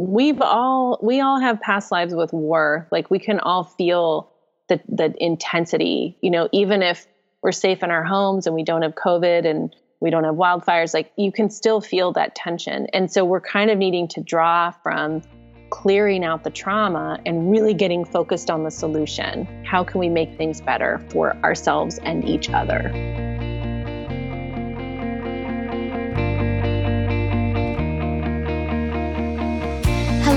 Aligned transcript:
we've 0.00 0.40
all 0.40 0.98
we 1.02 1.20
all 1.20 1.38
have 1.38 1.60
past 1.60 1.92
lives 1.92 2.14
with 2.14 2.32
war. 2.32 2.88
Like 2.90 3.10
we 3.10 3.18
can 3.18 3.38
all 3.38 3.64
feel 3.64 4.32
the 4.68 4.80
the 4.88 5.14
intensity, 5.22 6.16
you 6.22 6.30
know, 6.30 6.48
even 6.52 6.82
if 6.82 7.06
we're 7.42 7.52
safe 7.52 7.82
in 7.82 7.90
our 7.90 8.04
homes 8.04 8.46
and 8.46 8.54
we 8.54 8.64
don't 8.64 8.82
have 8.82 8.94
COVID 8.94 9.46
and 9.46 9.74
we 10.00 10.08
don't 10.08 10.24
have 10.24 10.36
wildfires, 10.36 10.94
like 10.94 11.12
you 11.16 11.30
can 11.30 11.50
still 11.50 11.82
feel 11.82 12.12
that 12.12 12.34
tension. 12.34 12.86
And 12.94 13.12
so 13.12 13.24
we're 13.24 13.42
kind 13.42 13.70
of 13.70 13.76
needing 13.76 14.08
to 14.08 14.22
draw 14.22 14.70
from 14.70 15.22
clearing 15.68 16.24
out 16.24 16.44
the 16.44 16.50
trauma 16.50 17.20
and 17.26 17.50
really 17.50 17.74
getting 17.74 18.04
focused 18.04 18.50
on 18.50 18.64
the 18.64 18.70
solution. 18.70 19.64
How 19.64 19.84
can 19.84 20.00
we 20.00 20.08
make 20.08 20.36
things 20.36 20.62
better 20.62 21.04
for 21.10 21.36
ourselves 21.44 21.98
and 21.98 22.24
each 22.24 22.48
other? 22.50 23.29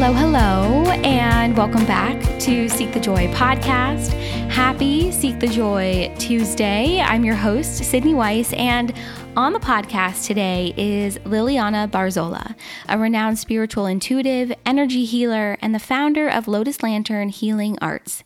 Hello, 0.03 0.19
hello, 0.19 0.91
and 1.05 1.55
welcome 1.55 1.85
back 1.85 2.19
to 2.41 2.67
Seek 2.67 2.91
the 2.91 2.99
Joy 2.99 3.27
podcast. 3.27 4.09
Happy 4.49 5.13
Seek 5.13 5.39
the 5.39 5.47
Joy 5.47 6.13
Tuesday. 6.19 6.99
I'm 6.99 7.23
your 7.23 7.35
host, 7.35 7.85
Sydney 7.85 8.13
Weiss, 8.13 8.51
and 8.51 8.93
on 9.37 9.53
the 9.53 9.61
podcast 9.61 10.27
today 10.27 10.73
is 10.75 11.19
Liliana 11.19 11.89
Barzola, 11.89 12.53
a 12.89 12.97
renowned 12.97 13.39
spiritual 13.39 13.85
intuitive, 13.85 14.51
energy 14.65 15.05
healer, 15.05 15.57
and 15.61 15.73
the 15.73 15.79
founder 15.79 16.27
of 16.27 16.49
Lotus 16.49 16.83
Lantern 16.83 17.29
Healing 17.29 17.77
Arts. 17.81 18.25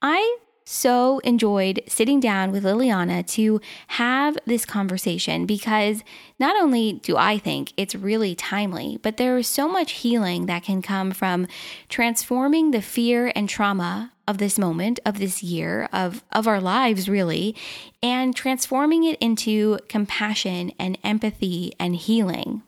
I 0.00 0.38
so 0.68 1.18
enjoyed 1.20 1.82
sitting 1.88 2.20
down 2.20 2.52
with 2.52 2.62
Liliana 2.62 3.26
to 3.26 3.58
have 3.86 4.36
this 4.44 4.66
conversation 4.66 5.46
because 5.46 6.04
not 6.38 6.60
only 6.60 6.92
do 6.92 7.16
I 7.16 7.38
think 7.38 7.72
it's 7.78 7.94
really 7.94 8.34
timely, 8.34 8.98
but 9.02 9.16
there 9.16 9.38
is 9.38 9.48
so 9.48 9.66
much 9.66 9.92
healing 9.92 10.44
that 10.44 10.64
can 10.64 10.82
come 10.82 11.12
from 11.12 11.46
transforming 11.88 12.72
the 12.72 12.82
fear 12.82 13.32
and 13.34 13.48
trauma 13.48 14.12
of 14.26 14.36
this 14.36 14.58
moment, 14.58 15.00
of 15.06 15.18
this 15.18 15.42
year, 15.42 15.88
of, 15.90 16.22
of 16.32 16.46
our 16.46 16.60
lives, 16.60 17.08
really, 17.08 17.56
and 18.02 18.36
transforming 18.36 19.04
it 19.04 19.16
into 19.20 19.78
compassion 19.88 20.70
and 20.78 20.98
empathy 21.02 21.72
and 21.80 21.96
healing. 21.96 22.62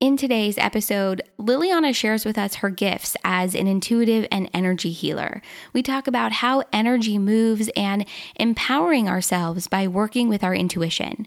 In 0.00 0.16
today's 0.16 0.56
episode, 0.58 1.22
Liliana 1.40 1.92
shares 1.92 2.24
with 2.24 2.38
us 2.38 2.56
her 2.56 2.70
gifts 2.70 3.16
as 3.24 3.56
an 3.56 3.66
intuitive 3.66 4.28
and 4.30 4.48
energy 4.54 4.92
healer. 4.92 5.42
We 5.72 5.82
talk 5.82 6.06
about 6.06 6.30
how 6.34 6.62
energy 6.72 7.18
moves 7.18 7.68
and 7.74 8.06
empowering 8.36 9.08
ourselves 9.08 9.66
by 9.66 9.88
working 9.88 10.28
with 10.28 10.44
our 10.44 10.54
intuition. 10.54 11.26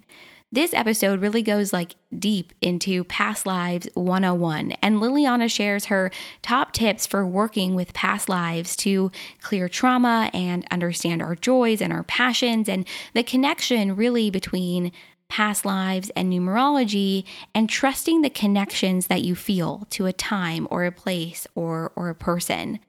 This 0.53 0.73
episode 0.73 1.19
really 1.19 1.41
goes 1.41 1.73
like 1.73 1.95
deep 2.17 2.53
into 2.61 3.03
past 3.03 3.45
lives 3.45 3.89
101 3.93 4.71
and 4.81 4.97
Liliana 4.97 5.49
shares 5.49 5.85
her 5.85 6.09
top 6.41 6.71
tips 6.71 7.05
for 7.05 7.25
working 7.25 7.75
with 7.75 7.93
past 7.93 8.29
lives 8.29 8.75
to 8.77 9.11
clear 9.41 9.67
trauma 9.67 10.29
and 10.33 10.65
understand 10.71 11.21
our 11.21 11.35
joys 11.35 11.81
and 11.81 11.91
our 11.91 12.03
passions 12.03 12.69
and 12.69 12.87
the 13.13 13.23
connection 13.23 13.97
really 13.97 14.29
between 14.29 14.93
past 15.31 15.63
lives, 15.63 16.11
and 16.13 16.31
numerology, 16.31 17.23
and 17.55 17.69
trusting 17.69 18.21
the 18.21 18.29
connections 18.29 19.07
that 19.07 19.21
you 19.21 19.33
feel 19.33 19.87
to 19.89 20.05
a 20.05 20.11
time 20.11 20.67
or 20.69 20.83
a 20.83 20.91
place 20.91 21.47
or, 21.55 21.93
or 21.95 22.09
a 22.09 22.15
person. 22.15 22.79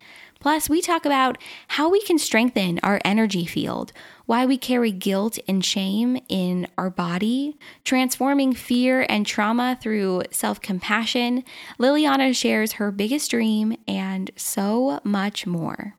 Plus, 0.40 0.68
we 0.68 0.80
talk 0.80 1.06
about 1.06 1.38
how 1.68 1.88
we 1.88 2.02
can 2.02 2.18
strengthen 2.18 2.80
our 2.82 3.00
energy 3.04 3.46
field, 3.46 3.92
why 4.26 4.44
we 4.44 4.58
carry 4.58 4.90
guilt 4.90 5.38
and 5.46 5.64
shame 5.64 6.20
in 6.28 6.66
our 6.76 6.90
body, 6.90 7.56
transforming 7.84 8.52
fear 8.52 9.06
and 9.08 9.24
trauma 9.24 9.78
through 9.80 10.24
self 10.32 10.60
compassion. 10.60 11.44
Liliana 11.78 12.34
shares 12.34 12.72
her 12.72 12.90
biggest 12.90 13.30
dream 13.30 13.76
and 13.86 14.32
so 14.34 14.98
much 15.04 15.46
more. 15.46 15.94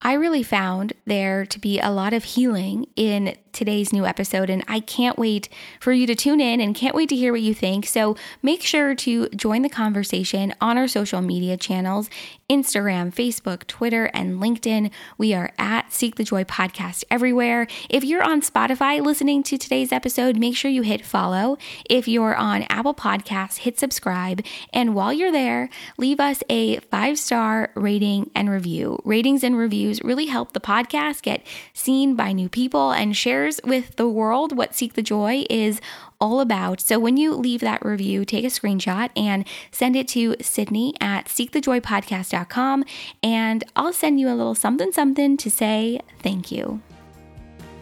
I 0.00 0.14
really 0.14 0.42
found 0.42 0.94
there 1.04 1.44
to 1.44 1.58
be 1.58 1.78
a 1.78 1.90
lot 1.90 2.14
of 2.14 2.24
healing 2.24 2.86
in 2.96 3.36
today's 3.54 3.92
new 3.92 4.04
episode, 4.04 4.50
and 4.50 4.62
I 4.68 4.80
can't 4.80 5.18
wait 5.18 5.48
for 5.80 5.92
you 5.92 6.06
to 6.06 6.14
tune 6.14 6.40
in 6.40 6.60
and 6.60 6.74
can't 6.74 6.94
wait 6.94 7.08
to 7.08 7.16
hear 7.16 7.32
what 7.32 7.40
you 7.40 7.54
think. 7.54 7.86
So 7.86 8.16
make 8.42 8.62
sure 8.62 8.94
to 8.94 9.28
join 9.30 9.62
the 9.62 9.68
conversation 9.68 10.54
on 10.60 10.76
our 10.76 10.88
social 10.88 11.22
media 11.22 11.56
channels 11.56 12.10
Instagram, 12.50 13.14
Facebook, 13.14 13.66
Twitter, 13.66 14.10
and 14.12 14.40
LinkedIn. 14.40 14.90
We 15.16 15.32
are 15.32 15.50
at 15.58 15.92
Seek 15.92 16.16
the 16.16 16.24
Joy 16.24 16.44
Podcast 16.44 17.04
everywhere. 17.10 17.66
If 17.88 18.04
you're 18.04 18.22
on 18.22 18.42
Spotify 18.42 19.00
listening 19.00 19.42
to 19.44 19.56
today's 19.56 19.92
episode, 19.92 20.36
make 20.36 20.54
sure 20.54 20.70
you 20.70 20.82
hit 20.82 21.04
follow. 21.04 21.56
If 21.88 22.06
you're 22.06 22.36
on 22.36 22.64
Apple 22.64 22.94
Podcasts, 22.94 23.58
hit 23.58 23.78
subscribe. 23.78 24.44
And 24.72 24.94
while 24.94 25.12
you're 25.12 25.32
there, 25.32 25.70
leave 25.96 26.20
us 26.20 26.42
a 26.50 26.80
five 26.80 27.18
star 27.18 27.70
rating 27.74 28.30
and 28.34 28.50
review. 28.50 28.98
Ratings 29.04 29.42
and 29.42 29.56
reviews 29.56 30.02
really 30.02 30.26
help 30.26 30.52
the 30.52 30.60
podcast 30.60 31.22
get 31.22 31.46
seen 31.72 32.14
by 32.14 32.32
new 32.32 32.48
people 32.48 32.92
and 32.92 33.16
with 33.64 33.96
the 33.96 34.08
world 34.08 34.56
what 34.56 34.74
Seek 34.74 34.94
the 34.94 35.02
Joy 35.02 35.44
is 35.50 35.80
all 36.20 36.40
about. 36.40 36.80
So 36.80 36.98
when 36.98 37.16
you 37.16 37.34
leave 37.34 37.60
that 37.60 37.84
review, 37.84 38.24
take 38.24 38.44
a 38.44 38.48
screenshot 38.48 39.10
and 39.16 39.46
send 39.70 39.96
it 39.96 40.08
to 40.08 40.36
Sydney 40.40 40.94
at 41.00 41.26
seekthejoypodcast.com 41.26 42.84
and 43.22 43.64
I'll 43.76 43.92
send 43.92 44.20
you 44.20 44.28
a 44.28 44.34
little 44.34 44.54
something 44.54 44.92
something 44.92 45.36
to 45.36 45.50
say 45.50 46.00
thank 46.22 46.50
you. 46.50 46.80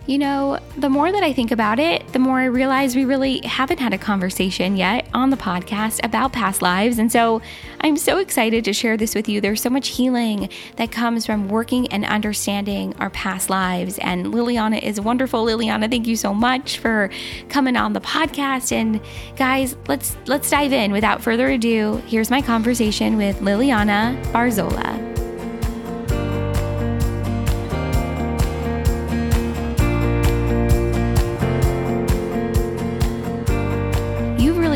You 0.06 0.18
know, 0.18 0.58
the 0.76 0.88
more 0.88 1.12
that 1.12 1.22
I 1.22 1.32
think 1.32 1.52
about 1.52 1.78
it, 1.78 2.12
the 2.12 2.18
more 2.18 2.40
I 2.40 2.46
realize 2.46 2.96
we 2.96 3.04
really 3.04 3.40
haven't 3.44 3.78
had 3.78 3.94
a 3.94 3.98
conversation 3.98 4.76
yet 4.76 5.06
on 5.14 5.30
the 5.30 5.36
podcast 5.36 6.04
about 6.04 6.32
past 6.32 6.60
lives. 6.60 6.98
And 6.98 7.10
so 7.10 7.40
I'm 7.82 7.96
so 7.96 8.18
excited 8.18 8.64
to 8.64 8.72
share 8.72 8.96
this 8.96 9.14
with 9.14 9.28
you. 9.28 9.40
There's 9.40 9.62
so 9.62 9.70
much 9.70 9.88
healing 9.88 10.48
that 10.74 10.90
comes 10.90 11.24
from 11.24 11.48
working 11.48 11.86
and 11.92 12.04
understanding 12.04 12.96
our 12.98 13.10
past 13.10 13.48
lives. 13.48 13.98
And 13.98 14.26
Liliana 14.26 14.82
is 14.82 15.00
wonderful. 15.00 15.44
Liliana, 15.44 15.88
thank 15.88 16.08
you 16.08 16.16
so 16.16 16.34
much 16.34 16.78
for 16.78 17.08
coming 17.48 17.76
on 17.76 17.92
the 17.92 18.00
podcast. 18.00 18.72
And 18.72 19.00
guys, 19.36 19.76
let's 19.86 20.16
let's 20.26 20.50
dive 20.50 20.72
in. 20.72 20.90
Without 20.90 21.22
further 21.22 21.48
ado, 21.48 22.02
here's 22.08 22.30
my 22.30 22.42
conversation 22.42 23.16
with 23.16 23.38
Liliana 23.38 24.20
Barzola. 24.32 25.21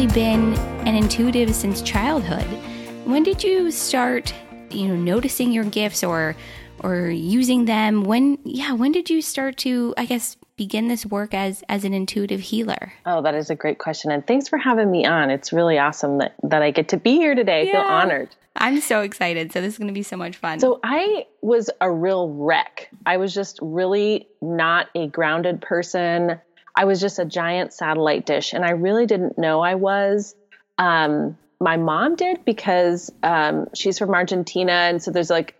Been 0.05 0.53
an 0.87 0.95
intuitive 0.95 1.55
since 1.55 1.81
childhood. 1.81 2.45
When 3.07 3.23
did 3.23 3.43
you 3.43 3.71
start, 3.71 4.35
you 4.69 4.89
know, 4.89 4.97
noticing 4.97 5.53
your 5.53 5.65
gifts 5.65 6.05
or 6.05 6.37
or 6.81 7.09
using 7.09 7.65
them? 7.65 8.05
When 8.05 8.37
yeah, 8.45 8.73
when 8.73 8.93
did 8.93 9.09
you 9.09 9.23
start 9.23 9.57
to 9.59 9.95
I 9.97 10.05
guess 10.05 10.37
begin 10.57 10.89
this 10.89 11.07
work 11.07 11.33
as 11.33 11.65
as 11.71 11.85
an 11.85 11.95
intuitive 11.95 12.41
healer? 12.41 12.93
Oh, 13.07 13.23
that 13.23 13.35
is 13.35 13.49
a 13.49 13.55
great 13.55 13.79
question 13.79 14.11
and 14.11 14.27
thanks 14.27 14.49
for 14.49 14.59
having 14.59 14.91
me 14.91 15.07
on. 15.07 15.31
It's 15.31 15.51
really 15.51 15.79
awesome 15.79 16.19
that 16.19 16.35
that 16.43 16.61
I 16.61 16.73
get 16.73 16.89
to 16.89 16.99
be 16.99 17.13
here 17.13 17.35
today. 17.35 17.65
Yeah. 17.65 17.71
I 17.71 17.73
feel 17.73 17.81
honored. 17.81 18.29
I'm 18.55 18.81
so 18.83 19.01
excited. 19.01 19.53
So 19.53 19.63
this 19.63 19.75
is 19.75 19.79
going 19.79 19.89
to 19.89 19.95
be 19.95 20.03
so 20.03 20.17
much 20.17 20.37
fun. 20.37 20.61
So 20.61 20.81
I 20.83 21.27
was 21.41 21.71
a 21.81 21.91
real 21.91 22.31
wreck. 22.31 22.91
I 23.07 23.17
was 23.17 23.33
just 23.33 23.59
really 23.63 24.29
not 24.43 24.89
a 24.95 25.07
grounded 25.09 25.63
person. 25.63 26.41
I 26.77 26.85
was 26.85 27.01
just 27.01 27.19
a 27.19 27.25
giant 27.25 27.73
satellite 27.73 28.27
dish, 28.27 28.53
and 28.53 28.65
I 28.65 28.71
really 28.71 29.07
didn't 29.07 29.39
know 29.39 29.61
I 29.61 29.77
was. 29.77 30.35
Um, 30.79 31.39
my 31.59 31.79
mom 31.79 32.17
did 32.17 32.45
because 32.45 33.11
um, 33.23 33.69
she's 33.75 33.99
from 33.99 34.15
Argentina, 34.15 34.73
and 34.73 35.03
so 35.03 35.11
there's 35.11 35.31
like 35.31 35.55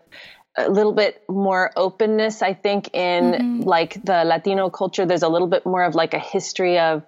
a 0.55 0.69
little 0.69 0.93
bit 0.93 1.23
more 1.27 1.71
openness, 1.75 2.41
I 2.41 2.53
think, 2.53 2.93
in 2.93 3.31
mm-hmm. 3.31 3.61
like 3.61 4.03
the 4.03 4.23
Latino 4.25 4.69
culture. 4.69 5.05
There's 5.05 5.23
a 5.23 5.29
little 5.29 5.47
bit 5.47 5.65
more 5.65 5.83
of 5.83 5.95
like 5.95 6.13
a 6.13 6.19
history 6.19 6.77
of 6.79 7.03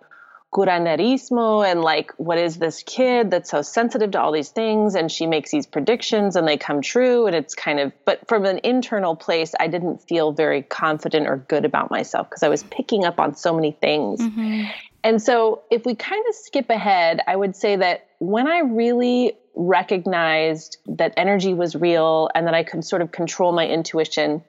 curanderismo 0.52 1.70
and 1.70 1.82
like 1.82 2.12
what 2.18 2.38
is 2.40 2.58
this 2.58 2.82
kid 2.84 3.30
that's 3.30 3.52
so 3.52 3.62
sensitive 3.62 4.12
to 4.12 4.20
all 4.20 4.32
these 4.32 4.50
things? 4.50 4.96
And 4.96 5.12
she 5.12 5.28
makes 5.28 5.52
these 5.52 5.68
predictions 5.68 6.36
and 6.36 6.48
they 6.48 6.58
come 6.58 6.82
true. 6.82 7.28
And 7.28 7.36
it's 7.36 7.54
kind 7.54 7.80
of 7.80 7.92
but 8.06 8.28
from 8.28 8.46
an 8.46 8.60
internal 8.63 9.16
place 9.16 9.54
i 9.60 9.68
didn't 9.68 10.00
feel 10.00 10.31
very 10.31 10.63
confident 10.63 11.28
or 11.28 11.38
good 11.38 11.66
about 11.66 11.92
myself 11.92 12.30
because 12.30 12.44
i 12.44 12.50
was 12.50 12.63
picking 12.63 13.06
up 13.06 13.19
on 13.19 13.36
so 13.36 13.54
many 13.54 13.72
things. 13.72 14.19
Mm-hmm. 14.22 14.63
and 15.04 15.22
so 15.22 15.62
if 15.69 15.86
we 15.86 15.96
kind 15.96 16.24
of 16.28 16.36
skip 16.36 16.69
ahead 16.69 17.22
i 17.28 17.36
would 17.36 17.56
say 17.56 17.75
that 17.75 18.07
when 18.19 18.48
i 18.48 18.60
really 18.60 19.34
recognized 19.56 20.78
that 20.88 21.13
energy 21.18 21.54
was 21.54 21.75
real 21.75 22.30
and 22.34 22.48
that 22.48 22.54
i 22.54 22.63
could 22.63 22.84
sort 22.84 23.01
of 23.01 23.12
control 23.12 23.51
my 23.51 23.68
intuition 23.68 24.44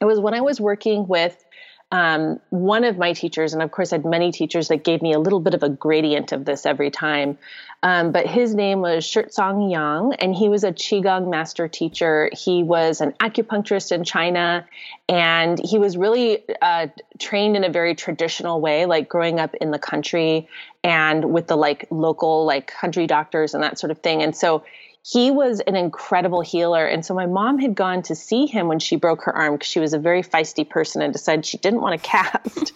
it 0.00 0.04
was 0.04 0.18
when 0.18 0.34
i 0.34 0.40
was 0.40 0.60
working 0.60 1.06
with 1.06 1.44
um, 1.90 2.38
one 2.50 2.84
of 2.84 2.98
my 2.98 3.14
teachers, 3.14 3.54
and 3.54 3.62
of 3.62 3.70
course, 3.70 3.92
I 3.92 3.96
had 3.96 4.04
many 4.04 4.30
teachers 4.30 4.68
that 4.68 4.84
gave 4.84 5.00
me 5.00 5.14
a 5.14 5.18
little 5.18 5.40
bit 5.40 5.54
of 5.54 5.62
a 5.62 5.70
gradient 5.70 6.32
of 6.32 6.44
this 6.44 6.66
every 6.66 6.90
time. 6.90 7.38
Um, 7.82 8.12
but 8.12 8.26
his 8.26 8.54
name 8.54 8.80
was 8.80 9.04
Shirtsong 9.04 9.70
Yang, 9.70 10.14
and 10.18 10.34
he 10.34 10.48
was 10.48 10.64
a 10.64 10.72
Qigong 10.72 11.30
master 11.30 11.66
teacher. 11.66 12.28
He 12.32 12.62
was 12.62 13.00
an 13.00 13.12
acupuncturist 13.20 13.92
in 13.92 14.04
China, 14.04 14.66
and 15.08 15.58
he 15.58 15.78
was 15.78 15.96
really 15.96 16.42
uh, 16.60 16.88
trained 17.18 17.56
in 17.56 17.64
a 17.64 17.70
very 17.70 17.94
traditional 17.94 18.60
way, 18.60 18.84
like 18.84 19.08
growing 19.08 19.40
up 19.40 19.54
in 19.54 19.70
the 19.70 19.78
country 19.78 20.48
and 20.84 21.32
with 21.32 21.46
the 21.46 21.56
like 21.56 21.86
local 21.90 22.44
like 22.44 22.66
country 22.66 23.06
doctors 23.06 23.54
and 23.54 23.62
that 23.62 23.78
sort 23.78 23.90
of 23.90 23.98
thing. 23.98 24.22
And 24.22 24.36
so 24.36 24.64
he 25.10 25.30
was 25.30 25.60
an 25.60 25.74
incredible 25.74 26.42
healer. 26.42 26.84
And 26.84 27.04
so 27.04 27.14
my 27.14 27.24
mom 27.24 27.58
had 27.58 27.74
gone 27.74 28.02
to 28.02 28.14
see 28.14 28.44
him 28.44 28.68
when 28.68 28.78
she 28.78 28.96
broke 28.96 29.22
her 29.22 29.34
arm 29.34 29.54
because 29.54 29.68
she 29.68 29.80
was 29.80 29.94
a 29.94 29.98
very 29.98 30.22
feisty 30.22 30.68
person 30.68 31.00
and 31.00 31.12
decided 31.12 31.46
she 31.46 31.56
didn't 31.56 31.80
want 31.80 32.00
to 32.00 32.08
cast. 32.08 32.72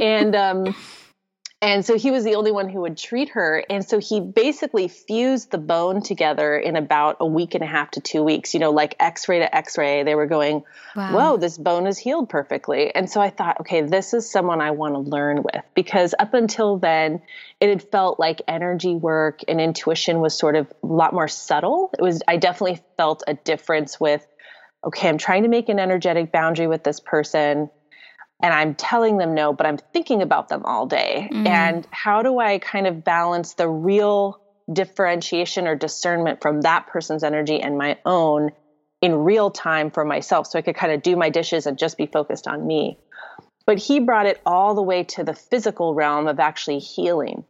and 0.00 0.36
um, 0.36 0.74
and 1.62 1.84
so 1.84 1.98
he 1.98 2.10
was 2.10 2.24
the 2.24 2.36
only 2.36 2.52
one 2.52 2.70
who 2.70 2.80
would 2.80 2.96
treat 2.96 3.28
her. 3.30 3.62
And 3.68 3.86
so 3.86 3.98
he 3.98 4.18
basically 4.18 4.88
fused 4.88 5.50
the 5.50 5.58
bone 5.58 6.00
together 6.00 6.56
in 6.56 6.74
about 6.74 7.18
a 7.20 7.26
week 7.26 7.54
and 7.54 7.62
a 7.62 7.66
half 7.66 7.90
to 7.92 8.00
two 8.00 8.22
weeks, 8.22 8.54
you 8.54 8.60
know, 8.60 8.70
like 8.70 8.96
x 8.98 9.28
ray 9.28 9.40
to 9.40 9.54
x 9.54 9.76
ray. 9.76 10.02
They 10.02 10.14
were 10.14 10.26
going, 10.26 10.64
wow. 10.96 11.12
whoa, 11.12 11.36
this 11.36 11.58
bone 11.58 11.86
is 11.86 11.98
healed 11.98 12.30
perfectly. 12.30 12.94
And 12.94 13.10
so 13.10 13.20
I 13.20 13.28
thought, 13.28 13.60
okay, 13.60 13.82
this 13.82 14.14
is 14.14 14.30
someone 14.30 14.62
I 14.62 14.70
want 14.70 14.94
to 14.94 15.00
learn 15.00 15.42
with 15.42 15.62
because 15.74 16.14
up 16.18 16.32
until 16.32 16.78
then, 16.78 17.20
it 17.60 17.68
had 17.68 17.82
felt 17.90 18.18
like 18.18 18.40
energy 18.48 18.94
work 18.94 19.40
and 19.46 19.60
intuition 19.60 20.20
was 20.20 20.38
sort 20.38 20.56
of 20.56 20.72
a 20.82 20.86
lot 20.86 21.12
more 21.12 21.28
subtle. 21.28 21.90
It 21.98 22.02
was, 22.02 22.22
I 22.26 22.38
definitely 22.38 22.80
felt 22.96 23.22
a 23.26 23.34
difference 23.34 24.00
with, 24.00 24.26
okay, 24.82 25.10
I'm 25.10 25.18
trying 25.18 25.42
to 25.42 25.50
make 25.50 25.68
an 25.68 25.78
energetic 25.78 26.32
boundary 26.32 26.68
with 26.68 26.84
this 26.84 27.00
person 27.00 27.68
and 28.42 28.54
I'm 28.54 28.74
telling 28.74 29.18
them 29.18 29.34
no, 29.34 29.52
but 29.52 29.66
I'm 29.66 29.78
thinking 29.92 30.22
about 30.22 30.48
them 30.48 30.64
all 30.64 30.86
day. 30.86 31.28
Mm. 31.30 31.46
And 31.46 31.88
how 31.90 32.22
do 32.22 32.38
I 32.38 32.58
kind 32.58 32.86
of 32.86 33.04
balance 33.04 33.54
the 33.54 33.68
real 33.68 34.40
differentiation 34.72 35.66
or 35.66 35.74
discernment 35.74 36.40
from 36.40 36.62
that 36.62 36.86
person's 36.86 37.24
energy 37.24 37.60
and 37.60 37.76
my 37.76 37.98
own 38.04 38.50
in 39.02 39.14
real 39.14 39.50
time 39.50 39.90
for 39.90 40.04
myself 40.04 40.46
so 40.46 40.58
I 40.58 40.62
could 40.62 40.76
kind 40.76 40.92
of 40.92 41.02
do 41.02 41.16
my 41.16 41.30
dishes 41.30 41.66
and 41.66 41.78
just 41.78 41.96
be 41.96 42.06
focused 42.06 42.46
on 42.46 42.66
me. 42.66 42.98
But 43.66 43.78
he 43.78 44.00
brought 44.00 44.26
it 44.26 44.40
all 44.44 44.74
the 44.74 44.82
way 44.82 45.04
to 45.04 45.24
the 45.24 45.34
physical 45.34 45.94
realm 45.94 46.26
of 46.26 46.40
actually 46.40 46.78
healing. 46.78 47.44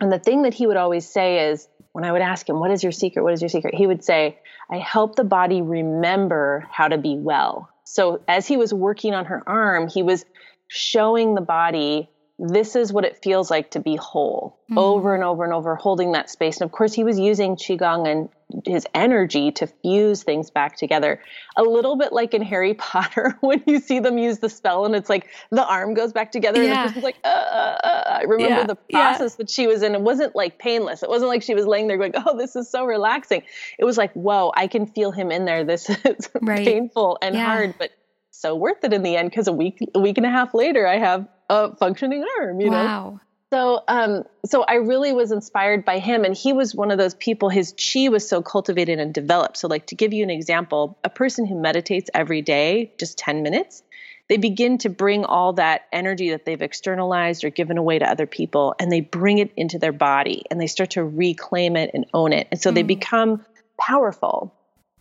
And 0.00 0.12
the 0.12 0.18
thing 0.18 0.42
that 0.42 0.54
he 0.54 0.66
would 0.66 0.76
always 0.76 1.08
say 1.08 1.50
is 1.50 1.68
when 1.92 2.04
I 2.04 2.12
would 2.12 2.22
ask 2.22 2.48
him, 2.48 2.60
What 2.60 2.70
is 2.70 2.82
your 2.82 2.92
secret? 2.92 3.22
What 3.22 3.32
is 3.32 3.42
your 3.42 3.48
secret? 3.48 3.74
He 3.74 3.86
would 3.86 4.04
say, 4.04 4.38
I 4.70 4.78
help 4.78 5.16
the 5.16 5.24
body 5.24 5.62
remember 5.62 6.68
how 6.70 6.88
to 6.88 6.98
be 6.98 7.16
well. 7.16 7.70
So 7.90 8.20
as 8.28 8.46
he 8.46 8.58
was 8.58 8.74
working 8.74 9.14
on 9.14 9.24
her 9.24 9.42
arm, 9.48 9.88
he 9.88 10.02
was 10.02 10.26
showing 10.66 11.34
the 11.34 11.40
body 11.40 12.10
this 12.38 12.76
is 12.76 12.92
what 12.92 13.04
it 13.04 13.18
feels 13.22 13.50
like 13.50 13.72
to 13.72 13.80
be 13.80 13.96
whole 13.96 14.60
mm-hmm. 14.64 14.78
over 14.78 15.14
and 15.14 15.24
over 15.24 15.42
and 15.42 15.52
over, 15.52 15.74
holding 15.74 16.12
that 16.12 16.30
space. 16.30 16.60
And 16.60 16.68
of 16.68 16.72
course, 16.72 16.94
he 16.94 17.02
was 17.02 17.18
using 17.18 17.56
Qigong 17.56 18.06
and 18.06 18.28
his 18.64 18.86
energy 18.94 19.50
to 19.50 19.66
fuse 19.66 20.22
things 20.22 20.48
back 20.48 20.76
together. 20.76 21.20
A 21.56 21.64
little 21.64 21.96
bit 21.96 22.12
like 22.12 22.34
in 22.34 22.42
Harry 22.42 22.74
Potter 22.78 23.36
when 23.40 23.62
you 23.66 23.80
see 23.80 23.98
them 23.98 24.18
use 24.18 24.38
the 24.38 24.48
spell 24.48 24.84
and 24.84 24.94
it's 24.94 25.08
like 25.08 25.26
the 25.50 25.66
arm 25.66 25.94
goes 25.94 26.12
back 26.12 26.30
together 26.30 26.62
yeah. 26.62 26.70
and 26.70 26.78
the 26.78 26.82
person's 26.84 27.04
like, 27.04 27.16
uh, 27.24 27.28
uh, 27.28 27.78
uh. 27.82 28.02
I 28.06 28.22
remember 28.22 28.60
yeah. 28.60 28.66
the 28.66 28.76
process 28.76 29.32
yeah. 29.32 29.36
that 29.38 29.50
she 29.50 29.66
was 29.66 29.82
in. 29.82 29.96
It 29.96 30.00
wasn't 30.00 30.36
like 30.36 30.60
painless. 30.60 31.02
It 31.02 31.08
wasn't 31.08 31.30
like 31.30 31.42
she 31.42 31.54
was 31.54 31.66
laying 31.66 31.88
there 31.88 31.98
going, 31.98 32.12
oh, 32.14 32.38
this 32.38 32.54
is 32.54 32.70
so 32.70 32.84
relaxing. 32.84 33.42
It 33.80 33.84
was 33.84 33.98
like, 33.98 34.12
whoa, 34.12 34.52
I 34.56 34.68
can 34.68 34.86
feel 34.86 35.10
him 35.10 35.32
in 35.32 35.44
there. 35.44 35.64
This 35.64 35.90
is 36.04 36.30
right. 36.40 36.64
painful 36.64 37.18
and 37.20 37.36
hard, 37.36 37.74
but 37.78 37.90
so 38.30 38.54
worth 38.54 38.84
it 38.84 38.92
in 38.92 39.02
the 39.02 39.16
end 39.16 39.30
because 39.30 39.48
a 39.48 39.52
week, 39.52 39.80
a 39.92 39.98
week 39.98 40.18
and 40.18 40.26
a 40.26 40.30
half 40.30 40.54
later, 40.54 40.86
I 40.86 40.98
have 40.98 41.26
a 41.48 41.74
functioning 41.76 42.24
arm, 42.40 42.60
you 42.60 42.70
wow. 42.70 42.82
know? 42.82 43.20
So, 43.50 43.82
um, 43.88 44.24
so 44.44 44.62
I 44.62 44.74
really 44.74 45.14
was 45.14 45.32
inspired 45.32 45.84
by 45.84 46.00
him, 46.00 46.24
and 46.24 46.36
he 46.36 46.52
was 46.52 46.74
one 46.74 46.90
of 46.90 46.98
those 46.98 47.14
people. 47.14 47.48
His 47.48 47.72
chi 47.72 48.08
was 48.08 48.28
so 48.28 48.42
cultivated 48.42 48.98
and 48.98 49.14
developed. 49.14 49.56
So, 49.56 49.68
like 49.68 49.86
to 49.86 49.94
give 49.94 50.12
you 50.12 50.22
an 50.22 50.28
example, 50.28 50.98
a 51.02 51.08
person 51.08 51.46
who 51.46 51.58
meditates 51.58 52.10
every 52.12 52.42
day, 52.42 52.92
just 52.98 53.16
ten 53.16 53.42
minutes, 53.42 53.82
they 54.28 54.36
begin 54.36 54.76
to 54.78 54.90
bring 54.90 55.24
all 55.24 55.54
that 55.54 55.86
energy 55.92 56.30
that 56.30 56.44
they've 56.44 56.60
externalized 56.60 57.42
or 57.42 57.48
given 57.48 57.78
away 57.78 57.98
to 57.98 58.04
other 58.04 58.26
people, 58.26 58.74
and 58.78 58.92
they 58.92 59.00
bring 59.00 59.38
it 59.38 59.50
into 59.56 59.78
their 59.78 59.92
body, 59.92 60.42
and 60.50 60.60
they 60.60 60.66
start 60.66 60.90
to 60.90 61.02
reclaim 61.02 61.74
it 61.74 61.90
and 61.94 62.04
own 62.12 62.34
it, 62.34 62.48
and 62.50 62.60
so 62.60 62.70
mm. 62.70 62.74
they 62.74 62.82
become 62.82 63.42
powerful, 63.80 64.54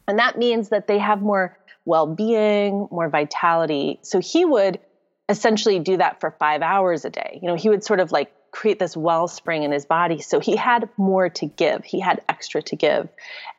and 0.07 0.19
that 0.19 0.37
means 0.37 0.69
that 0.69 0.87
they 0.87 0.99
have 0.99 1.21
more 1.21 1.57
well-being, 1.83 2.87
more 2.91 3.09
vitality. 3.09 3.99
So 4.03 4.19
he 4.19 4.45
would 4.45 4.79
essentially 5.29 5.79
do 5.79 5.97
that 5.97 6.19
for 6.19 6.31
five 6.31 6.61
hours 6.61 7.05
a 7.05 7.09
day. 7.09 7.39
You 7.41 7.47
know, 7.49 7.55
he 7.55 7.69
would 7.69 7.83
sort 7.83 7.99
of 7.99 8.11
like 8.11 8.31
create 8.51 8.79
this 8.79 8.95
wellspring 8.95 9.63
in 9.63 9.71
his 9.71 9.85
body. 9.85 10.21
So 10.21 10.39
he 10.39 10.55
had 10.55 10.89
more 10.97 11.29
to 11.29 11.45
give, 11.45 11.83
he 11.83 11.99
had 11.99 12.21
extra 12.29 12.61
to 12.63 12.75
give. 12.75 13.09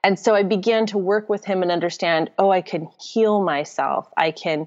And 0.02 0.18
so 0.18 0.34
I 0.34 0.42
began 0.42 0.86
to 0.86 0.98
work 0.98 1.28
with 1.28 1.44
him 1.44 1.62
and 1.62 1.70
understand 1.70 2.30
oh, 2.38 2.50
I 2.50 2.62
can 2.62 2.88
heal 3.00 3.42
myself. 3.42 4.08
I 4.16 4.30
can, 4.30 4.66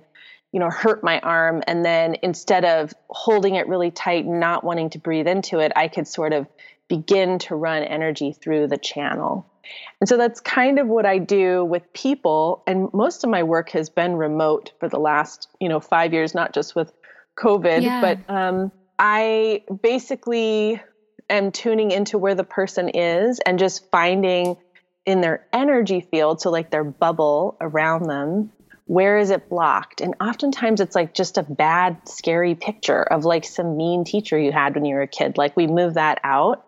you 0.51 0.59
know, 0.59 0.69
hurt 0.69 1.03
my 1.03 1.19
arm. 1.19 1.63
And 1.65 1.83
then 1.83 2.15
instead 2.21 2.65
of 2.65 2.93
holding 3.09 3.55
it 3.55 3.67
really 3.67 3.91
tight, 3.91 4.25
not 4.25 4.63
wanting 4.63 4.91
to 4.91 4.99
breathe 4.99 5.27
into 5.27 5.59
it, 5.59 5.71
I 5.75 5.87
could 5.87 6.07
sort 6.07 6.33
of 6.33 6.47
begin 6.87 7.39
to 7.39 7.55
run 7.55 7.83
energy 7.83 8.33
through 8.33 8.67
the 8.67 8.77
channel. 8.77 9.50
And 9.99 10.07
so 10.09 10.17
that's 10.17 10.39
kind 10.39 10.79
of 10.79 10.87
what 10.87 11.05
I 11.05 11.17
do 11.17 11.63
with 11.63 11.93
people. 11.93 12.63
And 12.67 12.89
most 12.93 13.23
of 13.23 13.29
my 13.29 13.43
work 13.43 13.69
has 13.71 13.89
been 13.89 14.15
remote 14.15 14.71
for 14.79 14.89
the 14.89 14.99
last, 14.99 15.47
you 15.59 15.69
know, 15.69 15.79
five 15.79 16.13
years, 16.13 16.33
not 16.33 16.53
just 16.53 16.75
with 16.75 16.91
COVID, 17.37 17.81
yeah. 17.81 18.01
but 18.01 18.33
um, 18.33 18.71
I 18.97 19.63
basically 19.81 20.81
am 21.29 21.51
tuning 21.51 21.91
into 21.91 22.17
where 22.17 22.35
the 22.35 22.43
person 22.43 22.89
is 22.89 23.39
and 23.39 23.57
just 23.57 23.89
finding 23.89 24.57
in 25.05 25.21
their 25.21 25.47
energy 25.51 26.01
field, 26.01 26.41
so 26.41 26.51
like 26.51 26.69
their 26.69 26.83
bubble 26.83 27.57
around 27.59 28.07
them, 28.07 28.51
where 28.85 29.17
is 29.17 29.29
it 29.29 29.49
blocked? 29.49 30.01
And 30.01 30.15
oftentimes 30.21 30.81
it's 30.81 30.95
like 30.95 31.13
just 31.13 31.37
a 31.37 31.43
bad, 31.43 32.07
scary 32.07 32.55
picture 32.55 33.01
of 33.01 33.25
like 33.25 33.45
some 33.45 33.77
mean 33.77 34.03
teacher 34.03 34.37
you 34.37 34.51
had 34.51 34.75
when 34.75 34.85
you 34.85 34.95
were 34.95 35.01
a 35.01 35.07
kid. 35.07 35.37
Like 35.37 35.55
we 35.55 35.65
move 35.65 35.95
that 35.95 36.19
out 36.23 36.65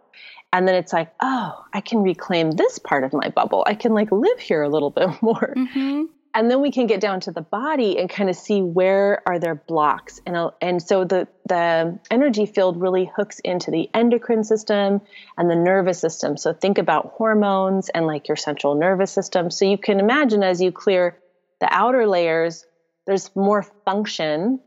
and 0.54 0.66
then 0.68 0.76
it's 0.76 0.94
like 0.94 1.12
oh 1.22 1.66
i 1.74 1.82
can 1.82 2.02
reclaim 2.02 2.52
this 2.52 2.80
part 2.80 3.04
of 3.04 3.12
my 3.12 3.30
bubble. 3.30 3.64
I 3.68 3.76
can 3.76 3.94
like 3.94 4.12
live 4.12 4.40
here 4.40 4.62
a 4.62 4.70
little 4.70 4.90
bit 5.00 5.10
more. 5.22 5.54
Mm-hmm. 5.58 6.04
and 6.36 6.50
then 6.50 6.62
we 6.62 6.72
can 6.72 6.88
get 6.88 7.00
down 7.00 7.20
to 7.22 7.32
the 7.32 7.42
body 7.42 8.00
and 8.00 8.10
kind 8.10 8.30
of 8.30 8.36
see 8.36 8.62
where 8.62 9.22
are 9.28 9.40
there 9.40 9.56
blocks. 9.56 10.22
And 10.26 10.36
uh, 10.36 10.52
and 10.62 10.82
so 10.82 11.04
the 11.04 11.28
the 11.48 12.00
energy 12.10 12.46
field 12.46 12.82
really 12.82 13.10
hooks 13.16 13.40
into 13.40 13.72
the 13.72 13.90
endocrine 13.94 14.44
system 14.44 15.02
and 15.38 15.50
the 15.50 15.56
nervous 15.56 16.00
system. 16.00 16.38
So 16.38 16.54
think 16.54 16.78
about 16.78 17.14
hormones 17.18 17.90
and 17.90 18.08
like 18.08 18.28
your 18.28 18.38
central 18.38 18.76
nervous 18.76 19.12
system. 19.12 19.52
So 19.52 19.66
you 19.66 19.78
can 19.78 20.00
imagine 20.00 20.44
as 20.44 20.62
you 20.62 20.72
clear 20.72 21.18
the 21.60 21.68
outer 21.72 22.08
layers 22.08 22.66
there's 23.06 23.36
more 23.36 23.64
function 23.84 24.60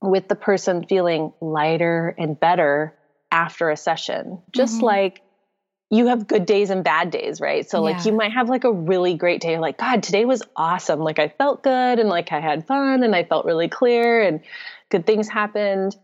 with 0.00 0.28
the 0.28 0.36
person 0.36 0.86
feeling 0.86 1.32
lighter 1.40 2.14
and 2.16 2.38
better 2.38 2.94
after 3.30 3.70
a 3.70 3.76
session. 3.76 4.42
Just 4.52 4.76
mm-hmm. 4.76 4.86
like 4.86 5.22
you 5.90 6.08
have 6.08 6.26
good 6.26 6.46
days 6.46 6.70
and 6.70 6.82
bad 6.82 7.10
days, 7.10 7.40
right? 7.40 7.68
So 7.68 7.78
yeah. 7.78 7.94
like 7.94 8.06
you 8.06 8.12
might 8.12 8.32
have 8.32 8.48
like 8.48 8.64
a 8.64 8.72
really 8.72 9.14
great 9.14 9.40
day 9.40 9.58
like 9.58 9.78
god, 9.78 10.02
today 10.02 10.24
was 10.24 10.42
awesome. 10.56 11.00
Like 11.00 11.18
I 11.18 11.28
felt 11.28 11.62
good 11.62 11.98
and 11.98 12.08
like 12.08 12.32
I 12.32 12.40
had 12.40 12.66
fun 12.66 13.02
and 13.02 13.14
I 13.14 13.24
felt 13.24 13.46
really 13.46 13.68
clear 13.68 14.22
and 14.22 14.40
good 14.88 15.06
things 15.06 15.28
happened. 15.28 15.96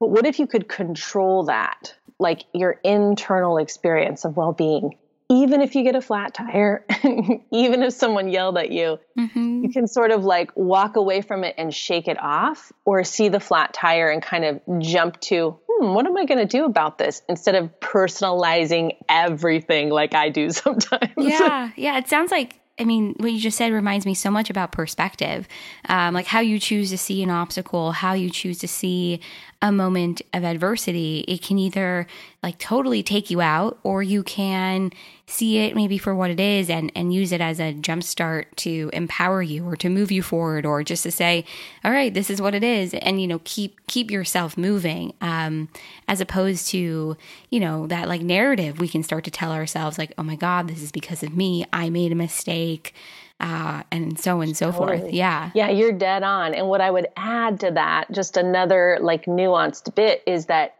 But 0.00 0.08
what 0.10 0.26
if 0.26 0.38
you 0.38 0.46
could 0.46 0.68
control 0.68 1.44
that? 1.44 1.94
Like 2.18 2.44
your 2.54 2.80
internal 2.82 3.58
experience 3.58 4.24
of 4.24 4.36
well-being 4.36 4.96
even 5.28 5.60
if 5.60 5.74
you 5.74 5.82
get 5.82 5.96
a 5.96 6.00
flat 6.00 6.34
tire, 6.34 6.84
even 7.52 7.82
if 7.82 7.92
someone 7.92 8.28
yelled 8.28 8.56
at 8.58 8.70
you, 8.70 8.98
mm-hmm. 9.18 9.64
you 9.64 9.70
can 9.70 9.88
sort 9.88 10.12
of 10.12 10.24
like 10.24 10.52
walk 10.54 10.96
away 10.96 11.20
from 11.20 11.42
it 11.42 11.54
and 11.58 11.74
shake 11.74 12.06
it 12.06 12.20
off 12.22 12.72
or 12.84 13.02
see 13.02 13.28
the 13.28 13.40
flat 13.40 13.72
tire 13.72 14.08
and 14.08 14.22
kind 14.22 14.44
of 14.44 14.60
jump 14.80 15.20
to, 15.20 15.58
hmm, 15.78 15.94
what 15.94 16.06
am 16.06 16.16
I 16.16 16.24
going 16.24 16.38
to 16.38 16.46
do 16.46 16.64
about 16.64 16.98
this 16.98 17.22
instead 17.28 17.54
of 17.54 17.80
personalizing 17.80 18.96
everything 19.08 19.90
like 19.90 20.14
I 20.14 20.28
do 20.28 20.50
sometimes. 20.50 21.12
Yeah. 21.16 21.70
Yeah. 21.76 21.98
It 21.98 22.08
sounds 22.08 22.30
like 22.30 22.60
I 22.78 22.84
mean, 22.84 23.14
what 23.16 23.32
you 23.32 23.40
just 23.40 23.56
said 23.56 23.72
reminds 23.72 24.04
me 24.04 24.12
so 24.12 24.30
much 24.30 24.50
about 24.50 24.70
perspective, 24.70 25.48
um, 25.88 26.12
like 26.12 26.26
how 26.26 26.40
you 26.40 26.58
choose 26.58 26.90
to 26.90 26.98
see 26.98 27.22
an 27.22 27.30
obstacle, 27.30 27.92
how 27.92 28.12
you 28.12 28.28
choose 28.28 28.58
to 28.58 28.68
see 28.68 29.20
a 29.62 29.72
moment 29.72 30.20
of 30.34 30.44
adversity. 30.44 31.24
It 31.26 31.40
can 31.40 31.58
either 31.58 32.06
like 32.42 32.58
totally 32.58 33.02
take 33.02 33.30
you 33.30 33.40
out, 33.40 33.78
or 33.82 34.02
you 34.02 34.22
can 34.22 34.92
see 35.28 35.58
it 35.58 35.74
maybe 35.74 35.98
for 35.98 36.14
what 36.14 36.30
it 36.30 36.38
is 36.38 36.70
and, 36.70 36.92
and 36.94 37.12
use 37.12 37.32
it 37.32 37.40
as 37.40 37.58
a 37.58 37.72
jump 37.72 38.04
start 38.04 38.56
to 38.56 38.90
empower 38.92 39.42
you 39.42 39.66
or 39.66 39.74
to 39.74 39.88
move 39.88 40.12
you 40.12 40.22
forward 40.22 40.64
or 40.64 40.84
just 40.84 41.02
to 41.02 41.10
say, 41.10 41.44
all 41.84 41.90
right, 41.90 42.14
this 42.14 42.30
is 42.30 42.40
what 42.40 42.54
it 42.54 42.62
is. 42.62 42.94
And, 42.94 43.20
you 43.20 43.26
know, 43.26 43.40
keep, 43.42 43.84
keep 43.88 44.10
yourself 44.10 44.56
moving. 44.56 45.14
Um, 45.20 45.68
as 46.06 46.20
opposed 46.20 46.68
to, 46.68 47.16
you 47.50 47.60
know, 47.60 47.88
that 47.88 48.08
like 48.08 48.20
narrative 48.20 48.78
we 48.78 48.86
can 48.86 49.02
start 49.02 49.24
to 49.24 49.30
tell 49.30 49.50
ourselves 49.50 49.98
like, 49.98 50.12
oh 50.16 50.22
my 50.22 50.36
God, 50.36 50.68
this 50.68 50.80
is 50.80 50.92
because 50.92 51.24
of 51.24 51.36
me. 51.36 51.66
I 51.72 51.90
made 51.90 52.12
a 52.12 52.16
mistake. 52.16 52.94
Uh, 53.38 53.82
and 53.90 54.18
so 54.18 54.40
and 54.40 54.56
so 54.56 54.70
totally. 54.70 54.98
forth. 54.98 55.12
Yeah. 55.12 55.50
Yeah, 55.54 55.68
you're 55.68 55.92
dead 55.92 56.22
on. 56.22 56.54
And 56.54 56.68
what 56.68 56.80
I 56.80 56.90
would 56.90 57.08
add 57.16 57.60
to 57.60 57.72
that, 57.72 58.10
just 58.12 58.36
another 58.36 58.98
like 59.02 59.26
nuanced 59.26 59.94
bit, 59.94 60.22
is 60.26 60.46
that 60.46 60.76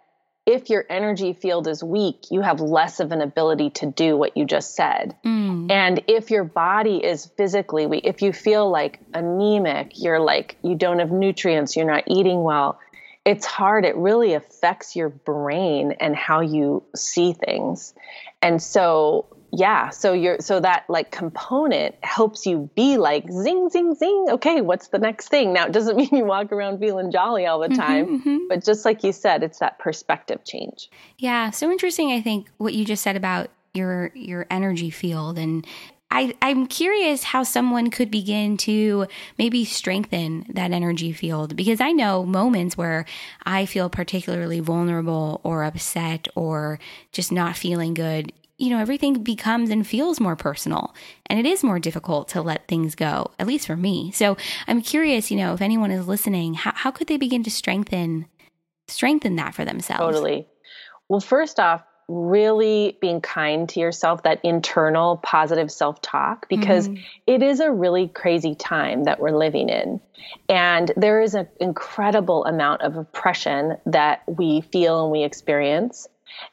if 0.46 0.70
your 0.70 0.84
energy 0.88 1.32
field 1.32 1.66
is 1.66 1.82
weak, 1.82 2.30
you 2.30 2.40
have 2.40 2.60
less 2.60 3.00
of 3.00 3.10
an 3.10 3.20
ability 3.20 3.70
to 3.70 3.86
do 3.86 4.16
what 4.16 4.36
you 4.36 4.44
just 4.44 4.76
said. 4.76 5.16
Mm. 5.24 5.70
And 5.72 6.04
if 6.06 6.30
your 6.30 6.44
body 6.44 7.04
is 7.04 7.26
physically 7.36 7.86
weak, 7.86 8.06
if 8.06 8.22
you 8.22 8.32
feel 8.32 8.70
like 8.70 9.00
anemic, 9.12 9.92
you're 9.96 10.20
like, 10.20 10.56
you 10.62 10.76
don't 10.76 11.00
have 11.00 11.10
nutrients, 11.10 11.74
you're 11.76 11.90
not 11.90 12.04
eating 12.06 12.44
well, 12.44 12.78
it's 13.24 13.44
hard. 13.44 13.84
It 13.84 13.96
really 13.96 14.34
affects 14.34 14.94
your 14.94 15.08
brain 15.08 15.96
and 15.98 16.14
how 16.14 16.42
you 16.42 16.84
see 16.94 17.32
things. 17.32 17.92
And 18.40 18.62
so 18.62 19.26
yeah 19.52 19.90
so 19.90 20.12
you're 20.12 20.38
so 20.40 20.60
that 20.60 20.84
like 20.88 21.10
component 21.10 21.94
helps 22.02 22.46
you 22.46 22.70
be 22.74 22.96
like 22.96 23.30
zing 23.30 23.68
zing 23.68 23.94
zing 23.94 24.26
okay 24.30 24.60
what's 24.60 24.88
the 24.88 24.98
next 24.98 25.28
thing? 25.28 25.52
Now 25.52 25.66
it 25.66 25.72
doesn't 25.72 25.96
mean 25.96 26.08
you 26.12 26.24
walk 26.24 26.52
around 26.52 26.78
feeling 26.78 27.10
jolly 27.10 27.46
all 27.46 27.60
the 27.60 27.68
mm-hmm, 27.68 27.80
time 27.80 28.20
mm-hmm, 28.20 28.36
but 28.48 28.64
just 28.64 28.84
like 28.84 29.04
you 29.04 29.12
said 29.12 29.42
it's 29.42 29.58
that 29.58 29.78
perspective 29.78 30.44
change. 30.44 30.90
Yeah 31.18 31.50
so 31.50 31.70
interesting 31.70 32.12
i 32.12 32.20
think 32.20 32.48
what 32.58 32.74
you 32.74 32.84
just 32.84 33.02
said 33.02 33.16
about 33.16 33.50
your 33.74 34.10
your 34.14 34.46
energy 34.50 34.90
field 34.90 35.38
and 35.38 35.66
I, 36.10 36.34
I'm 36.40 36.66
curious 36.66 37.24
how 37.24 37.42
someone 37.42 37.90
could 37.90 38.10
begin 38.10 38.56
to 38.58 39.06
maybe 39.38 39.64
strengthen 39.64 40.46
that 40.50 40.70
energy 40.70 41.12
field 41.12 41.56
because 41.56 41.80
I 41.80 41.90
know 41.90 42.24
moments 42.24 42.76
where 42.76 43.06
I 43.44 43.66
feel 43.66 43.90
particularly 43.90 44.60
vulnerable 44.60 45.40
or 45.42 45.64
upset 45.64 46.28
or 46.36 46.78
just 47.10 47.32
not 47.32 47.56
feeling 47.56 47.92
good 47.92 48.32
you 48.58 48.70
know, 48.70 48.78
everything 48.78 49.22
becomes 49.22 49.70
and 49.70 49.86
feels 49.86 50.18
more 50.18 50.36
personal 50.36 50.94
and 51.26 51.38
it 51.38 51.46
is 51.46 51.62
more 51.62 51.78
difficult 51.78 52.28
to 52.28 52.42
let 52.42 52.66
things 52.68 52.94
go, 52.94 53.30
at 53.38 53.46
least 53.46 53.66
for 53.66 53.76
me. 53.76 54.10
So 54.12 54.36
I'm 54.66 54.80
curious, 54.80 55.30
you 55.30 55.36
know, 55.36 55.52
if 55.54 55.60
anyone 55.60 55.90
is 55.90 56.08
listening, 56.08 56.54
how, 56.54 56.72
how 56.74 56.90
could 56.90 57.06
they 57.06 57.18
begin 57.18 57.42
to 57.44 57.50
strengthen, 57.50 58.26
strengthen 58.88 59.36
that 59.36 59.54
for 59.54 59.64
themselves? 59.64 60.00
Totally. 60.00 60.46
Well, 61.08 61.20
first 61.20 61.60
off, 61.60 61.82
really 62.08 62.96
being 63.00 63.20
kind 63.20 63.68
to 63.68 63.80
yourself, 63.80 64.22
that 64.22 64.40
internal 64.44 65.16
positive 65.18 65.70
self 65.70 66.00
talk, 66.00 66.48
because 66.48 66.88
mm-hmm. 66.88 67.02
it 67.26 67.42
is 67.42 67.60
a 67.60 67.70
really 67.70 68.08
crazy 68.08 68.54
time 68.54 69.04
that 69.04 69.18
we're 69.18 69.36
living 69.36 69.68
in. 69.68 70.00
And 70.48 70.90
there 70.96 71.20
is 71.20 71.34
an 71.34 71.48
incredible 71.60 72.44
amount 72.44 72.82
of 72.82 72.96
oppression 72.96 73.76
that 73.86 74.22
we 74.26 74.60
feel 74.60 75.02
and 75.02 75.12
we 75.12 75.24
experience. 75.24 76.08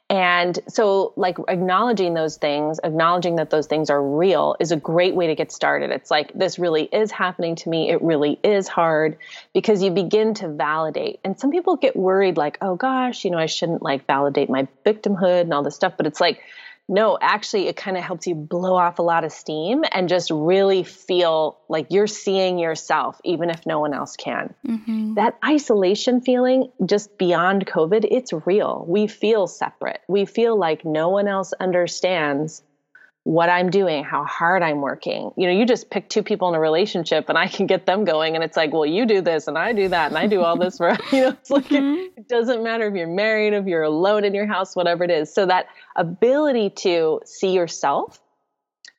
And 0.10 0.60
so, 0.68 1.13
like, 1.16 1.38
acknowledging 1.48 2.13
those 2.13 2.38
things, 2.38 2.80
acknowledging 2.84 3.38
that 3.38 3.50
those 3.50 3.68
things 3.68 3.90
are 3.90 4.02
real 4.02 4.56
is 4.60 4.72
a 4.72 4.75
great 4.75 5.16
way 5.16 5.28
to 5.28 5.36
get 5.36 5.52
started. 5.52 5.90
It's 5.92 6.12
like, 6.12 6.32
this 6.34 6.60
really 6.60 6.84
is 6.84 7.12
happening 7.12 7.56
to 7.56 7.70
me. 7.70 7.90
It 7.90 8.02
really 8.02 8.40
is 8.44 8.68
hard 8.68 9.18
because 9.54 9.82
you 9.82 9.92
begin 9.92 10.36
to 10.36 10.50
validate. 10.50 11.20
And 11.24 11.40
some 11.40 11.52
people 11.52 11.78
get 11.78 11.96
worried, 11.96 12.38
like, 12.38 12.58
oh 12.62 12.75
gosh, 12.75 13.25
you 13.25 13.32
know, 13.32 13.40
I 13.40 13.48
shouldn't 13.48 13.82
like 13.82 14.06
validate 14.06 14.50
my 14.50 14.68
victimhood 14.86 15.42
and 15.42 15.54
all 15.54 15.63
this 15.63 15.75
stuff. 15.75 15.94
But 15.98 16.06
it's 16.06 16.22
like, 16.22 16.42
no, 16.90 17.18
actually, 17.20 17.68
it 17.68 17.78
kind 17.78 17.96
of 17.96 18.04
helps 18.04 18.28
you 18.28 18.36
blow 18.36 18.75
off 18.75 19.00
a 19.00 19.02
lot 19.02 19.24
of 19.24 19.32
steam 19.32 19.84
and 19.90 20.10
just 20.10 20.30
really 20.32 20.84
feel 20.84 21.58
like 21.70 21.88
you're 21.90 22.08
seeing 22.08 22.60
yourself, 22.60 23.20
even 23.24 23.50
if 23.50 23.66
no 23.66 23.80
one 23.80 23.94
else 23.94 24.18
can. 24.18 24.54
Mm-hmm. 24.68 25.13
That 25.13 25.38
isolation 25.46 26.22
feeling, 26.22 26.72
just 26.86 27.18
beyond 27.18 27.66
COVID, 27.66 28.06
it's 28.10 28.34
real. 28.46 28.86
We 28.88 29.08
feel 29.08 29.48
separate. 29.48 30.02
We 30.10 30.25
feel 30.25 30.58
like 30.58 30.84
no 30.84 31.10
one 31.10 31.28
else 31.28 31.54
understands 31.58 32.62
what 33.24 33.50
I'm 33.50 33.70
doing, 33.70 34.03
how 34.03 34.25
hard 34.25 34.63
I'm 34.63 34.82
working. 34.82 35.32
You 35.38 35.48
know, 35.48 35.53
you 35.53 35.65
just 35.65 35.89
pick 35.89 36.10
two 36.10 36.24
people 36.24 36.50
in 36.50 36.56
a 36.56 36.60
relationship 36.60 37.30
and 37.30 37.38
I 37.38 37.48
can 37.48 37.68
get 37.68 37.86
them 37.86 38.03
going. 38.03 38.36
And 38.36 38.44
it's 38.44 38.58
like, 38.58 38.74
well, 38.74 38.86
you 38.86 39.06
do 39.06 39.22
this 39.22 39.48
and 39.48 39.58
I 39.58 39.72
do 39.72 39.88
that 39.88 40.10
and 40.12 40.18
I 40.18 40.27
do 40.27 40.42
all 40.42 40.58
this 40.58 40.77
for, 40.77 40.89
you 41.12 41.22
know, 41.22 41.30
it's 41.30 41.50
like, 41.50 41.65
mm-hmm. 41.65 42.00
it, 42.00 42.13
it 42.18 42.27
doesn't 42.27 42.62
matter 42.63 42.86
if 42.88 42.96
you're 42.96 43.08
married, 43.08 43.53
if 43.53 43.65
you're 43.65 43.84
alone 43.84 44.25
in 44.25 44.34
your 44.34 44.46
house, 44.46 44.75
whatever 44.75 45.06
it 45.06 45.12
is. 45.12 45.34
So 45.34 45.46
that 45.46 45.68
ability 45.96 46.72
to 46.82 47.22
see 47.24 47.53
yourself, 47.53 48.20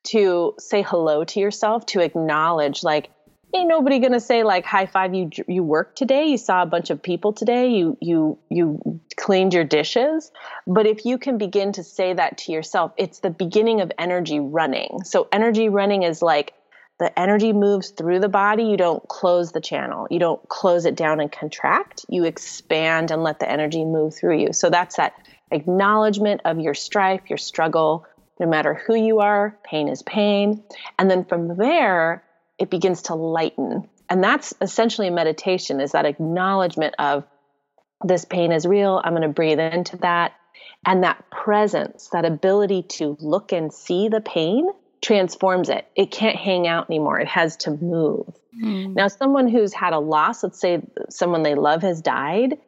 to 0.04 0.54
say 0.58 0.80
hello 0.80 1.24
to 1.24 1.40
yourself, 1.40 1.84
to 1.86 2.00
acknowledge 2.00 2.82
like, 2.82 3.10
ain't 3.54 3.68
nobody 3.68 4.00
gonna 4.00 4.20
say 4.20 4.42
like 4.42 4.64
high 4.64 4.86
five 4.86 5.14
you 5.14 5.30
you 5.46 5.62
worked 5.62 5.96
today 5.96 6.26
you 6.26 6.36
saw 6.36 6.62
a 6.62 6.66
bunch 6.66 6.90
of 6.90 7.02
people 7.02 7.32
today 7.32 7.68
you 7.68 7.96
you 8.00 8.38
you 8.50 9.00
cleaned 9.16 9.54
your 9.54 9.64
dishes. 9.64 10.32
But 10.66 10.86
if 10.86 11.04
you 11.04 11.18
can 11.18 11.38
begin 11.38 11.72
to 11.72 11.84
say 11.84 12.12
that 12.12 12.38
to 12.38 12.52
yourself 12.52 12.92
it's 12.96 13.20
the 13.20 13.30
beginning 13.30 13.80
of 13.80 13.92
energy 13.98 14.40
running. 14.40 15.04
So 15.04 15.28
energy 15.32 15.68
running 15.68 16.02
is 16.02 16.20
like 16.20 16.52
the 16.98 17.16
energy 17.18 17.52
moves 17.52 17.90
through 17.90 18.20
the 18.20 18.28
body 18.28 18.64
you 18.64 18.76
don't 18.76 19.06
close 19.08 19.52
the 19.52 19.60
channel 19.60 20.06
you 20.10 20.18
don't 20.18 20.46
close 20.48 20.84
it 20.84 20.96
down 20.96 21.20
and 21.20 21.30
contract 21.30 22.04
you 22.08 22.24
expand 22.24 23.10
and 23.10 23.22
let 23.22 23.40
the 23.40 23.50
energy 23.50 23.84
move 23.84 24.14
through 24.14 24.38
you. 24.38 24.52
So 24.52 24.68
that's 24.68 24.96
that 24.96 25.14
acknowledgement 25.50 26.40
of 26.44 26.58
your 26.58 26.74
strife 26.74 27.22
your 27.28 27.38
struggle. 27.38 28.06
No 28.40 28.48
matter 28.48 28.74
who 28.74 28.96
you 28.96 29.20
are 29.20 29.56
pain 29.62 29.86
is 29.86 30.02
pain. 30.02 30.64
And 30.98 31.08
then 31.08 31.24
from 31.24 31.56
there 31.56 32.23
it 32.58 32.70
begins 32.70 33.02
to 33.02 33.14
lighten. 33.14 33.88
And 34.08 34.22
that's 34.22 34.54
essentially 34.60 35.08
a 35.08 35.12
meditation 35.12 35.80
is 35.80 35.92
that 35.92 36.06
acknowledgement 36.06 36.94
of 36.98 37.24
this 38.02 38.24
pain 38.24 38.52
is 38.52 38.66
real. 38.66 39.00
I'm 39.02 39.12
going 39.12 39.22
to 39.22 39.28
breathe 39.28 39.58
into 39.58 39.96
that. 39.98 40.32
And 40.86 41.02
that 41.04 41.30
presence, 41.30 42.10
that 42.12 42.24
ability 42.24 42.82
to 42.82 43.16
look 43.20 43.52
and 43.52 43.72
see 43.72 44.08
the 44.08 44.20
pain 44.20 44.68
transforms 45.02 45.68
it. 45.68 45.86
It 45.96 46.10
can't 46.10 46.36
hang 46.36 46.66
out 46.66 46.90
anymore. 46.90 47.18
It 47.20 47.28
has 47.28 47.56
to 47.58 47.70
move. 47.70 48.26
Mm. 48.62 48.94
Now, 48.94 49.08
someone 49.08 49.48
who's 49.48 49.72
had 49.72 49.92
a 49.92 49.98
loss, 49.98 50.42
let's 50.42 50.60
say 50.60 50.82
someone 51.08 51.42
they 51.42 51.54
love 51.54 51.82
has 51.82 52.00
died, 52.00 52.58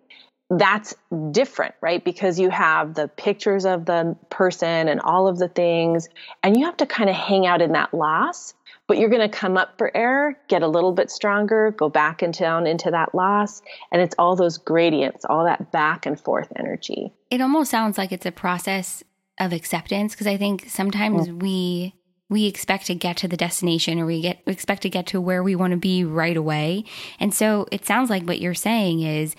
that's 0.48 0.94
different, 1.32 1.74
right? 1.80 2.04
Because 2.04 2.38
you 2.38 2.50
have 2.50 2.94
the 2.94 3.08
pictures 3.08 3.64
of 3.64 3.84
the 3.84 4.16
person 4.30 4.88
and 4.88 5.00
all 5.00 5.28
of 5.28 5.38
the 5.38 5.48
things, 5.48 6.08
and 6.42 6.56
you 6.56 6.66
have 6.66 6.76
to 6.78 6.86
kind 6.86 7.10
of 7.10 7.16
hang 7.16 7.46
out 7.46 7.62
in 7.62 7.72
that 7.72 7.92
loss 7.92 8.54
but 8.86 8.98
you're 8.98 9.08
going 9.08 9.28
to 9.28 9.28
come 9.28 9.56
up 9.56 9.76
for 9.78 9.94
air, 9.96 10.38
get 10.48 10.62
a 10.62 10.68
little 10.68 10.92
bit 10.92 11.10
stronger, 11.10 11.72
go 11.72 11.88
back 11.88 12.22
and 12.22 12.32
down 12.32 12.66
into 12.66 12.90
that 12.90 13.14
loss. 13.14 13.62
And 13.90 14.00
it's 14.00 14.14
all 14.18 14.36
those 14.36 14.58
gradients, 14.58 15.24
all 15.24 15.44
that 15.44 15.72
back 15.72 16.06
and 16.06 16.18
forth 16.18 16.52
energy. 16.56 17.12
It 17.30 17.40
almost 17.40 17.70
sounds 17.70 17.98
like 17.98 18.12
it's 18.12 18.26
a 18.26 18.32
process 18.32 19.02
of 19.38 19.52
acceptance 19.52 20.14
because 20.14 20.26
I 20.26 20.36
think 20.36 20.66
sometimes 20.68 21.28
mm. 21.28 21.40
we 21.42 21.94
we 22.28 22.46
expect 22.46 22.86
to 22.86 22.94
get 22.94 23.16
to 23.18 23.28
the 23.28 23.36
destination 23.36 24.00
or 24.00 24.06
we 24.06 24.20
get 24.20 24.40
we 24.46 24.52
expect 24.52 24.82
to 24.82 24.90
get 24.90 25.06
to 25.08 25.20
where 25.20 25.42
we 25.42 25.54
want 25.54 25.72
to 25.72 25.76
be 25.76 26.04
right 26.04 26.36
away. 26.36 26.84
And 27.20 27.34
so 27.34 27.66
it 27.70 27.84
sounds 27.84 28.10
like 28.10 28.24
what 28.24 28.40
you're 28.40 28.54
saying 28.54 29.02
is 29.02 29.34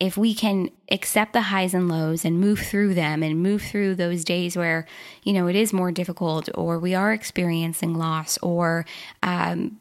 if 0.00 0.16
we 0.16 0.34
can 0.34 0.70
accept 0.90 1.34
the 1.34 1.42
highs 1.42 1.74
and 1.74 1.88
lows 1.88 2.24
and 2.24 2.40
move 2.40 2.58
through 2.58 2.94
them 2.94 3.22
and 3.22 3.42
move 3.42 3.62
through 3.62 3.94
those 3.94 4.24
days 4.24 4.56
where, 4.56 4.86
you 5.22 5.32
know, 5.32 5.46
it 5.46 5.54
is 5.54 5.72
more 5.72 5.92
difficult 5.92 6.48
or 6.54 6.78
we 6.78 6.94
are 6.94 7.12
experiencing 7.12 7.94
loss 7.94 8.38
or, 8.38 8.86
um, 9.22 9.78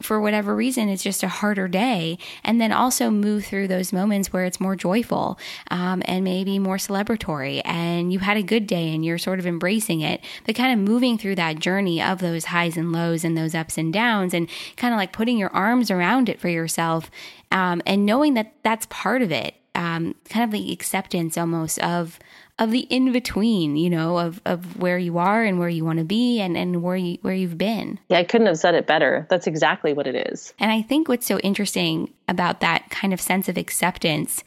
for 0.00 0.20
whatever 0.20 0.54
reason, 0.54 0.88
it's 0.88 1.02
just 1.02 1.24
a 1.24 1.28
harder 1.28 1.66
day. 1.66 2.18
And 2.44 2.60
then 2.60 2.72
also 2.72 3.10
move 3.10 3.44
through 3.44 3.68
those 3.68 3.92
moments 3.92 4.32
where 4.32 4.44
it's 4.44 4.60
more 4.60 4.76
joyful 4.76 5.38
um, 5.70 6.02
and 6.04 6.22
maybe 6.22 6.58
more 6.58 6.76
celebratory 6.76 7.62
and 7.64 8.12
you 8.12 8.20
had 8.20 8.36
a 8.36 8.42
good 8.42 8.66
day 8.66 8.94
and 8.94 9.04
you're 9.04 9.18
sort 9.18 9.40
of 9.40 9.46
embracing 9.46 10.00
it. 10.00 10.24
But 10.46 10.54
kind 10.54 10.72
of 10.72 10.88
moving 10.88 11.18
through 11.18 11.34
that 11.36 11.58
journey 11.58 12.00
of 12.00 12.20
those 12.20 12.46
highs 12.46 12.76
and 12.76 12.92
lows 12.92 13.24
and 13.24 13.36
those 13.36 13.54
ups 13.54 13.76
and 13.76 13.92
downs 13.92 14.34
and 14.34 14.48
kind 14.76 14.94
of 14.94 14.98
like 14.98 15.12
putting 15.12 15.36
your 15.36 15.50
arms 15.50 15.90
around 15.90 16.28
it 16.28 16.40
for 16.40 16.48
yourself 16.48 17.10
um, 17.50 17.82
and 17.86 18.06
knowing 18.06 18.34
that 18.34 18.54
that's 18.62 18.86
part 18.86 19.22
of 19.22 19.32
it 19.32 19.54
um, 19.78 20.16
kind 20.28 20.44
of 20.44 20.50
the 20.50 20.72
acceptance 20.72 21.38
almost 21.38 21.78
of 21.78 22.18
of 22.58 22.72
the 22.72 22.80
in 22.90 23.12
between, 23.12 23.76
you 23.76 23.88
know, 23.88 24.18
of 24.18 24.42
of 24.44 24.76
where 24.80 24.98
you 24.98 25.18
are 25.18 25.44
and 25.44 25.60
where 25.60 25.68
you 25.68 25.84
want 25.84 26.00
to 26.00 26.04
be 26.04 26.40
and 26.40 26.56
and 26.56 26.82
where 26.82 26.96
you 26.96 27.16
where 27.22 27.32
you've 27.32 27.56
been. 27.56 28.00
Yeah, 28.08 28.18
I 28.18 28.24
couldn't 28.24 28.48
have 28.48 28.58
said 28.58 28.74
it 28.74 28.88
better. 28.88 29.26
That's 29.30 29.46
exactly 29.46 29.92
what 29.92 30.08
it 30.08 30.32
is. 30.32 30.52
And 30.58 30.72
I 30.72 30.82
think 30.82 31.08
what's 31.08 31.26
so 31.26 31.38
interesting 31.38 32.12
about 32.26 32.60
that 32.60 32.90
kind 32.90 33.14
of 33.14 33.20
sense 33.20 33.48
of 33.48 33.56
acceptance 33.56 34.42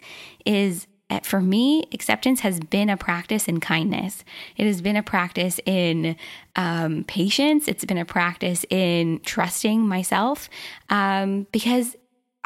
is 0.45 0.85
eh, 1.09 1.21
for 1.23 1.39
me, 1.39 1.87
acceptance 1.93 2.41
has 2.41 2.59
been 2.59 2.89
a 2.89 2.97
practice 2.97 3.47
in 3.47 3.61
kindness. 3.61 4.25
It 4.57 4.65
has 4.65 4.81
been 4.81 4.97
a 4.97 5.03
practice 5.03 5.61
in 5.65 6.17
um, 6.57 7.05
patience. 7.05 7.69
It's 7.69 7.85
been 7.85 7.97
a 7.97 8.05
practice 8.05 8.65
in 8.69 9.21
trusting 9.23 9.87
myself 9.87 10.49
um, 10.89 11.47
because 11.53 11.95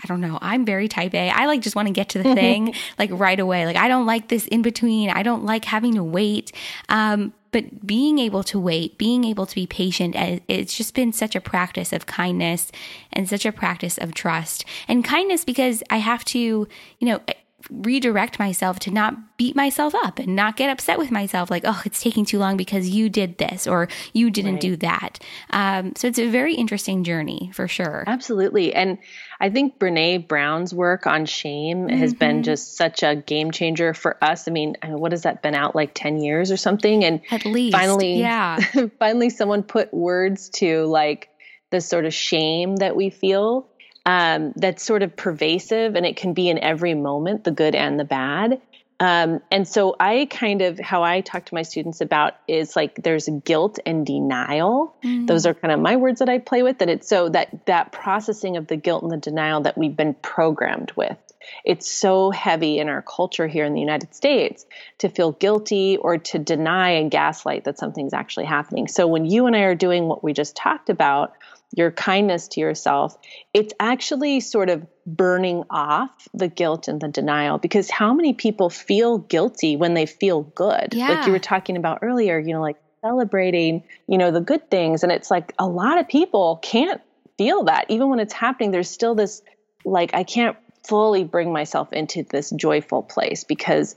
I 0.04 0.08
don't 0.08 0.22
know. 0.22 0.38
I'm 0.42 0.66
very 0.66 0.88
type 0.88 1.14
A. 1.14 1.30
I 1.30 1.46
like 1.46 1.62
just 1.62 1.76
want 1.76 1.88
to 1.88 1.94
get 1.94 2.10
to 2.10 2.18
the 2.22 2.36
thing 2.36 2.74
like 3.00 3.10
right 3.14 3.40
away. 3.40 3.66
Like 3.66 3.78
I 3.78 3.88
don't 3.88 4.06
like 4.06 4.28
this 4.28 4.46
in 4.48 4.62
between. 4.62 5.10
I 5.10 5.24
don't 5.24 5.46
like 5.46 5.66
having 5.66 5.96
to 5.96 6.04
wait. 6.04 6.52
Um, 6.90 7.34
but 7.52 7.88
being 7.88 8.20
able 8.20 8.44
to 8.44 8.60
wait, 8.60 8.98
being 8.98 9.24
able 9.24 9.46
to 9.46 9.56
be 9.56 9.66
patient, 9.66 10.14
eh, 10.18 10.40
it's 10.50 10.76
just 10.76 10.94
been 10.94 11.14
such 11.14 11.36
a 11.36 11.42
practice 11.42 11.94
of 11.94 12.06
kindness 12.06 12.70
and 13.14 13.30
such 13.30 13.46
a 13.46 13.52
practice 13.54 13.98
of 13.98 14.14
trust 14.14 14.66
and 14.90 15.06
kindness 15.06 15.46
because 15.46 15.82
I 15.90 15.98
have 15.98 16.26
to, 16.26 16.40
you 16.40 16.68
know, 17.00 17.22
redirect 17.70 18.40
myself 18.40 18.80
to 18.80 18.92
not 18.92 19.38
beat 19.38 19.56
myself 19.56 19.96
up 19.96 20.20
and 20.20 20.36
not 20.36 20.56
get 20.56 20.70
upset 20.70 21.00
with 21.00 21.12
myself 21.12 21.50
like 21.50 21.64
oh 21.66 21.82
it's 21.86 22.02
taking 22.02 22.26
too 22.26 22.38
long 22.38 22.56
because 22.58 22.90
you 22.90 23.10
did 23.10 23.38
this 23.38 23.66
or 23.66 23.88
you 24.14 24.30
didn't 24.30 24.54
right. 24.54 24.62
do 24.62 24.76
that 24.76 25.20
um, 25.50 25.94
so 25.96 26.08
it's 26.08 26.20
a 26.20 26.30
very 26.30 26.54
interesting 26.54 27.04
journey 27.04 27.50
for 27.54 27.68
sure 27.68 28.04
absolutely 28.08 28.74
and 28.74 28.98
i 29.46 29.50
think 29.50 29.80
brene 29.80 30.28
brown's 30.28 30.74
work 30.74 31.08
on 31.08 31.26
shame 31.26 31.88
mm-hmm. 31.88 31.98
has 31.98 32.14
been 32.14 32.44
just 32.44 32.76
such 32.76 33.04
a 33.04 33.16
game 33.16 33.52
changer 33.52 33.94
for 33.94 34.22
us 34.24 34.48
i 34.48 34.52
mean 34.52 34.76
what 34.84 35.12
has 35.12 35.24
that 35.24 35.42
been 35.42 35.56
out 35.56 35.76
like 35.76 35.92
10 35.94 36.20
years 36.20 36.52
or 36.52 36.58
something 36.58 37.04
and 37.04 37.22
at 37.32 37.46
least 37.46 37.76
finally 37.76 38.20
yeah 38.20 38.58
finally 39.00 39.30
someone 39.30 39.64
put 39.64 39.94
words 39.94 40.50
to 40.50 40.86
like 40.86 41.30
the 41.72 41.82
sort 41.82 42.06
of 42.06 42.14
shame 42.14 42.76
that 42.78 42.96
we 42.96 43.10
feel 43.10 43.70
um, 44.06 44.54
that's 44.56 44.84
sort 44.84 45.02
of 45.02 45.16
pervasive 45.16 45.96
and 45.96 46.06
it 46.06 46.16
can 46.16 46.34
be 46.34 46.48
in 46.48 46.60
every 46.60 46.94
moment, 46.94 47.44
the 47.44 47.52
good 47.52 47.74
and 47.74 48.00
the 48.00 48.06
bad. 48.06 48.62
Um, 49.00 49.42
and 49.52 49.68
so 49.68 49.96
I 50.00 50.28
kind 50.30 50.62
of 50.62 50.80
how 50.80 51.04
I 51.04 51.22
talk 51.22 51.46
to 51.46 51.54
my 51.54 51.64
students 51.64 52.00
about 52.00 52.36
is 52.48 52.76
like 52.76 53.04
there's 53.04 53.28
guilt 53.44 53.78
and 53.86 54.06
denial. 54.06 54.96
Mm-hmm. 55.04 55.26
Those 55.26 55.46
are 55.46 55.54
kind 55.54 55.74
of 55.74 55.82
my 55.82 55.98
words 55.98 56.20
that 56.20 56.30
I 56.30 56.40
play 56.40 56.64
with. 56.64 56.80
That 56.80 56.90
it's 56.90 57.08
so 57.08 57.28
that 57.30 57.66
that 57.66 57.92
processing 57.92 58.56
of 58.56 58.68
the 58.68 58.78
guilt 58.78 59.04
and 59.04 59.12
the 59.12 59.18
denial 59.18 59.62
that 59.62 59.78
we've 59.78 59.96
been 59.96 60.14
programmed 60.14 60.94
with. 60.96 61.18
It's 61.64 61.90
so 61.90 62.32
heavy 62.32 62.80
in 62.80 62.90
our 62.90 63.02
culture 63.02 63.48
here 63.48 63.66
in 63.66 63.74
the 63.74 63.80
United 63.80 64.16
States 64.16 64.66
to 65.00 65.10
feel 65.10 65.34
guilty 65.34 65.98
or 65.98 66.18
to 66.18 66.40
deny 66.40 66.92
and 66.92 67.12
gaslight 67.12 67.66
that 67.66 67.78
something's 67.78 68.14
actually 68.14 68.46
happening. 68.46 68.88
So 68.88 69.08
when 69.08 69.26
you 69.26 69.46
and 69.46 69.56
I 69.56 69.62
are 69.62 69.76
doing 69.76 70.08
what 70.08 70.24
we 70.24 70.34
just 70.34 70.56
talked 70.56 70.90
about, 70.90 71.34
your 71.76 71.92
kindness 71.92 72.48
to 72.48 72.62
yourself, 72.62 73.18
it's 73.54 73.74
actually 73.80 74.40
sort 74.40 74.70
of 74.70 74.88
burning 75.06 75.64
off 75.70 76.28
the 76.34 76.48
guilt 76.48 76.88
and 76.88 77.02
the 77.02 77.10
denial 77.10 77.58
because 77.58 77.90
how 77.90 78.14
many 78.14 78.34
people 78.34 78.70
feel 78.70 79.18
guilty 79.18 79.76
when 79.76 79.94
they 79.94 80.06
feel 80.06 80.42
good? 80.42 80.94
Yeah. 80.94 81.10
Like 81.10 81.28
you 81.28 81.34
were 81.34 81.40
talking 81.40 81.76
about 81.76 82.00
earlier, 82.02 82.40
you 82.40 82.54
know, 82.54 82.62
like 82.62 82.78
celebrating, 83.02 83.84
you 84.08 84.18
know, 84.18 84.32
the 84.32 84.40
good 84.40 84.72
things. 84.72 85.04
And 85.04 85.12
it's 85.12 85.30
like 85.30 85.54
a 85.60 85.68
lot 85.68 86.00
of 86.00 86.08
people 86.08 86.60
can't 86.64 87.02
feel 87.38 87.66
that. 87.66 87.86
Even 87.90 88.10
when 88.10 88.20
it's 88.20 88.34
happening, 88.34 88.72
there's 88.72 88.90
still 88.90 89.14
this, 89.14 89.42
like, 89.84 90.14
I 90.14 90.24
can't 90.24 90.56
fully 90.88 91.26
bring 91.26 91.52
myself 91.52 91.92
into 91.92 92.24
this 92.24 92.52
joyful 92.52 93.04
place 93.04 93.44
because, 93.44 93.96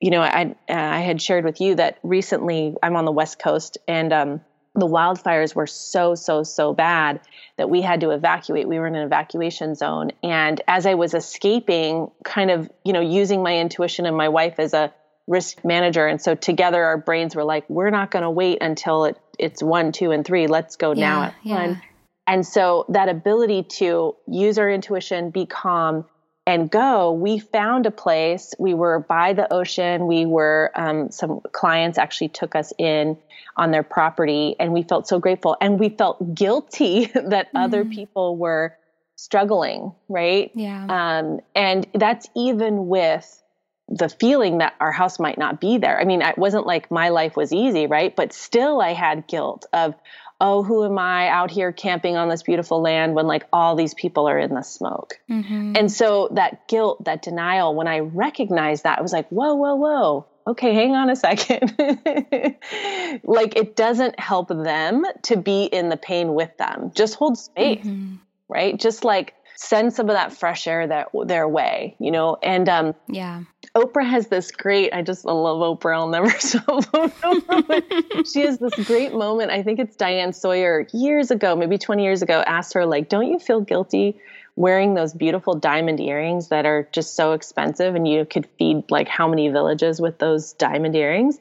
you 0.00 0.10
know, 0.10 0.20
I, 0.20 0.56
I 0.68 0.98
had 0.98 1.22
shared 1.22 1.44
with 1.44 1.60
you 1.60 1.76
that 1.76 1.98
recently 2.02 2.74
I'm 2.82 2.96
on 2.96 3.04
the 3.04 3.12
West 3.12 3.38
Coast 3.38 3.78
and, 3.86 4.12
um, 4.12 4.40
the 4.74 4.86
wildfires 4.86 5.54
were 5.54 5.66
so 5.66 6.14
so 6.14 6.42
so 6.42 6.72
bad 6.72 7.20
that 7.56 7.68
we 7.68 7.82
had 7.82 8.00
to 8.00 8.10
evacuate. 8.10 8.68
We 8.68 8.78
were 8.78 8.86
in 8.86 8.94
an 8.94 9.04
evacuation 9.04 9.74
zone. 9.74 10.12
And 10.22 10.60
as 10.68 10.86
i 10.86 10.94
was 10.94 11.14
escaping 11.14 12.10
kind 12.24 12.50
of 12.50 12.70
you 12.84 12.92
know 12.92 13.00
using 13.00 13.42
my 13.42 13.56
intuition 13.56 14.06
and 14.06 14.16
my 14.16 14.28
wife 14.28 14.58
as 14.58 14.74
a 14.74 14.92
risk 15.26 15.64
manager 15.64 16.06
and 16.08 16.20
so 16.20 16.34
together 16.34 16.82
our 16.82 16.96
brains 16.96 17.36
were 17.36 17.44
like 17.44 17.68
we're 17.70 17.90
not 17.90 18.10
going 18.10 18.24
to 18.24 18.30
wait 18.30 18.58
until 18.60 19.04
it, 19.04 19.16
it's 19.38 19.62
one 19.62 19.92
two 19.92 20.10
and 20.10 20.24
three. 20.24 20.46
Let's 20.46 20.76
go 20.76 20.92
yeah, 20.92 21.08
now 21.08 21.22
at 21.22 21.34
yeah. 21.42 21.66
one 21.66 21.82
and 22.26 22.46
so 22.46 22.84
that 22.88 23.08
ability 23.08 23.64
to 23.64 24.14
use 24.28 24.56
our 24.56 24.70
intuition 24.70 25.30
be 25.30 25.46
calm 25.46 26.04
and 26.46 26.70
go, 26.70 27.12
we 27.12 27.38
found 27.38 27.86
a 27.86 27.90
place. 27.90 28.54
We 28.58 28.74
were 28.74 29.00
by 29.00 29.34
the 29.34 29.52
ocean. 29.52 30.06
We 30.06 30.26
were, 30.26 30.70
um, 30.74 31.10
some 31.10 31.40
clients 31.52 31.98
actually 31.98 32.28
took 32.28 32.54
us 32.54 32.72
in 32.78 33.18
on 33.56 33.70
their 33.70 33.82
property, 33.82 34.56
and 34.58 34.72
we 34.72 34.82
felt 34.82 35.06
so 35.06 35.18
grateful. 35.18 35.56
And 35.60 35.78
we 35.78 35.90
felt 35.90 36.34
guilty 36.34 37.06
that 37.14 37.52
mm. 37.52 37.64
other 37.64 37.84
people 37.84 38.36
were 38.36 38.76
struggling, 39.16 39.92
right? 40.08 40.50
Yeah. 40.54 40.86
Um, 40.88 41.40
and 41.54 41.86
that's 41.94 42.26
even 42.34 42.88
with 42.88 43.42
the 43.88 44.08
feeling 44.08 44.58
that 44.58 44.74
our 44.80 44.92
house 44.92 45.18
might 45.18 45.36
not 45.36 45.60
be 45.60 45.76
there. 45.76 46.00
I 46.00 46.04
mean, 46.04 46.22
it 46.22 46.38
wasn't 46.38 46.64
like 46.64 46.90
my 46.90 47.10
life 47.10 47.36
was 47.36 47.52
easy, 47.52 47.86
right? 47.86 48.14
But 48.14 48.32
still, 48.32 48.80
I 48.80 48.92
had 48.92 49.26
guilt 49.26 49.66
of, 49.72 49.94
oh, 50.40 50.62
who 50.62 50.84
am 50.84 50.98
I 50.98 51.28
out 51.28 51.50
here 51.50 51.72
camping 51.72 52.16
on 52.16 52.28
this 52.28 52.42
beautiful 52.42 52.80
land 52.80 53.14
when 53.14 53.26
like 53.26 53.46
all 53.52 53.76
these 53.76 53.94
people 53.94 54.28
are 54.28 54.38
in 54.38 54.54
the 54.54 54.62
smoke? 54.62 55.20
Mm-hmm. 55.30 55.74
And 55.76 55.92
so 55.92 56.28
that 56.32 56.66
guilt, 56.66 57.04
that 57.04 57.22
denial, 57.22 57.74
when 57.74 57.86
I 57.86 58.00
recognized 58.00 58.84
that, 58.84 58.98
I 58.98 59.02
was 59.02 59.12
like, 59.12 59.28
whoa, 59.28 59.54
whoa, 59.54 59.74
whoa. 59.74 60.26
Okay, 60.46 60.74
hang 60.74 60.94
on 60.94 61.10
a 61.10 61.16
second. 61.16 61.76
like 63.22 63.56
it 63.56 63.76
doesn't 63.76 64.18
help 64.18 64.48
them 64.48 65.04
to 65.22 65.36
be 65.36 65.64
in 65.64 65.90
the 65.90 65.96
pain 65.96 66.34
with 66.34 66.56
them. 66.56 66.92
Just 66.94 67.14
hold 67.14 67.38
space, 67.38 67.84
mm-hmm. 67.84 68.16
right? 68.48 68.78
Just 68.78 69.04
like 69.04 69.34
send 69.60 69.92
some 69.92 70.08
of 70.08 70.14
that 70.14 70.32
fresh 70.32 70.66
air 70.66 70.86
that 70.86 71.08
their 71.26 71.46
way, 71.46 71.94
you 71.98 72.10
know. 72.10 72.38
And 72.42 72.66
um, 72.68 72.94
yeah, 73.08 73.42
Oprah 73.76 74.08
has 74.08 74.28
this 74.28 74.50
great. 74.50 74.94
I 74.94 75.02
just 75.02 75.26
I 75.26 75.32
love 75.32 75.58
Oprah. 75.58 75.96
I'll 75.96 76.08
never 76.08 76.30
stop. 76.38 78.26
she 78.26 78.40
has 78.40 78.58
this 78.58 78.74
great 78.86 79.12
moment. 79.12 79.50
I 79.50 79.62
think 79.62 79.78
it's 79.78 79.96
Diane 79.96 80.32
Sawyer 80.32 80.86
years 80.94 81.30
ago, 81.30 81.54
maybe 81.56 81.76
twenty 81.76 82.04
years 82.04 82.22
ago, 82.22 82.42
asked 82.46 82.72
her 82.72 82.86
like, 82.86 83.10
"Don't 83.10 83.28
you 83.28 83.38
feel 83.38 83.60
guilty?" 83.60 84.18
wearing 84.56 84.94
those 84.94 85.14
beautiful 85.14 85.54
diamond 85.54 86.00
earrings 86.00 86.48
that 86.48 86.66
are 86.66 86.88
just 86.90 87.14
so 87.14 87.32
expensive 87.32 87.94
and 87.94 88.06
you 88.06 88.24
could 88.24 88.46
feed 88.58 88.82
like 88.90 89.08
how 89.08 89.28
many 89.28 89.48
villages 89.48 90.00
with 90.00 90.18
those 90.18 90.52
diamond 90.54 90.94
earrings 90.94 91.38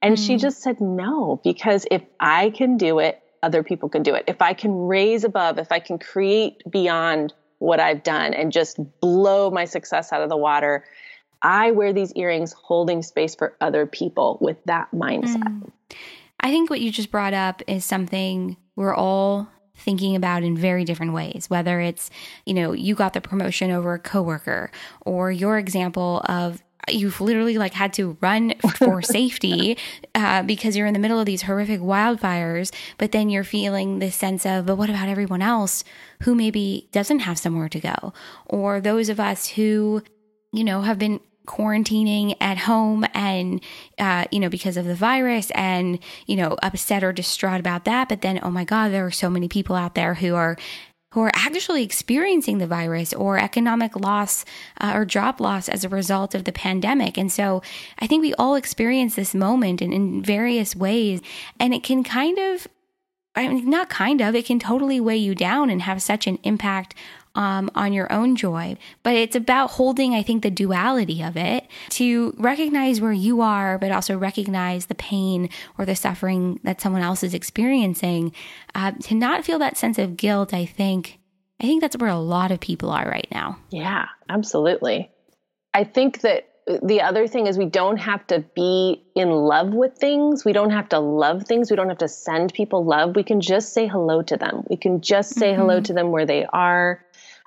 and 0.00 0.16
mm. 0.16 0.26
she 0.26 0.36
just 0.36 0.62
said 0.62 0.80
no 0.80 1.40
because 1.42 1.84
if 1.90 2.02
i 2.20 2.50
can 2.50 2.76
do 2.76 3.00
it 3.00 3.20
other 3.42 3.64
people 3.64 3.88
can 3.88 4.04
do 4.04 4.14
it 4.14 4.24
if 4.28 4.40
i 4.40 4.54
can 4.54 4.86
raise 4.86 5.24
above 5.24 5.58
if 5.58 5.72
i 5.72 5.80
can 5.80 5.98
create 5.98 6.62
beyond 6.70 7.34
what 7.62 7.78
I've 7.78 8.02
done 8.02 8.34
and 8.34 8.50
just 8.50 8.78
blow 9.00 9.50
my 9.50 9.64
success 9.64 10.12
out 10.12 10.20
of 10.22 10.28
the 10.28 10.36
water. 10.36 10.84
I 11.40 11.70
wear 11.70 11.92
these 11.92 12.12
earrings 12.14 12.52
holding 12.52 13.02
space 13.02 13.36
for 13.36 13.56
other 13.60 13.86
people 13.86 14.38
with 14.40 14.56
that 14.64 14.88
mindset. 14.92 15.44
Mm. 15.44 15.70
I 16.40 16.50
think 16.50 16.70
what 16.70 16.80
you 16.80 16.90
just 16.90 17.12
brought 17.12 17.34
up 17.34 17.62
is 17.68 17.84
something 17.84 18.56
we're 18.74 18.94
all 18.94 19.48
thinking 19.76 20.16
about 20.16 20.42
in 20.42 20.56
very 20.56 20.84
different 20.84 21.14
ways 21.14 21.46
whether 21.48 21.80
it's 21.80 22.10
you 22.44 22.52
know 22.52 22.72
you 22.72 22.94
got 22.94 23.14
the 23.14 23.20
promotion 23.22 23.70
over 23.70 23.94
a 23.94 23.98
coworker 23.98 24.70
or 25.00 25.32
your 25.32 25.56
example 25.56 26.20
of 26.26 26.62
you've 26.90 27.20
literally 27.20 27.58
like 27.58 27.74
had 27.74 27.92
to 27.92 28.16
run 28.20 28.54
for 28.76 29.00
safety 29.02 29.76
uh, 30.14 30.42
because 30.42 30.76
you're 30.76 30.86
in 30.86 30.94
the 30.94 30.98
middle 30.98 31.20
of 31.20 31.26
these 31.26 31.42
horrific 31.42 31.80
wildfires 31.80 32.72
but 32.98 33.12
then 33.12 33.30
you're 33.30 33.44
feeling 33.44 33.98
this 33.98 34.16
sense 34.16 34.44
of 34.44 34.66
but 34.66 34.76
what 34.76 34.90
about 34.90 35.08
everyone 35.08 35.42
else 35.42 35.84
who 36.22 36.34
maybe 36.34 36.88
doesn't 36.92 37.20
have 37.20 37.38
somewhere 37.38 37.68
to 37.68 37.80
go? 37.80 38.12
Or 38.46 38.80
those 38.80 39.08
of 39.08 39.20
us 39.20 39.48
who 39.48 40.02
you 40.52 40.64
know 40.64 40.82
have 40.82 40.98
been 40.98 41.20
quarantining 41.46 42.36
at 42.40 42.56
home 42.56 43.04
and 43.14 43.60
uh, 43.98 44.24
you 44.30 44.38
know 44.38 44.48
because 44.48 44.76
of 44.76 44.84
the 44.84 44.94
virus 44.94 45.50
and 45.52 45.98
you 46.26 46.36
know 46.36 46.56
upset 46.62 47.02
or 47.02 47.12
distraught 47.12 47.58
about 47.58 47.84
that 47.84 48.08
but 48.08 48.20
then 48.20 48.38
oh 48.42 48.50
my 48.50 48.64
god 48.64 48.92
there 48.92 49.04
are 49.04 49.10
so 49.10 49.28
many 49.28 49.48
people 49.48 49.74
out 49.74 49.96
there 49.96 50.14
who 50.14 50.36
are 50.36 50.56
who 51.12 51.20
are 51.20 51.32
actually 51.34 51.82
experiencing 51.82 52.58
the 52.58 52.66
virus 52.66 53.12
or 53.12 53.38
economic 53.38 53.94
loss 53.96 54.44
uh, 54.80 54.92
or 54.94 55.04
job 55.04 55.40
loss 55.40 55.68
as 55.68 55.84
a 55.84 55.88
result 55.88 56.34
of 56.34 56.44
the 56.44 56.52
pandemic. 56.52 57.18
And 57.18 57.30
so 57.30 57.62
I 57.98 58.06
think 58.06 58.22
we 58.22 58.34
all 58.34 58.54
experience 58.54 59.14
this 59.14 59.34
moment 59.34 59.82
in, 59.82 59.92
in 59.92 60.22
various 60.22 60.74
ways. 60.74 61.20
And 61.60 61.74
it 61.74 61.82
can 61.82 62.02
kind 62.02 62.38
of, 62.38 62.66
I 63.34 63.48
mean, 63.48 63.68
not 63.68 63.90
kind 63.90 64.20
of, 64.22 64.34
it 64.34 64.46
can 64.46 64.58
totally 64.58 65.00
weigh 65.00 65.18
you 65.18 65.34
down 65.34 65.68
and 65.68 65.82
have 65.82 66.02
such 66.02 66.26
an 66.26 66.38
impact 66.44 66.94
um, 67.34 67.70
on 67.74 67.92
your 67.92 68.12
own 68.12 68.36
joy. 68.36 68.76
But 69.02 69.14
it's 69.14 69.36
about 69.36 69.70
holding, 69.70 70.14
I 70.14 70.22
think, 70.22 70.42
the 70.42 70.50
duality 70.50 71.22
of 71.22 71.36
it 71.36 71.66
to 71.90 72.34
recognize 72.38 73.00
where 73.00 73.12
you 73.12 73.40
are, 73.40 73.78
but 73.78 73.92
also 73.92 74.16
recognize 74.16 74.86
the 74.86 74.94
pain 74.94 75.48
or 75.78 75.84
the 75.84 75.96
suffering 75.96 76.60
that 76.64 76.80
someone 76.80 77.02
else 77.02 77.22
is 77.22 77.34
experiencing. 77.34 78.32
Uh, 78.74 78.92
to 79.02 79.14
not 79.14 79.44
feel 79.44 79.58
that 79.58 79.76
sense 79.76 79.98
of 79.98 80.16
guilt, 80.16 80.52
I 80.52 80.66
think. 80.66 81.18
I 81.60 81.64
think 81.64 81.80
that's 81.80 81.96
where 81.96 82.10
a 82.10 82.18
lot 82.18 82.50
of 82.50 82.60
people 82.60 82.90
are 82.90 83.08
right 83.08 83.28
now. 83.30 83.58
Yeah, 83.70 84.06
absolutely. 84.28 85.10
I 85.72 85.84
think 85.84 86.20
that 86.22 86.48
the 86.82 87.00
other 87.00 87.26
thing 87.26 87.46
is 87.46 87.58
we 87.58 87.66
don't 87.66 87.96
have 87.96 88.26
to 88.28 88.40
be 88.54 89.02
in 89.16 89.30
love 89.30 89.72
with 89.72 89.96
things. 89.96 90.44
We 90.44 90.52
don't 90.52 90.70
have 90.70 90.88
to 90.90 91.00
love 91.00 91.44
things. 91.44 91.70
We 91.70 91.76
don't 91.76 91.88
have 91.88 91.98
to 91.98 92.08
send 92.08 92.54
people 92.54 92.84
love. 92.84 93.16
We 93.16 93.24
can 93.24 93.40
just 93.40 93.72
say 93.72 93.88
hello 93.88 94.22
to 94.22 94.36
them. 94.36 94.64
We 94.68 94.76
can 94.76 95.00
just 95.00 95.34
say 95.34 95.50
mm-hmm. 95.50 95.60
hello 95.60 95.80
to 95.80 95.92
them 95.92 96.10
where 96.10 96.26
they 96.26 96.44
are 96.44 97.04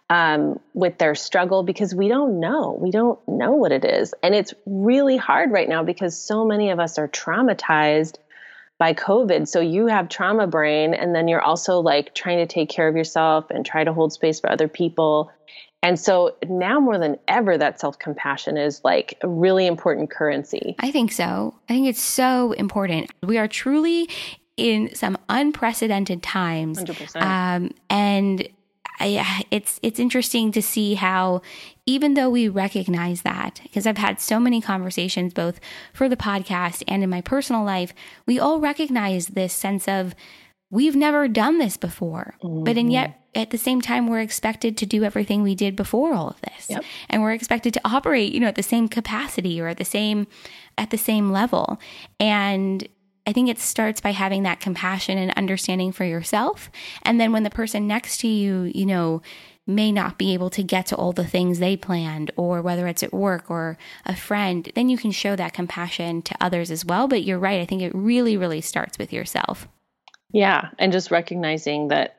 um, 0.09 0.59
with 0.73 0.97
their 0.97 1.15
struggle 1.15 1.63
because 1.63 1.95
we 1.95 2.07
don't 2.07 2.39
know. 2.39 2.77
We 2.79 2.91
don't 2.91 3.19
know 3.27 3.53
what 3.53 3.71
it 3.71 3.83
is. 3.83 4.13
And 4.21 4.35
it's 4.35 4.53
really 4.65 5.17
hard 5.17 5.51
right 5.51 5.67
now 5.67 5.83
because 5.83 6.19
so 6.19 6.45
many 6.45 6.69
of 6.69 6.79
us 6.79 6.97
are 6.97 7.07
traumatized 7.07 8.17
by 8.77 8.93
COVID. 8.93 9.47
So 9.47 9.61
you 9.61 9.87
have 9.87 10.09
trauma 10.09 10.47
brain, 10.47 10.93
and 10.93 11.15
then 11.15 11.27
you're 11.27 11.41
also 11.41 11.79
like 11.79 12.13
trying 12.13 12.37
to 12.39 12.45
take 12.45 12.69
care 12.69 12.87
of 12.87 12.95
yourself 12.95 13.45
and 13.49 13.65
try 13.65 13.83
to 13.83 13.93
hold 13.93 14.13
space 14.13 14.39
for 14.39 14.51
other 14.51 14.67
people. 14.67 15.31
And 15.81 15.99
so 15.99 16.35
now 16.47 16.79
more 16.79 16.97
than 16.97 17.17
ever, 17.27 17.57
that 17.57 17.79
self 17.79 17.97
compassion 17.97 18.57
is 18.57 18.81
like 18.83 19.17
a 19.21 19.27
really 19.27 19.65
important 19.65 20.11
currency. 20.11 20.75
I 20.79 20.91
think 20.91 21.11
so. 21.11 21.55
I 21.69 21.73
think 21.73 21.87
it's 21.87 22.01
so 22.01 22.51
important. 22.53 23.11
We 23.23 23.37
are 23.37 23.47
truly 23.47 24.09
in 24.57 24.93
some 24.95 25.17
unprecedented 25.29 26.21
times. 26.23 26.83
100%. 26.83 27.21
Um, 27.21 27.71
and 27.89 28.47
I, 28.99 29.45
it's 29.51 29.79
it's 29.83 29.99
interesting 29.99 30.51
to 30.53 30.61
see 30.61 30.95
how 30.95 31.41
even 31.85 32.13
though 32.13 32.29
we 32.29 32.47
recognize 32.47 33.21
that 33.23 33.59
because 33.63 33.85
I've 33.85 33.97
had 33.97 34.19
so 34.19 34.39
many 34.39 34.61
conversations 34.61 35.33
both 35.33 35.59
for 35.93 36.07
the 36.09 36.17
podcast 36.17 36.83
and 36.87 37.03
in 37.03 37.09
my 37.09 37.21
personal 37.21 37.63
life 37.63 37.93
we 38.25 38.39
all 38.39 38.59
recognize 38.59 39.27
this 39.27 39.53
sense 39.53 39.87
of 39.87 40.15
we've 40.69 40.95
never 40.95 41.27
done 41.27 41.57
this 41.57 41.77
before 41.77 42.35
mm-hmm. 42.43 42.63
but 42.63 42.77
and 42.77 42.91
yet 42.91 43.21
at 43.35 43.49
the 43.49 43.57
same 43.57 43.81
time 43.81 44.07
we're 44.07 44.21
expected 44.21 44.77
to 44.77 44.85
do 44.85 45.03
everything 45.03 45.43
we 45.43 45.55
did 45.55 45.75
before 45.75 46.13
all 46.13 46.29
of 46.29 46.41
this 46.41 46.69
yep. 46.69 46.83
and 47.09 47.21
we're 47.21 47.33
expected 47.33 47.73
to 47.73 47.81
operate 47.83 48.33
you 48.33 48.39
know 48.39 48.47
at 48.47 48.55
the 48.55 48.63
same 48.63 48.87
capacity 48.87 49.59
or 49.59 49.67
at 49.67 49.77
the 49.77 49.85
same 49.85 50.25
at 50.77 50.89
the 50.89 50.97
same 50.97 51.31
level 51.31 51.79
and 52.19 52.87
I 53.27 53.33
think 53.33 53.49
it 53.49 53.59
starts 53.59 54.01
by 54.01 54.11
having 54.11 54.43
that 54.43 54.59
compassion 54.59 55.17
and 55.17 55.31
understanding 55.31 55.91
for 55.91 56.03
yourself. 56.03 56.69
And 57.03 57.19
then 57.19 57.31
when 57.31 57.43
the 57.43 57.49
person 57.49 57.87
next 57.87 58.19
to 58.19 58.27
you, 58.27 58.71
you 58.73 58.85
know, 58.85 59.21
may 59.67 59.91
not 59.91 60.19
be 60.19 60.33
able 60.33 60.51
to 60.51 60.61
get 60.61 60.85
to 60.85 60.95
all 60.95 61.11
the 61.11 61.25
things 61.25 61.57
they 61.57 61.75
planned, 61.75 62.29
or 62.35 62.61
whether 62.61 62.85
it's 62.85 63.01
at 63.01 63.11
work 63.11 63.49
or 63.49 63.77
a 64.05 64.15
friend, 64.15 64.71
then 64.75 64.89
you 64.89 64.97
can 64.97 65.09
show 65.09 65.35
that 65.35 65.53
compassion 65.53 66.21
to 66.21 66.35
others 66.39 66.69
as 66.69 66.85
well. 66.85 67.07
But 67.07 67.23
you're 67.23 67.39
right. 67.39 67.59
I 67.61 67.65
think 67.65 67.81
it 67.81 67.91
really, 67.95 68.37
really 68.37 68.61
starts 68.61 68.99
with 68.99 69.11
yourself. 69.11 69.67
Yeah. 70.31 70.69
And 70.77 70.91
just 70.91 71.09
recognizing 71.09 71.87
that 71.87 72.17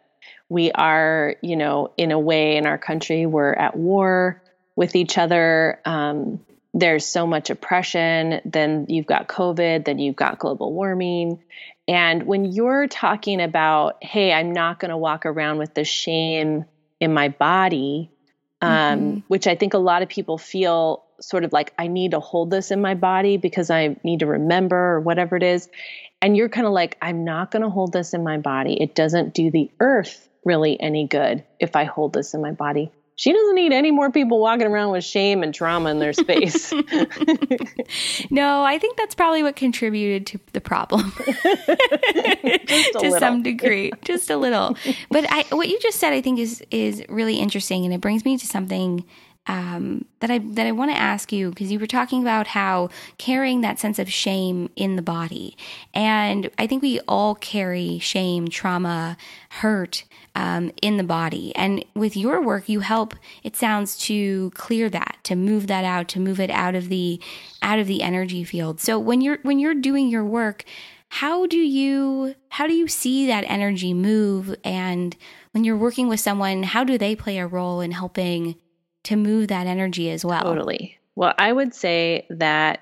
we 0.48 0.72
are, 0.72 1.36
you 1.40 1.54
know, 1.54 1.92
in 1.96 2.10
a 2.10 2.18
way 2.18 2.56
in 2.56 2.66
our 2.66 2.78
country, 2.78 3.26
we're 3.26 3.52
at 3.52 3.76
war 3.76 4.42
with 4.74 4.96
each 4.96 5.16
other. 5.16 5.80
Um, 5.84 6.40
there's 6.76 7.06
so 7.06 7.26
much 7.26 7.48
oppression. 7.48 8.42
Then 8.44 8.84
you've 8.90 9.06
got 9.06 9.28
COVID, 9.28 9.86
then 9.86 9.98
you've 9.98 10.14
got 10.14 10.38
global 10.38 10.74
warming. 10.74 11.42
And 11.88 12.24
when 12.24 12.44
you're 12.44 12.86
talking 12.86 13.40
about, 13.40 14.04
hey, 14.04 14.30
I'm 14.30 14.52
not 14.52 14.78
going 14.78 14.90
to 14.90 14.96
walk 14.96 15.24
around 15.24 15.56
with 15.56 15.72
the 15.72 15.84
shame 15.84 16.66
in 17.00 17.14
my 17.14 17.30
body, 17.30 18.10
um, 18.60 18.70
mm-hmm. 18.70 19.18
which 19.28 19.46
I 19.46 19.54
think 19.54 19.72
a 19.72 19.78
lot 19.78 20.02
of 20.02 20.10
people 20.10 20.36
feel 20.36 21.02
sort 21.18 21.44
of 21.44 21.52
like 21.54 21.72
I 21.78 21.86
need 21.86 22.10
to 22.10 22.20
hold 22.20 22.50
this 22.50 22.70
in 22.70 22.82
my 22.82 22.94
body 22.94 23.38
because 23.38 23.70
I 23.70 23.96
need 24.04 24.20
to 24.20 24.26
remember 24.26 24.76
or 24.96 25.00
whatever 25.00 25.34
it 25.36 25.42
is. 25.42 25.70
And 26.20 26.36
you're 26.36 26.50
kind 26.50 26.66
of 26.66 26.74
like, 26.74 26.98
I'm 27.00 27.24
not 27.24 27.50
going 27.50 27.62
to 27.62 27.70
hold 27.70 27.94
this 27.94 28.12
in 28.12 28.22
my 28.22 28.36
body. 28.36 28.76
It 28.82 28.94
doesn't 28.94 29.32
do 29.32 29.50
the 29.50 29.70
earth 29.80 30.28
really 30.44 30.78
any 30.78 31.06
good 31.06 31.42
if 31.58 31.74
I 31.74 31.84
hold 31.84 32.12
this 32.12 32.34
in 32.34 32.42
my 32.42 32.52
body 32.52 32.92
she 33.16 33.32
doesn't 33.32 33.54
need 33.54 33.72
any 33.72 33.90
more 33.90 34.10
people 34.10 34.38
walking 34.38 34.66
around 34.66 34.92
with 34.92 35.02
shame 35.02 35.42
and 35.42 35.54
trauma 35.54 35.90
in 35.90 35.98
their 35.98 36.12
space. 36.12 36.70
no, 38.30 38.62
I 38.62 38.78
think 38.78 38.98
that's 38.98 39.14
probably 39.14 39.42
what 39.42 39.56
contributed 39.56 40.26
to 40.26 40.40
the 40.52 40.60
problem 40.60 41.12
to 41.12 42.60
little. 42.94 43.18
some 43.18 43.42
degree, 43.42 43.90
just 44.02 44.28
a 44.28 44.36
little. 44.36 44.76
But 45.10 45.24
I, 45.30 45.44
what 45.50 45.68
you 45.68 45.80
just 45.80 45.98
said, 45.98 46.12
I 46.12 46.20
think 46.20 46.38
is 46.38 46.62
is 46.70 47.02
really 47.08 47.36
interesting, 47.36 47.86
and 47.86 47.94
it 47.94 48.02
brings 48.02 48.24
me 48.26 48.36
to 48.36 48.46
something 48.46 49.02
um, 49.46 50.04
that 50.20 50.30
I 50.30 50.38
that 50.38 50.66
I 50.66 50.72
want 50.72 50.90
to 50.90 50.96
ask 50.98 51.32
you 51.32 51.48
because 51.48 51.72
you 51.72 51.78
were 51.78 51.86
talking 51.86 52.20
about 52.20 52.48
how 52.48 52.90
carrying 53.16 53.62
that 53.62 53.78
sense 53.78 53.98
of 53.98 54.12
shame 54.12 54.68
in 54.76 54.96
the 54.96 55.02
body, 55.02 55.56
and 55.94 56.50
I 56.58 56.66
think 56.66 56.82
we 56.82 57.00
all 57.08 57.34
carry 57.34 57.98
shame, 57.98 58.48
trauma, 58.48 59.16
hurt 59.48 60.04
um, 60.36 60.70
in 60.82 60.98
the 60.98 61.04
body. 61.04 61.54
And 61.56 61.84
with 61.94 62.16
your 62.16 62.40
work, 62.42 62.68
you 62.68 62.80
help. 62.80 63.14
It 63.42 63.56
sounds 63.56 63.96
to 64.06 64.50
clear 64.50 64.88
that, 64.90 65.16
to 65.24 65.34
move 65.34 65.66
that 65.66 65.84
out, 65.84 66.08
to 66.08 66.20
move 66.20 66.38
it 66.38 66.50
out 66.50 66.74
of 66.74 66.88
the 66.88 67.20
out 67.62 67.78
of 67.78 67.86
the 67.86 68.02
energy 68.02 68.44
field. 68.44 68.80
So 68.80 68.98
when 68.98 69.20
you're 69.20 69.38
when 69.42 69.58
you're 69.58 69.74
doing 69.74 70.08
your 70.08 70.24
work, 70.24 70.64
how 71.08 71.46
do 71.46 71.58
you 71.58 72.34
how 72.50 72.66
do 72.66 72.74
you 72.74 72.86
see 72.86 73.26
that 73.26 73.44
energy 73.48 73.94
move 73.94 74.54
and 74.62 75.16
when 75.52 75.64
you're 75.64 75.76
working 75.76 76.08
with 76.08 76.20
someone 76.20 76.62
how 76.62 76.84
do 76.84 76.98
they 76.98 77.16
play 77.16 77.38
a 77.38 77.46
role 77.46 77.80
in 77.80 77.92
helping 77.92 78.56
to 79.06 79.16
move 79.16 79.48
that 79.48 79.66
energy 79.68 80.10
as 80.10 80.24
well. 80.24 80.42
Totally. 80.42 80.98
Well, 81.14 81.32
I 81.38 81.52
would 81.52 81.74
say 81.74 82.26
that 82.28 82.80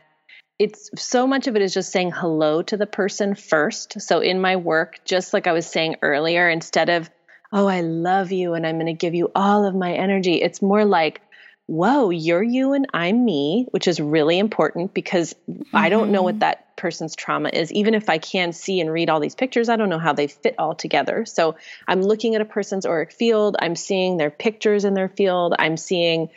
it's 0.59 0.91
so 0.97 1.27
much 1.27 1.47
of 1.47 1.55
it 1.55 1.63
is 1.63 1.75
just 1.75 1.93
saying 1.93 2.13
hello 2.13 2.63
to 2.63 2.77
the 2.77 2.87
person 2.87 3.35
first. 3.35 4.01
So 4.01 4.21
in 4.21 4.41
my 4.41 4.57
work, 4.57 5.01
just 5.05 5.35
like 5.35 5.47
I 5.47 5.53
was 5.53 5.67
saying 5.67 5.97
earlier, 6.01 6.49
instead 6.49 6.89
of, 6.89 7.11
oh, 7.55 7.69
I 7.69 7.81
love 7.83 8.33
you 8.33 8.55
and 8.55 8.67
I'm 8.67 8.77
going 8.77 8.87
to 8.87 8.93
give 8.93 9.15
you 9.15 9.31
all 9.35 9.65
of 9.65 9.75
my 9.75 9.95
energy, 9.95 10.43
it's 10.43 10.61
more 10.61 10.85
like, 10.85 11.23
whoa, 11.67 12.11
you're 12.11 12.43
you 12.43 12.75
and 12.75 12.87
I'm 12.93 13.25
me, 13.25 13.69
which 13.71 13.87
is 13.87 14.01
really 14.01 14.39
important 14.39 14.93
because 14.93 15.35
mm-hmm. 15.49 15.63
I 15.75 15.89
don't 15.89 16.11
know 16.11 16.23
what 16.23 16.35
mm-hmm. 16.35 16.41
that 16.41 16.77
person's 16.77 17.15
trauma 17.15 17.51
is. 17.53 17.73
Even 17.73 17.95
if 17.95 18.11
I 18.11 18.19
can 18.19 18.53
see 18.53 18.81
and 18.81 18.93
read 18.93 19.09
all 19.09 19.21
these 19.21 19.37
pictures, 19.37 19.69
I 19.69 19.77
don't 19.77 19.89
know 19.89 20.01
how 20.01 20.13
they 20.13 20.27
fit 20.27 20.57
all 20.59 20.75
together. 20.75 21.25
So 21.25 21.55
I'm 21.87 22.03
looking 22.03 22.35
at 22.35 22.41
a 22.41 22.45
person's 22.45 22.85
auric 22.85 23.13
field, 23.13 23.57
I'm 23.61 23.77
seeing 23.77 24.17
their 24.17 24.31
pictures 24.31 24.85
in 24.85 24.95
their 24.95 25.09
field, 25.09 25.55
I'm 25.59 25.77
seeing 25.77 26.29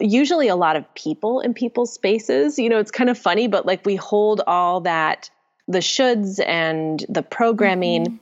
usually 0.00 0.48
a 0.48 0.56
lot 0.56 0.76
of 0.76 0.92
people 0.94 1.40
in 1.40 1.52
people's 1.52 1.92
spaces. 1.92 2.58
You 2.58 2.70
know, 2.70 2.78
it's 2.78 2.90
kind 2.90 3.10
of 3.10 3.18
funny, 3.18 3.46
but 3.46 3.66
like 3.66 3.84
we 3.84 3.96
hold 3.96 4.40
all 4.46 4.80
that 4.80 5.28
the 5.68 5.78
shoulds 5.78 6.44
and 6.44 7.04
the 7.08 7.22
programming. 7.22 8.04
Mm-hmm. 8.06 8.16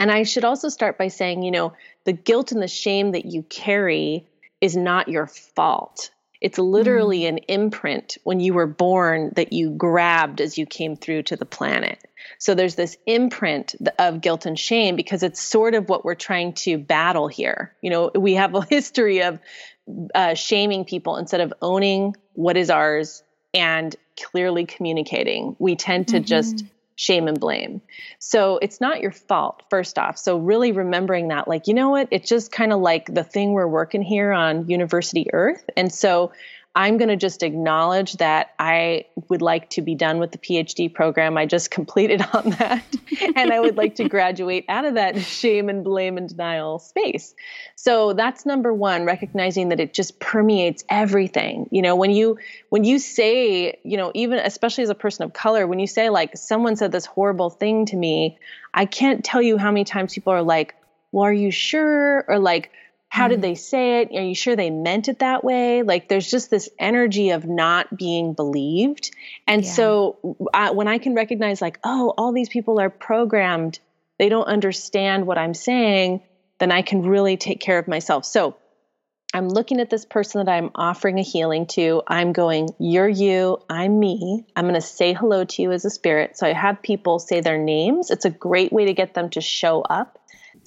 And 0.00 0.10
I 0.10 0.22
should 0.22 0.46
also 0.46 0.70
start 0.70 0.96
by 0.96 1.08
saying, 1.08 1.42
you 1.42 1.50
know, 1.50 1.74
the 2.04 2.14
guilt 2.14 2.52
and 2.52 2.62
the 2.62 2.68
shame 2.68 3.12
that 3.12 3.26
you 3.26 3.42
carry 3.42 4.26
is 4.62 4.74
not 4.74 5.08
your 5.08 5.26
fault. 5.26 6.10
It's 6.40 6.58
literally 6.58 7.20
mm. 7.20 7.28
an 7.28 7.38
imprint 7.48 8.16
when 8.24 8.40
you 8.40 8.54
were 8.54 8.66
born 8.66 9.30
that 9.36 9.52
you 9.52 9.70
grabbed 9.70 10.40
as 10.40 10.56
you 10.56 10.64
came 10.64 10.96
through 10.96 11.24
to 11.24 11.36
the 11.36 11.44
planet. 11.44 11.98
So 12.38 12.54
there's 12.54 12.76
this 12.76 12.96
imprint 13.04 13.74
of 13.98 14.22
guilt 14.22 14.46
and 14.46 14.58
shame 14.58 14.96
because 14.96 15.22
it's 15.22 15.40
sort 15.40 15.74
of 15.74 15.90
what 15.90 16.02
we're 16.02 16.14
trying 16.14 16.54
to 16.54 16.78
battle 16.78 17.28
here. 17.28 17.74
You 17.82 17.90
know, 17.90 18.10
we 18.14 18.34
have 18.34 18.54
a 18.54 18.62
history 18.70 19.22
of 19.22 19.38
uh, 20.14 20.32
shaming 20.32 20.86
people 20.86 21.18
instead 21.18 21.42
of 21.42 21.52
owning 21.60 22.16
what 22.32 22.56
is 22.56 22.70
ours 22.70 23.22
and 23.52 23.94
clearly 24.18 24.64
communicating. 24.64 25.56
We 25.58 25.76
tend 25.76 26.08
to 26.08 26.16
mm-hmm. 26.16 26.24
just 26.24 26.64
shame 27.00 27.28
and 27.28 27.40
blame. 27.40 27.80
So 28.18 28.58
it's 28.60 28.78
not 28.78 29.00
your 29.00 29.10
fault, 29.10 29.62
first 29.70 29.98
off. 29.98 30.18
So 30.18 30.36
really 30.36 30.72
remembering 30.72 31.28
that, 31.28 31.48
like, 31.48 31.66
you 31.66 31.72
know 31.72 31.88
what? 31.88 32.08
It's 32.10 32.28
just 32.28 32.52
kind 32.52 32.74
of 32.74 32.80
like 32.80 33.06
the 33.06 33.24
thing 33.24 33.52
we're 33.52 33.66
working 33.66 34.02
here 34.02 34.32
on 34.32 34.68
University 34.68 35.32
Earth. 35.32 35.64
And 35.78 35.90
so 35.90 36.32
I'm 36.76 36.98
going 36.98 37.08
to 37.08 37.16
just 37.16 37.42
acknowledge 37.42 38.14
that 38.14 38.54
I 38.58 39.06
would 39.28 39.42
like 39.42 39.70
to 39.70 39.82
be 39.82 39.96
done 39.96 40.20
with 40.20 40.30
the 40.30 40.38
PhD 40.38 40.92
program 40.92 41.36
I 41.36 41.44
just 41.46 41.70
completed 41.80 42.22
on 42.32 42.50
that. 42.50 42.84
and 43.34 43.52
I 43.52 43.58
would 43.58 43.76
like 43.76 43.96
to 43.96 44.08
graduate 44.08 44.66
out 44.68 44.84
of 44.84 44.94
that 44.94 45.20
shame 45.20 45.68
and 45.68 45.82
blame 45.82 46.16
and 46.16 46.28
denial 46.28 46.78
space. 46.78 47.34
So 47.74 48.12
that's 48.12 48.46
number 48.46 48.72
1, 48.72 49.04
recognizing 49.04 49.70
that 49.70 49.80
it 49.80 49.92
just 49.92 50.20
permeates 50.20 50.84
everything. 50.88 51.68
You 51.72 51.82
know, 51.82 51.96
when 51.96 52.12
you 52.12 52.38
when 52.68 52.84
you 52.84 53.00
say, 53.00 53.78
you 53.82 53.96
know, 53.96 54.12
even 54.14 54.38
especially 54.38 54.84
as 54.84 54.90
a 54.90 54.94
person 54.94 55.24
of 55.24 55.32
color, 55.32 55.66
when 55.66 55.80
you 55.80 55.88
say 55.88 56.08
like 56.08 56.36
someone 56.36 56.76
said 56.76 56.92
this 56.92 57.06
horrible 57.06 57.50
thing 57.50 57.86
to 57.86 57.96
me, 57.96 58.38
I 58.72 58.86
can't 58.86 59.24
tell 59.24 59.42
you 59.42 59.58
how 59.58 59.72
many 59.72 59.84
times 59.84 60.14
people 60.14 60.32
are 60.32 60.42
like, 60.42 60.76
"Well, 61.10 61.24
are 61.24 61.32
you 61.32 61.50
sure?" 61.50 62.24
or 62.28 62.38
like 62.38 62.70
how 63.10 63.26
did 63.26 63.40
mm. 63.40 63.42
they 63.42 63.54
say 63.56 64.02
it? 64.02 64.16
Are 64.16 64.22
you 64.22 64.36
sure 64.36 64.54
they 64.54 64.70
meant 64.70 65.08
it 65.08 65.18
that 65.18 65.42
way? 65.42 65.82
Like 65.82 66.08
there's 66.08 66.30
just 66.30 66.48
this 66.48 66.70
energy 66.78 67.30
of 67.30 67.44
not 67.44 67.94
being 67.96 68.34
believed. 68.34 69.10
And 69.48 69.64
yeah. 69.64 69.70
so 69.70 70.36
uh, 70.54 70.72
when 70.72 70.86
I 70.86 70.98
can 70.98 71.16
recognize, 71.16 71.60
like, 71.60 71.80
oh, 71.82 72.14
all 72.16 72.32
these 72.32 72.48
people 72.48 72.80
are 72.80 72.88
programmed, 72.88 73.80
they 74.20 74.28
don't 74.28 74.46
understand 74.46 75.26
what 75.26 75.38
I'm 75.38 75.54
saying, 75.54 76.22
then 76.60 76.70
I 76.70 76.82
can 76.82 77.02
really 77.02 77.36
take 77.36 77.58
care 77.58 77.80
of 77.80 77.88
myself. 77.88 78.24
So 78.24 78.56
I'm 79.34 79.48
looking 79.48 79.80
at 79.80 79.90
this 79.90 80.04
person 80.04 80.44
that 80.44 80.52
I'm 80.52 80.70
offering 80.76 81.18
a 81.18 81.22
healing 81.22 81.66
to. 81.66 82.02
I'm 82.06 82.32
going, 82.32 82.68
You're 82.78 83.08
you, 83.08 83.58
I'm 83.68 83.98
me. 83.98 84.44
I'm 84.54 84.66
going 84.66 84.74
to 84.74 84.80
say 84.80 85.14
hello 85.14 85.44
to 85.44 85.62
you 85.62 85.72
as 85.72 85.84
a 85.84 85.90
spirit. 85.90 86.38
So 86.38 86.46
I 86.46 86.52
have 86.52 86.80
people 86.80 87.18
say 87.18 87.40
their 87.40 87.58
names. 87.58 88.10
It's 88.12 88.24
a 88.24 88.30
great 88.30 88.72
way 88.72 88.84
to 88.84 88.92
get 88.92 89.14
them 89.14 89.30
to 89.30 89.40
show 89.40 89.82
up 89.82 90.19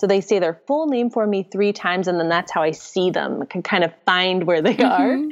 so 0.04 0.08
they 0.08 0.20
say 0.20 0.40
their 0.40 0.60
full 0.68 0.88
name 0.88 1.10
for 1.10 1.26
me 1.26 1.44
three 1.44 1.72
times, 1.72 2.10
and 2.10 2.20
then 2.20 2.28
that's 2.28 2.52
how 2.52 2.62
I 2.62 2.72
see 2.72 3.10
them. 3.10 3.42
I 3.42 3.46
can 3.46 3.64
kind 3.64 3.86
of 3.86 3.94
find 4.06 4.44
where 4.44 4.62
they 4.62 4.76
mm-hmm. 4.76 5.32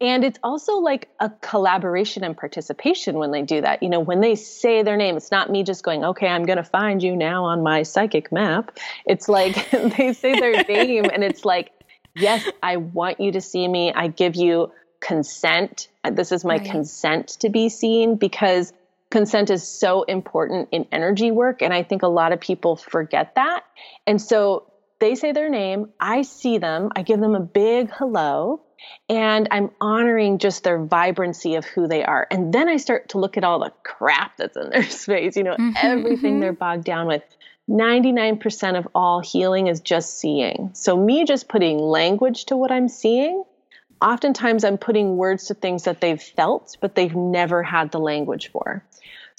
And 0.00 0.22
it's 0.22 0.38
also 0.44 0.76
like 0.76 1.08
a 1.18 1.28
collaboration 1.28 2.22
and 2.22 2.36
participation 2.36 3.16
when 3.16 3.32
they 3.32 3.42
do 3.42 3.60
that. 3.62 3.82
You 3.82 3.88
know, 3.88 3.98
when 3.98 4.20
they 4.20 4.36
say 4.36 4.84
their 4.84 4.96
name, 4.96 5.16
it's 5.16 5.32
not 5.32 5.50
me 5.50 5.64
just 5.64 5.82
going, 5.82 6.04
okay, 6.04 6.28
I'm 6.28 6.44
going 6.44 6.58
to 6.58 6.62
find 6.62 7.02
you 7.02 7.16
now 7.16 7.46
on 7.46 7.64
my 7.64 7.82
psychic 7.82 8.30
map. 8.30 8.78
It's 9.06 9.28
like 9.28 9.68
they 9.96 10.12
say 10.12 10.38
their 10.38 10.62
name, 10.68 11.06
and 11.12 11.24
it's 11.24 11.44
like, 11.44 11.72
yes, 12.14 12.48
I 12.62 12.76
want 12.76 13.18
you 13.18 13.32
to 13.32 13.40
see 13.40 13.66
me. 13.66 13.92
I 13.92 14.06
give 14.06 14.36
you 14.36 14.70
consent. 15.00 15.88
This 16.08 16.30
is 16.30 16.44
my 16.44 16.58
right. 16.58 16.70
consent 16.70 17.26
to 17.40 17.48
be 17.48 17.70
seen 17.70 18.14
because 18.14 18.72
consent 19.12 19.50
is 19.50 19.68
so 19.68 20.02
important 20.02 20.70
in 20.72 20.86
energy 20.90 21.30
work. 21.30 21.62
And 21.62 21.72
I 21.72 21.84
think 21.84 22.02
a 22.02 22.08
lot 22.08 22.32
of 22.32 22.40
people 22.40 22.74
forget 22.76 23.36
that. 23.36 23.62
And 24.06 24.20
so 24.20 24.72
they 24.98 25.14
say 25.14 25.32
their 25.32 25.50
name, 25.50 25.90
I 26.00 26.22
see 26.22 26.58
them, 26.58 26.90
I 26.96 27.02
give 27.02 27.20
them 27.20 27.34
a 27.34 27.40
big 27.40 27.90
hello, 27.90 28.62
and 29.08 29.48
I'm 29.50 29.70
honoring 29.80 30.38
just 30.38 30.64
their 30.64 30.82
vibrancy 30.82 31.56
of 31.56 31.64
who 31.66 31.86
they 31.86 32.02
are. 32.02 32.26
And 32.30 32.54
then 32.54 32.68
I 32.68 32.78
start 32.78 33.10
to 33.10 33.18
look 33.18 33.36
at 33.36 33.44
all 33.44 33.60
the 33.60 33.72
crap 33.84 34.38
that's 34.38 34.56
in 34.56 34.70
their 34.70 34.82
space, 34.88 35.36
you 35.36 35.44
know, 35.44 35.56
mm-hmm, 35.56 35.72
everything 35.76 36.32
mm-hmm. 36.32 36.40
they're 36.40 36.52
bogged 36.52 36.84
down 36.84 37.06
with. 37.06 37.22
99% 37.70 38.78
of 38.78 38.88
all 38.94 39.20
healing 39.20 39.68
is 39.68 39.80
just 39.80 40.18
seeing. 40.18 40.70
So, 40.72 40.96
me 40.96 41.24
just 41.24 41.48
putting 41.48 41.78
language 41.78 42.46
to 42.46 42.56
what 42.56 42.72
I'm 42.72 42.88
seeing 42.88 43.44
oftentimes 44.02 44.64
I'm 44.64 44.78
putting 44.78 45.16
words 45.16 45.46
to 45.46 45.54
things 45.54 45.84
that 45.84 46.00
they've 46.00 46.20
felt, 46.20 46.76
but 46.80 46.94
they've 46.94 47.14
never 47.14 47.62
had 47.62 47.92
the 47.92 48.00
language 48.00 48.50
for. 48.50 48.84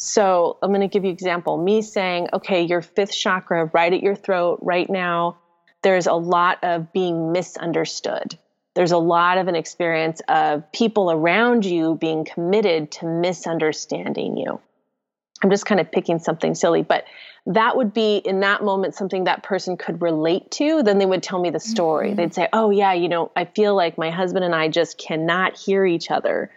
So 0.04 0.58
I'm 0.62 0.72
going 0.72 0.82
to 0.82 0.90
give 0.90 1.06
you 1.06 1.12
an 1.12 1.16
example. 1.16 1.58
Me 1.58 1.82
saying, 1.82 2.28
okay, 2.34 2.64
your 2.64 2.82
fifth 2.82 3.16
chakra 3.16 3.72
right 3.74 3.94
at 3.94 4.04
your 4.04 4.16
throat 4.16 4.60
right 4.62 4.90
now, 4.90 5.38
there's 5.82 6.08
a 6.08 6.14
lot 6.14 6.62
of 6.62 6.92
being 6.92 7.32
misunderstood. 7.32 8.38
There's 8.76 8.92
a 8.92 8.98
lot 8.98 9.38
of 9.38 9.48
an 9.48 9.56
experience 9.56 10.22
of 10.28 10.70
people 10.74 11.10
around 11.10 11.64
you 11.64 11.96
being 11.96 12.26
committed 12.26 12.92
to 12.94 13.06
misunderstanding 13.06 14.36
you. 14.36 14.60
I'm 15.42 15.50
just 15.50 15.66
kind 15.66 15.80
of 15.80 15.90
picking 15.90 16.20
something 16.20 16.54
silly, 16.54 16.82
but 16.82 17.06
that 17.46 17.78
would 17.78 17.94
be 17.94 18.18
in 18.18 18.42
that 18.42 18.62
moment 18.62 18.96
something 18.96 19.26
that 19.26 19.44
person 19.44 19.78
could 19.78 20.02
relate 20.02 20.52
to. 20.52 20.84
Then 20.84 20.98
they 20.98 21.06
would 21.06 21.24
tell 21.24 21.40
me 21.40 21.50
the 21.50 21.60
story. 21.60 22.10
Mm-hmm. 22.10 22.16
They'd 22.18 22.34
say, 22.34 22.50
Oh, 22.52 22.72
yeah, 22.72 22.94
you 22.94 23.08
know, 23.08 23.32
I 23.38 23.46
feel 23.46 23.76
like 23.76 23.98
my 23.98 24.10
husband 24.10 24.44
and 24.44 24.56
I 24.56 24.68
just 24.68 24.98
cannot 24.98 25.58
hear 25.58 25.86
each 25.86 26.12
other. 26.12 26.52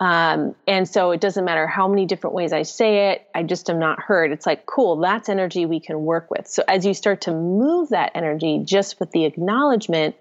Um, 0.00 0.54
and 0.66 0.88
so 0.88 1.10
it 1.10 1.20
doesn't 1.20 1.44
matter 1.44 1.66
how 1.66 1.88
many 1.88 2.06
different 2.06 2.34
ways 2.34 2.52
I 2.52 2.62
say 2.62 3.10
it, 3.10 3.26
I 3.34 3.42
just 3.42 3.68
am 3.68 3.80
not 3.80 4.00
heard. 4.00 4.30
It's 4.30 4.46
like, 4.46 4.64
cool, 4.64 4.96
that's 4.96 5.28
energy 5.28 5.66
we 5.66 5.80
can 5.80 6.04
work 6.04 6.30
with. 6.30 6.46
So 6.46 6.62
as 6.68 6.86
you 6.86 6.94
start 6.94 7.22
to 7.22 7.32
move 7.32 7.88
that 7.88 8.12
energy 8.14 8.62
just 8.64 9.00
with 9.00 9.10
the 9.10 9.24
acknowledgement, 9.24 10.14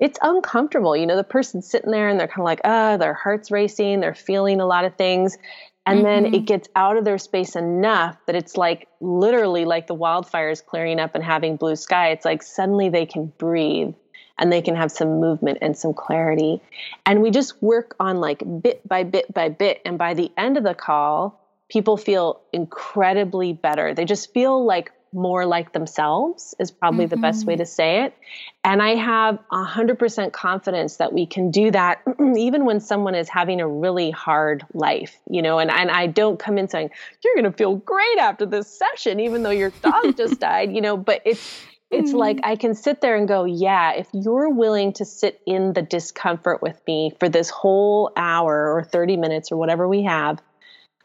it's 0.00 0.18
uncomfortable. 0.20 0.96
You 0.96 1.06
know, 1.06 1.16
the 1.16 1.22
person's 1.22 1.70
sitting 1.70 1.92
there 1.92 2.08
and 2.08 2.18
they're 2.18 2.26
kind 2.26 2.40
of 2.40 2.44
like, 2.44 2.62
ah, 2.64 2.94
oh, 2.94 2.96
their 2.96 3.14
heart's 3.14 3.50
racing, 3.50 4.00
they're 4.00 4.14
feeling 4.14 4.60
a 4.60 4.66
lot 4.66 4.84
of 4.84 4.96
things. 4.96 5.38
And 5.86 6.00
mm-hmm. 6.00 6.24
then 6.24 6.34
it 6.34 6.44
gets 6.46 6.68
out 6.74 6.96
of 6.96 7.04
their 7.04 7.18
space 7.18 7.54
enough 7.54 8.16
that 8.26 8.34
it's 8.34 8.56
like 8.56 8.88
literally 9.00 9.64
like 9.64 9.86
the 9.86 9.94
wildfires 9.94 10.64
clearing 10.64 10.98
up 10.98 11.14
and 11.14 11.22
having 11.22 11.56
blue 11.56 11.76
sky. 11.76 12.10
It's 12.10 12.24
like 12.24 12.42
suddenly 12.42 12.88
they 12.88 13.06
can 13.06 13.32
breathe 13.38 13.94
and 14.40 14.50
they 14.52 14.62
can 14.62 14.74
have 14.74 14.90
some 14.90 15.20
movement 15.20 15.58
and 15.60 15.76
some 15.76 15.94
clarity. 15.94 16.60
And 17.06 17.22
we 17.22 17.30
just 17.30 17.62
work 17.62 17.94
on 18.00 18.16
like 18.16 18.42
bit 18.60 18.86
by 18.88 19.04
bit 19.04 19.32
by 19.32 19.50
bit. 19.50 19.80
And 19.84 19.98
by 19.98 20.14
the 20.14 20.32
end 20.36 20.56
of 20.56 20.64
the 20.64 20.74
call, 20.74 21.38
people 21.68 21.96
feel 21.96 22.40
incredibly 22.52 23.52
better. 23.52 23.94
They 23.94 24.04
just 24.04 24.32
feel 24.32 24.64
like 24.64 24.90
more 25.12 25.44
like 25.44 25.72
themselves 25.72 26.54
is 26.60 26.70
probably 26.70 27.06
mm-hmm. 27.06 27.16
the 27.16 27.20
best 27.20 27.44
way 27.44 27.54
mm-hmm. 27.54 27.62
to 27.62 27.66
say 27.66 28.04
it. 28.04 28.14
And 28.62 28.82
I 28.82 28.94
have 28.94 29.38
100% 29.50 30.32
confidence 30.32 30.96
that 30.96 31.12
we 31.12 31.26
can 31.26 31.50
do 31.50 31.70
that 31.72 32.02
even 32.36 32.64
when 32.64 32.80
someone 32.80 33.14
is 33.14 33.28
having 33.28 33.60
a 33.60 33.66
really 33.66 34.10
hard 34.10 34.64
life, 34.72 35.18
you 35.28 35.42
know, 35.42 35.58
and, 35.58 35.70
and 35.70 35.90
I 35.90 36.06
don't 36.06 36.38
come 36.38 36.58
in 36.58 36.68
saying, 36.68 36.90
you're 37.24 37.34
going 37.34 37.50
to 37.50 37.56
feel 37.56 37.76
great 37.76 38.18
after 38.18 38.46
this 38.46 38.68
session, 38.68 39.20
even 39.20 39.42
though 39.42 39.50
your 39.50 39.70
dog 39.82 40.16
just 40.16 40.38
died, 40.40 40.72
you 40.72 40.80
know, 40.80 40.96
but 40.96 41.22
it's, 41.24 41.60
it's 41.90 42.10
mm-hmm. 42.10 42.18
like 42.18 42.40
I 42.44 42.56
can 42.56 42.74
sit 42.74 43.00
there 43.00 43.16
and 43.16 43.26
go, 43.26 43.44
yeah, 43.44 43.92
if 43.94 44.08
you're 44.12 44.50
willing 44.50 44.92
to 44.94 45.04
sit 45.04 45.40
in 45.46 45.72
the 45.72 45.82
discomfort 45.82 46.62
with 46.62 46.80
me 46.86 47.12
for 47.18 47.28
this 47.28 47.50
whole 47.50 48.12
hour 48.16 48.72
or 48.74 48.84
30 48.84 49.16
minutes 49.16 49.50
or 49.50 49.56
whatever 49.56 49.88
we 49.88 50.04
have, 50.04 50.40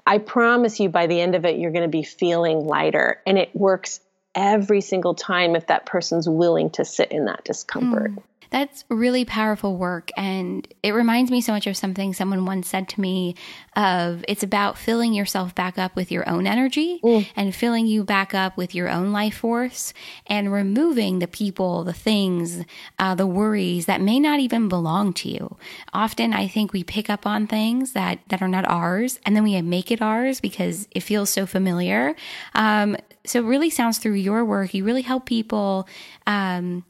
I 0.05 0.19
promise 0.19 0.79
you 0.79 0.89
by 0.89 1.07
the 1.07 1.19
end 1.19 1.33
of 1.33 1.45
it, 1.45 1.57
you're 1.57 1.71
going 1.71 1.83
to 1.83 1.89
be 1.89 2.03
feeling 2.03 2.59
lighter. 2.59 3.21
And 3.25 3.39
it 3.39 3.55
works 3.55 3.99
every 4.35 4.81
single 4.81 5.15
time 5.15 5.55
if 5.55 5.67
that 5.67 5.85
person's 5.85 6.29
willing 6.29 6.69
to 6.71 6.85
sit 6.85 7.11
in 7.11 7.25
that 7.25 7.43
discomfort. 7.43 8.11
Mm. 8.11 8.23
That's 8.55 8.85
really 8.87 9.25
powerful 9.25 9.75
work. 9.75 10.11
And 10.15 10.65
it 10.81 10.91
reminds 10.91 11.29
me 11.29 11.41
so 11.41 11.51
much 11.51 11.67
of 11.67 11.75
something 11.75 12.13
someone 12.13 12.45
once 12.45 12.69
said 12.69 12.87
to 12.87 13.01
me 13.01 13.35
of 13.75 14.23
it's 14.29 14.43
about 14.43 14.77
filling 14.77 15.13
yourself 15.13 15.53
back 15.53 15.77
up 15.77 15.93
with 15.97 16.09
your 16.09 16.27
own 16.29 16.47
energy 16.47 17.01
mm. 17.03 17.27
and 17.35 17.53
filling 17.53 17.85
you 17.85 18.05
back 18.05 18.33
up 18.33 18.55
with 18.55 18.73
your 18.73 18.87
own 18.87 19.11
life 19.11 19.39
force 19.39 19.93
and 20.27 20.53
removing 20.53 21.19
the 21.19 21.27
people, 21.27 21.83
the 21.83 21.91
things, 21.91 22.63
uh, 22.97 23.13
the 23.13 23.27
worries 23.27 23.87
that 23.87 23.99
may 23.99 24.21
not 24.21 24.39
even 24.39 24.69
belong 24.69 25.11
to 25.11 25.27
you. 25.27 25.57
Often 25.91 26.31
I 26.31 26.47
think 26.47 26.71
we 26.71 26.81
pick 26.81 27.09
up 27.09 27.27
on 27.27 27.47
things 27.47 27.91
that, 27.91 28.19
that 28.29 28.41
are 28.41 28.47
not 28.47 28.65
ours 28.69 29.19
and 29.25 29.35
then 29.35 29.43
we 29.43 29.61
make 29.63 29.91
it 29.91 30.01
ours 30.01 30.39
because 30.39 30.87
it 30.91 31.01
feels 31.01 31.29
so 31.29 31.45
familiar. 31.45 32.15
Um, 32.53 32.95
so 33.25 33.39
it 33.39 33.47
really 33.47 33.69
sounds 33.69 33.97
through 33.97 34.13
your 34.13 34.45
work, 34.45 34.73
you 34.73 34.85
really 34.85 35.01
help 35.01 35.25
people 35.25 35.89
um, 36.25 36.85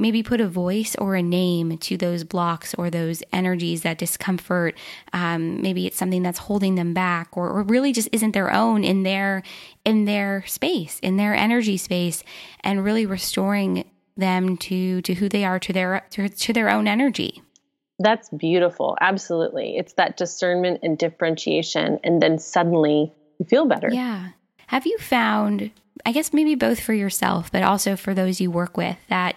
maybe 0.00 0.22
put 0.22 0.40
a 0.40 0.48
voice 0.48 0.96
or 0.96 1.14
a 1.14 1.22
name 1.22 1.78
to 1.78 1.96
those 1.96 2.24
blocks 2.24 2.74
or 2.74 2.90
those 2.90 3.22
energies, 3.32 3.82
that 3.82 3.98
discomfort. 3.98 4.76
Um, 5.12 5.62
maybe 5.62 5.86
it's 5.86 5.96
something 5.96 6.22
that's 6.22 6.38
holding 6.38 6.74
them 6.74 6.94
back 6.94 7.36
or, 7.36 7.48
or 7.50 7.62
really 7.62 7.92
just 7.92 8.08
isn't 8.12 8.32
their 8.32 8.52
own 8.52 8.82
in 8.82 9.02
their 9.02 9.42
in 9.84 10.06
their 10.06 10.44
space, 10.46 10.98
in 11.00 11.16
their 11.16 11.34
energy 11.34 11.76
space, 11.76 12.24
and 12.64 12.84
really 12.84 13.06
restoring 13.06 13.88
them 14.16 14.56
to 14.56 15.02
to 15.02 15.14
who 15.14 15.28
they 15.28 15.44
are, 15.44 15.58
to 15.58 15.72
their 15.72 16.06
to, 16.10 16.28
to 16.28 16.52
their 16.52 16.70
own 16.70 16.88
energy. 16.88 17.42
That's 18.02 18.30
beautiful. 18.30 18.96
Absolutely. 19.00 19.76
It's 19.76 19.92
that 19.94 20.16
discernment 20.16 20.80
and 20.82 20.96
differentiation 20.96 22.00
and 22.02 22.22
then 22.22 22.38
suddenly 22.38 23.12
you 23.38 23.44
feel 23.44 23.66
better. 23.66 23.90
Yeah. 23.92 24.30
Have 24.68 24.86
you 24.86 24.96
found, 24.98 25.70
I 26.06 26.12
guess 26.12 26.32
maybe 26.32 26.54
both 26.54 26.80
for 26.80 26.94
yourself, 26.94 27.52
but 27.52 27.62
also 27.62 27.96
for 27.96 28.14
those 28.14 28.40
you 28.40 28.50
work 28.50 28.76
with, 28.76 28.96
that 29.08 29.36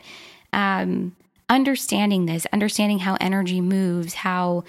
um, 0.54 1.16
understanding 1.50 2.26
this, 2.26 2.46
understanding 2.54 3.00
how 3.00 3.18
energy 3.20 3.62
moves, 3.62 4.14
how 4.14 4.64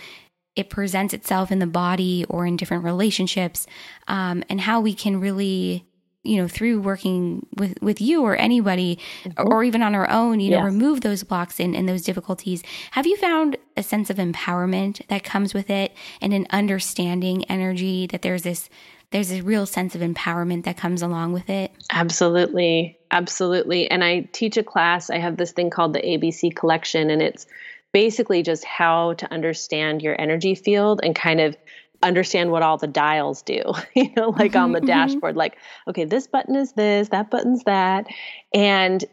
it 0.56 0.70
presents 0.70 1.12
itself 1.12 1.50
in 1.50 1.58
the 1.58 1.66
body 1.66 2.24
or 2.28 2.46
in 2.46 2.56
different 2.56 2.84
relationships, 2.84 3.66
um, 4.08 4.44
and 4.48 4.60
how 4.60 4.80
we 4.80 4.94
can 4.94 5.20
really 5.20 5.84
you 6.24 6.38
know 6.38 6.48
through 6.48 6.80
working 6.80 7.46
with 7.56 7.80
with 7.82 8.00
you 8.00 8.22
or 8.22 8.34
anybody 8.36 8.98
mm-hmm. 9.24 9.46
or 9.46 9.62
even 9.62 9.82
on 9.82 9.94
our 9.94 10.10
own 10.10 10.40
you 10.40 10.50
know 10.50 10.56
yes. 10.56 10.64
remove 10.64 11.02
those 11.02 11.22
blocks 11.22 11.60
and, 11.60 11.76
and 11.76 11.86
those 11.88 12.02
difficulties 12.02 12.62
have 12.92 13.06
you 13.06 13.16
found 13.16 13.56
a 13.76 13.82
sense 13.82 14.08
of 14.08 14.16
empowerment 14.16 15.06
that 15.08 15.22
comes 15.22 15.52
with 15.52 15.68
it 15.68 15.92
and 16.22 16.32
an 16.32 16.46
understanding 16.50 17.44
energy 17.44 18.06
that 18.06 18.22
there's 18.22 18.42
this 18.42 18.70
there's 19.14 19.30
a 19.30 19.42
real 19.42 19.64
sense 19.64 19.94
of 19.94 20.00
empowerment 20.00 20.64
that 20.64 20.76
comes 20.76 21.00
along 21.00 21.32
with 21.32 21.48
it. 21.48 21.70
Absolutely. 21.88 22.98
Absolutely. 23.12 23.88
And 23.88 24.02
I 24.02 24.28
teach 24.32 24.56
a 24.56 24.64
class, 24.64 25.08
I 25.08 25.18
have 25.18 25.36
this 25.36 25.52
thing 25.52 25.70
called 25.70 25.92
the 25.92 26.00
ABC 26.00 26.56
collection, 26.56 27.10
and 27.10 27.22
it's 27.22 27.46
basically 27.92 28.42
just 28.42 28.64
how 28.64 29.12
to 29.12 29.32
understand 29.32 30.02
your 30.02 30.20
energy 30.20 30.56
field 30.56 30.98
and 31.04 31.14
kind 31.14 31.40
of 31.40 31.56
understand 32.02 32.50
what 32.50 32.64
all 32.64 32.76
the 32.76 32.88
dials 32.88 33.42
do, 33.42 33.62
you 33.94 34.10
know, 34.16 34.30
like 34.30 34.50
mm-hmm, 34.50 34.64
on 34.64 34.72
the 34.72 34.80
mm-hmm. 34.80 34.86
dashboard, 34.88 35.36
like, 35.36 35.58
okay, 35.86 36.04
this 36.04 36.26
button 36.26 36.56
is 36.56 36.72
this, 36.72 37.10
that 37.10 37.30
button's 37.30 37.62
that. 37.62 38.08
And 38.52 39.04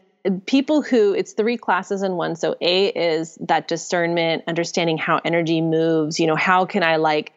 people 0.46 0.82
who 0.82 1.14
it's 1.14 1.32
three 1.34 1.56
classes 1.56 2.02
in 2.02 2.14
one. 2.14 2.34
So 2.34 2.56
A 2.60 2.88
is 2.88 3.38
that 3.42 3.68
discernment, 3.68 4.42
understanding 4.48 4.98
how 4.98 5.20
energy 5.24 5.60
moves, 5.60 6.18
you 6.18 6.26
know, 6.26 6.34
how 6.34 6.64
can 6.64 6.82
I 6.82 6.96
like 6.96 7.32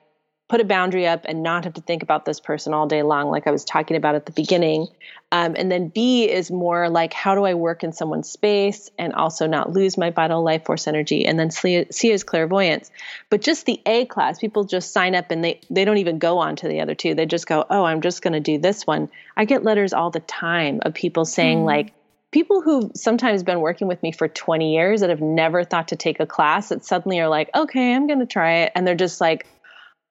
put 0.48 0.62
a 0.62 0.64
boundary 0.64 1.08
up 1.08 1.26
and 1.26 1.42
not 1.42 1.64
have 1.64 1.74
to 1.74 1.82
think 1.82 2.04
about 2.04 2.26
this 2.26 2.40
person 2.40 2.72
all 2.74 2.86
day 2.86 3.02
long, 3.02 3.32
like 3.32 3.48
I 3.48 3.52
was 3.52 3.66
talking 3.66 3.98
about 3.98 4.14
at 4.14 4.28
the 4.28 4.32
beginning. 4.32 4.88
Um, 5.32 5.56
and 5.58 5.72
then 5.72 5.88
B 5.88 6.30
is 6.30 6.52
more 6.52 6.88
like, 6.88 7.14
how 7.14 7.34
do 7.34 7.46
I 7.46 7.56
work 7.56 7.84
in 7.84 7.92
someone's 7.92 8.30
space 8.30 8.92
and 9.00 9.12
also 9.14 9.48
not 9.48 9.72
lose 9.72 9.98
my 9.98 10.12
vital 10.12 10.44
life 10.44 10.64
force 10.64 10.88
energy? 10.88 11.26
And 11.26 11.40
then 11.40 11.50
C, 11.50 11.88
is 12.12 12.24
clairvoyance. 12.24 12.92
But 13.32 13.42
just 13.42 13.66
the 13.66 13.82
A 13.88 14.06
class, 14.06 14.38
people 14.38 14.66
just 14.66 14.94
sign 14.94 15.16
up 15.16 15.32
and 15.32 15.44
they, 15.44 15.60
they 15.72 15.84
don't 15.84 15.98
even 15.98 16.20
go 16.20 16.38
on 16.38 16.56
to 16.58 16.68
the 16.68 16.80
other 16.80 16.94
two. 16.94 17.16
They 17.16 17.26
just 17.26 17.48
go, 17.48 17.66
oh, 17.72 17.84
I'm 17.84 18.02
just 18.02 18.22
going 18.22 18.34
to 18.34 18.40
do 18.40 18.60
this 18.60 18.86
one. 18.86 19.10
I 19.36 19.46
get 19.46 19.64
letters 19.64 19.94
all 19.94 20.12
the 20.12 20.20
time 20.20 20.80
of 20.84 20.94
people 20.94 21.26
saying, 21.26 21.60
mm. 21.60 21.66
like, 21.66 21.94
people 22.32 22.62
who've 22.62 22.92
sometimes 22.94 23.44
been 23.44 23.62
working 23.62 23.88
with 23.88 24.04
me 24.04 24.12
for 24.12 24.28
20 24.28 24.76
years 24.76 25.02
that 25.02 25.10
have 25.10 25.22
never 25.22 25.64
thought 25.64 25.88
to 25.88 25.96
take 25.96 26.20
a 26.20 26.26
class 26.26 26.70
that 26.70 26.86
suddenly 26.86 27.20
are 27.20 27.30
like, 27.30 27.50
okay, 27.56 27.96
I'm 27.96 28.08
going 28.08 28.20
to 28.20 28.26
try 28.26 28.58
it. 28.58 28.74
And 28.76 28.86
they're 28.86 28.94
just 28.94 29.22
like, 29.22 29.48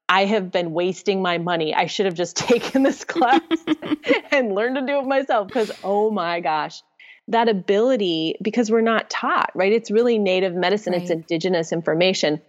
I 0.08 0.26
have 0.26 0.50
been 0.50 0.72
wasting 0.72 1.22
my 1.22 1.38
money. 1.38 1.74
I 1.74 1.86
should 1.86 2.06
have 2.06 2.14
just 2.14 2.36
taken 2.48 2.82
this 2.82 3.04
class 3.04 3.40
and 4.30 4.54
learned 4.54 4.76
to 4.76 4.86
do 4.86 4.98
it 4.98 5.06
myself 5.06 5.48
because, 5.48 5.72
oh 5.82 6.10
my 6.10 6.40
gosh, 6.40 6.82
that 7.28 7.48
ability, 7.48 8.36
because 8.42 8.70
we're 8.70 8.82
not 8.82 9.08
taught, 9.08 9.50
right? 9.54 9.72
It's 9.72 9.90
really 9.90 10.18
native 10.18 10.54
medicine, 10.54 10.92
right. 10.92 11.02
it's 11.02 11.10
indigenous 11.10 11.72
information. 11.72 12.42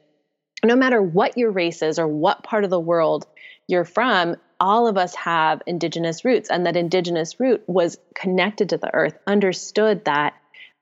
No 0.64 0.76
matter 0.76 1.02
what 1.02 1.38
your 1.38 1.52
race 1.52 1.82
is 1.82 2.00
or 2.00 2.08
what 2.08 2.44
part 2.44 2.64
of 2.64 2.70
the 2.70 2.80
world 2.80 3.26
you're 3.68 3.86
from, 3.86 4.36
all 4.60 4.88
of 4.88 4.98
us 4.98 5.16
have 5.16 5.62
indigenous 5.66 6.26
roots. 6.26 6.50
And 6.50 6.66
that 6.66 6.76
indigenous 6.76 7.40
root 7.40 7.64
was 7.68 7.98
connected 8.16 8.70
to 8.70 8.78
the 8.78 8.94
earth, 8.94 9.18
understood 9.28 10.06
that 10.06 10.34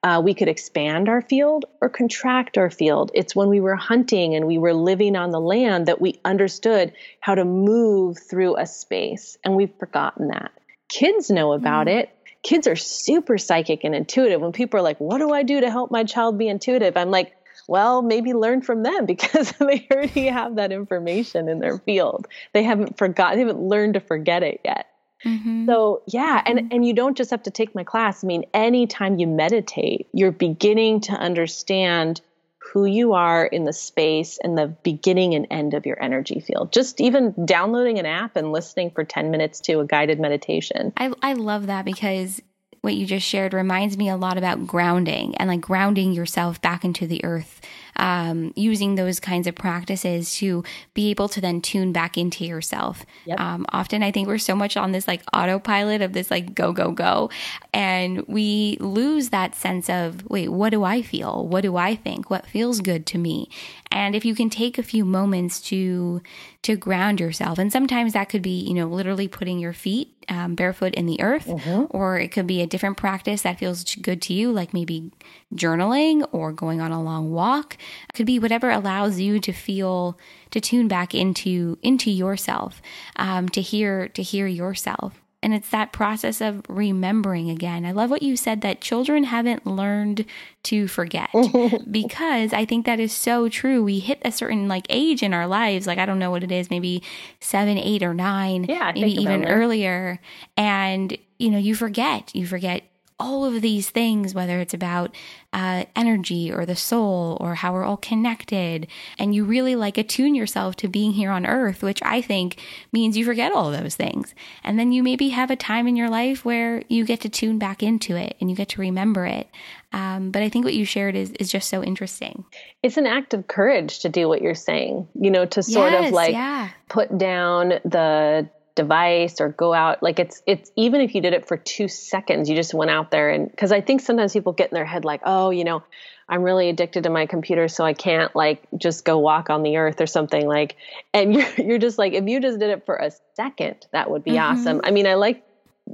uh, 0.04 0.22
we 0.24 0.34
could 0.34 0.50
expand 0.50 1.08
our 1.08 1.22
field 1.22 1.66
or 1.82 1.90
contract 1.90 2.58
our 2.58 2.70
field. 2.70 3.10
It's 3.14 3.36
when 3.36 3.48
we 3.48 3.62
were 3.62 3.76
hunting 3.76 4.36
and 4.36 4.46
we 4.46 4.58
were 4.58 4.74
living 4.74 5.16
on 5.16 5.32
the 5.32 5.40
land 5.40 5.86
that 5.88 6.02
we 6.02 6.20
understood 6.26 6.94
how 7.22 7.36
to 7.36 7.46
move 7.46 8.18
through 8.20 8.58
a 8.58 8.68
space, 8.68 9.38
and 9.44 9.56
we've 9.56 9.74
forgotten 9.80 10.28
that. 10.28 10.52
Kids 10.90 11.30
know 11.30 11.54
about 11.54 11.88
mm. 11.88 12.02
it. 12.02 12.10
Kids 12.44 12.68
are 12.68 12.76
super 12.76 13.38
psychic 13.38 13.86
and 13.86 13.96
intuitive. 13.96 14.42
When 14.42 14.52
people 14.52 14.80
are 14.80 14.84
like, 14.84 15.00
What 15.00 15.20
do 15.20 15.32
I 15.32 15.44
do 15.44 15.62
to 15.62 15.72
help 15.72 15.90
my 15.90 16.04
child 16.04 16.38
be 16.38 16.50
intuitive? 16.50 16.98
I'm 16.98 17.10
like, 17.10 17.34
well, 17.68 18.02
maybe 18.02 18.34
learn 18.34 18.62
from 18.62 18.84
them 18.84 19.06
because 19.08 19.54
they 19.60 19.88
already 19.92 20.28
have 20.28 20.58
that 20.58 20.72
information 20.72 21.48
in 21.48 21.60
their 21.60 21.80
field. 21.80 22.28
They 22.54 22.64
haven't 22.64 22.98
forgotten, 22.98 23.38
they 23.38 23.46
haven't 23.46 23.64
learned 23.64 23.94
to 23.94 24.00
forget 24.02 24.44
it 24.44 24.62
yet. 24.66 24.88
Mm-hmm. 25.26 25.66
So, 25.66 26.02
yeah, 26.08 26.42
and 26.46 26.60
mm-hmm. 26.60 26.68
and 26.72 26.86
you 26.86 26.94
don't 26.94 27.18
just 27.18 27.32
have 27.32 27.44
to 27.44 27.52
take 27.52 27.76
my 27.76 27.84
class. 27.84 28.24
I 28.24 28.28
mean, 28.28 28.46
anytime 28.54 29.20
you 29.20 29.28
meditate, 29.28 30.08
you're 30.14 30.32
beginning 30.32 31.02
to 31.02 31.14
understand 31.14 32.22
who 32.58 32.86
you 32.86 33.14
are 33.14 33.46
in 33.46 33.66
the 33.66 33.74
space 33.74 34.40
and 34.44 34.58
the 34.58 34.68
beginning 34.84 35.36
and 35.36 35.46
end 35.52 35.74
of 35.76 35.86
your 35.86 36.02
energy 36.02 36.40
field. 36.40 36.72
Just 36.72 37.00
even 37.00 37.34
downloading 37.46 38.00
an 38.00 38.06
app 38.06 38.36
and 38.36 38.52
listening 38.52 38.90
for 38.90 39.04
10 39.04 39.30
minutes 39.30 39.60
to 39.62 39.80
a 39.80 39.86
guided 39.86 40.20
meditation. 40.20 40.92
I 40.98 41.14
I 41.22 41.34
love 41.34 41.68
that 41.68 41.86
because 41.86 42.42
what 42.82 42.96
you 42.96 43.06
just 43.06 43.26
shared 43.26 43.54
reminds 43.54 43.96
me 43.96 44.10
a 44.10 44.18
lot 44.18 44.38
about 44.38 44.68
grounding 44.68 45.36
and 45.38 45.50
like 45.50 45.62
grounding 45.62 46.12
yourself 46.12 46.62
back 46.62 46.84
into 46.84 47.08
the 47.08 47.24
earth. 47.24 47.62
Um, 47.96 48.54
using 48.56 48.96
those 48.96 49.20
kinds 49.20 49.48
of 49.48 49.56
practices 49.56 50.36
to 50.36 50.64
be 50.94 51.10
able 51.10 51.30
to 51.30 51.42
then 51.42 51.62
tune 51.62 51.92
back 51.92 52.18
into 52.18 52.46
yourself. 52.46 53.06
Yep. 53.26 53.40
Um, 53.40 53.66
often 53.70 54.04
I 54.04 54.12
think 54.12 54.28
we're 54.28 54.38
so 54.38 54.56
much 54.56 54.78
on 54.78 54.92
this 54.92 55.08
like 55.08 55.22
autopilot 55.34 56.02
of 56.02 56.14
this 56.14 56.32
like 56.32 56.56
go, 56.56 56.72
go, 56.72 56.92
go. 56.92 57.30
And 57.74 58.26
we 58.28 58.78
lose 58.80 59.30
that 59.30 59.56
sense 59.56 59.90
of, 59.90 60.30
wait, 60.30 60.50
what 60.50 60.70
do 60.70 60.84
I 60.84 61.02
feel? 61.02 61.48
What 61.48 61.62
do 61.62 61.78
I 61.78 61.96
think? 61.96 62.30
What 62.30 62.46
feels 62.46 62.82
good 62.82 63.06
to 63.08 63.18
me? 63.18 63.50
And 63.92 64.16
if 64.16 64.26
you 64.26 64.34
can 64.34 64.50
take 64.50 64.78
a 64.78 64.84
few 64.84 65.06
moments 65.06 65.62
to 65.62 66.22
to 66.64 66.76
ground 66.78 67.20
yourself, 67.20 67.60
and 67.60 67.72
sometimes 67.72 68.14
that 68.14 68.30
could 68.30 68.42
be, 68.42 68.62
you 68.62 68.74
know, 68.74 68.88
literally 68.88 69.28
putting 69.28 69.60
your 69.60 69.74
feet 69.74 70.14
um, 70.30 70.56
barefoot 70.56 70.94
in 70.96 71.06
the 71.06 71.22
earth, 71.22 71.48
mm-hmm. 71.48 71.86
or 71.90 72.18
it 72.18 72.30
could 72.30 72.48
be 72.48 72.62
a 72.62 72.68
different 72.68 72.98
practice 72.98 73.42
that 73.44 73.60
feels 73.60 73.96
good 73.96 74.22
to 74.24 74.34
you, 74.34 74.52
like 74.52 74.74
maybe 74.74 75.12
journaling 75.54 76.28
or 76.32 76.52
going 76.52 76.82
on 76.82 76.92
a 76.92 77.02
long 77.02 77.32
walk. 77.32 77.78
It 78.10 78.14
could 78.14 78.26
be 78.26 78.40
whatever 78.40 78.70
allows 78.70 79.20
you 79.20 79.40
to 79.40 79.52
feel 79.52 80.18
to 80.52 80.62
tune 80.62 80.88
back 80.88 81.14
into 81.16 81.78
into 81.82 82.12
yourself, 82.12 82.82
um, 83.16 83.50
to 83.50 83.62
hear 83.62 84.08
to 84.10 84.22
hear 84.22 84.48
yourself. 84.48 85.20
And 85.44 85.54
it's 85.54 85.70
that 85.72 85.92
process 85.92 86.40
of 86.40 86.62
remembering 86.70 87.50
again. 87.50 87.86
I 87.86 87.92
love 87.92 88.10
what 88.10 88.24
you 88.24 88.38
said 88.38 88.62
that 88.62 88.80
children 88.80 89.26
haven't 89.26 89.68
learned 89.68 90.26
to 90.64 90.88
forget 90.88 91.30
because 91.92 92.54
I 92.54 92.64
think 92.64 92.86
that 92.86 93.02
is 93.02 93.12
so 93.12 93.50
true. 93.50 93.84
We 93.84 94.00
hit 94.00 94.22
a 94.24 94.32
certain 94.32 94.70
like 94.70 94.86
age 94.90 95.22
in 95.22 95.34
our 95.34 95.46
lives, 95.46 95.86
like 95.86 96.00
I 96.00 96.06
don't 96.06 96.20
know 96.20 96.32
what 96.32 96.46
it 96.46 96.52
is, 96.52 96.70
maybe 96.70 97.04
seven, 97.42 97.78
eight, 97.78 98.04
or 98.04 98.14
nine, 98.14 98.68
yeah, 98.70 98.94
maybe 98.96 99.22
even 99.22 99.46
earlier. 99.46 100.22
And 100.56 101.18
you 101.38 101.52
know, 101.52 101.58
you 101.58 101.76
forget. 101.76 102.34
You 102.34 102.48
forget 102.48 102.84
all 103.20 103.46
of 103.46 103.62
these 103.62 103.90
things, 103.90 104.34
whether 104.34 104.60
it's 104.60 104.74
about 104.74 105.16
uh, 105.52 105.86
energy 105.96 106.52
or 106.52 106.66
the 106.66 106.76
soul 106.76 107.38
or 107.40 107.56
how 107.56 107.74
we're 107.74 107.84
all 107.84 107.98
connected, 107.98 108.88
and 109.18 109.34
you 109.36 109.46
really 109.46 109.76
like 109.76 109.98
attune 109.98 110.36
yourself 110.36 110.76
to 110.78 110.88
being 110.88 111.14
here 111.14 111.32
on 111.32 111.46
earth, 111.46 111.84
which 111.84 112.00
I 112.04 112.22
think 112.22 112.60
means 112.92 113.18
you 113.18 113.26
forget 113.26 113.52
all 113.52 113.72
those 113.72 113.96
things. 113.96 114.34
And 114.64 114.80
then 114.80 114.92
you 114.92 115.04
maybe 115.04 115.30
have 115.30 115.52
a 115.52 115.56
time 115.56 115.88
in 115.88 115.96
your 115.96 116.10
life 116.10 116.44
where 116.44 116.84
you 116.90 117.06
get 117.06 117.22
to 117.22 117.30
tune 117.30 117.60
back 117.60 117.84
into 117.84 118.16
it 118.16 118.36
and 118.42 118.50
you 118.50 118.56
get 118.56 118.70
to 118.70 118.82
remember 118.82 119.26
it. 119.26 119.48
Um, 119.92 120.32
but 120.32 120.42
I 120.42 120.50
think 120.50 120.66
what 120.66 120.74
you 120.74 120.86
shared 120.86 121.16
is, 121.16 121.32
is 121.34 121.52
just 121.52 121.70
so 121.70 121.84
interesting. 121.84 122.46
It's 122.82 122.98
an 122.98 123.06
act 123.06 123.36
of 123.36 123.48
courage 123.48 124.00
to 124.00 124.10
do 124.10 124.28
what 124.28 124.42
you're 124.42 124.56
saying, 124.56 125.08
you 125.14 125.30
know, 125.30 125.46
to 125.46 125.62
sort 125.62 125.92
yes, 125.92 126.08
of 126.08 126.14
like 126.14 126.34
yeah. 126.34 126.70
put 126.90 127.16
down 127.16 127.80
the 127.86 128.50
device 128.76 129.40
or 129.40 129.50
go 129.50 129.74
out 129.74 130.02
like 130.02 130.20
it's 130.20 130.42
it's 130.48 130.72
even 130.76 131.00
if 131.00 131.14
you 131.14 131.22
did 131.22 131.34
it 131.34 131.48
for 131.48 131.58
2 131.58 131.88
seconds 131.88 132.50
you 132.50 132.56
just 132.56 132.74
went 132.74 132.90
out 132.90 133.12
there 133.12 133.30
and 133.30 133.56
cuz 133.56 133.72
I 133.72 133.82
think 133.82 134.02
sometimes 134.02 134.34
people 134.34 134.52
get 134.52 134.72
in 134.72 134.76
their 134.76 134.86
head 134.86 135.06
like 135.06 135.22
oh 135.26 135.52
you 135.52 135.64
know 135.64 135.84
I'm 136.28 136.42
really 136.42 136.70
addicted 136.70 137.04
to 137.04 137.12
my 137.12 137.28
computer 137.28 137.68
so 137.68 137.84
I 137.84 137.94
can't 137.94 138.36
like 138.36 138.64
just 138.76 139.06
go 139.06 139.20
walk 139.20 139.52
on 139.52 139.62
the 139.62 139.78
earth 139.78 140.02
or 140.02 140.08
something 140.08 140.48
like 140.48 140.76
and 141.14 141.34
you're 141.36 141.54
you're 141.58 141.78
just 141.78 142.00
like 142.00 142.14
if 142.14 142.28
you 142.28 142.40
just 142.40 142.60
did 142.60 142.72
it 142.72 142.86
for 142.86 142.96
a 142.96 143.12
second 143.36 143.86
that 143.92 144.10
would 144.10 144.24
be 144.24 144.32
mm-hmm. 144.32 144.60
awesome. 144.60 144.82
I 144.84 144.90
mean 144.90 145.06
I 145.06 145.16
like 145.16 145.44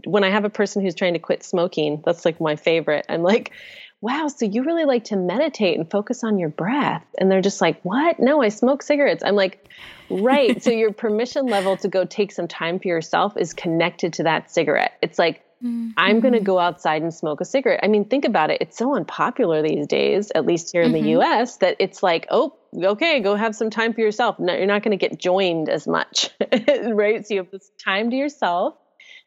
when 0.05 0.23
I 0.23 0.29
have 0.29 0.45
a 0.45 0.49
person 0.49 0.81
who's 0.81 0.95
trying 0.95 1.13
to 1.13 1.19
quit 1.19 1.43
smoking 1.43 2.01
that's 2.05 2.23
like 2.23 2.39
my 2.39 2.55
favorite. 2.55 3.05
I'm 3.09 3.23
like 3.23 3.51
wow, 4.01 4.27
so 4.27 4.45
you 4.45 4.63
really 4.63 4.85
like 4.85 5.05
to 5.05 5.17
meditate 5.17 5.77
and 5.77 5.89
focus 5.89 6.23
on 6.23 6.39
your 6.39 6.49
breath. 6.49 7.05
And 7.17 7.29
they're 7.29 7.41
just 7.41 7.59
like, 7.59 7.81
what? 7.81 8.19
No, 8.19 8.41
I 8.41 8.49
smoke 8.49 8.81
cigarettes. 8.81 9.23
I'm 9.25 9.35
like, 9.35 9.67
right. 10.09 10.61
so 10.63 10.71
your 10.71 10.93
permission 10.93 11.47
level 11.47 11.75
to 11.77 11.87
go 11.89 12.05
take 12.05 12.31
some 12.31 12.47
time 12.47 12.79
for 12.79 12.87
yourself 12.87 13.35
is 13.35 13.53
connected 13.53 14.13
to 14.13 14.23
that 14.23 14.51
cigarette. 14.51 14.97
It's 15.01 15.19
like, 15.19 15.43
mm-hmm. 15.61 15.89
I'm 15.97 16.21
going 16.21 16.33
to 16.33 16.39
go 16.39 16.59
outside 16.59 17.01
and 17.01 17.13
smoke 17.13 17.41
a 17.41 17.45
cigarette. 17.45 17.81
I 17.83 17.87
mean, 17.87 18.05
think 18.05 18.23
about 18.23 18.51
it. 18.51 18.61
It's 18.61 18.77
so 18.77 18.95
unpopular 18.95 19.61
these 19.61 19.85
days, 19.85 20.31
at 20.33 20.45
least 20.45 20.71
here 20.71 20.81
in 20.81 20.93
mm-hmm. 20.93 21.03
the 21.03 21.19
US, 21.19 21.57
that 21.57 21.75
it's 21.79 22.01
like, 22.01 22.27
oh, 22.31 22.55
okay, 22.81 23.19
go 23.19 23.35
have 23.35 23.53
some 23.53 23.69
time 23.69 23.93
for 23.93 23.99
yourself. 23.99 24.39
No, 24.39 24.55
you're 24.55 24.65
not 24.65 24.81
going 24.81 24.97
to 24.97 25.07
get 25.09 25.19
joined 25.19 25.67
as 25.67 25.85
much, 25.85 26.29
right? 26.85 27.27
So 27.27 27.33
you 27.33 27.41
have 27.41 27.51
this 27.51 27.69
time 27.83 28.11
to 28.11 28.15
yourself. 28.15 28.75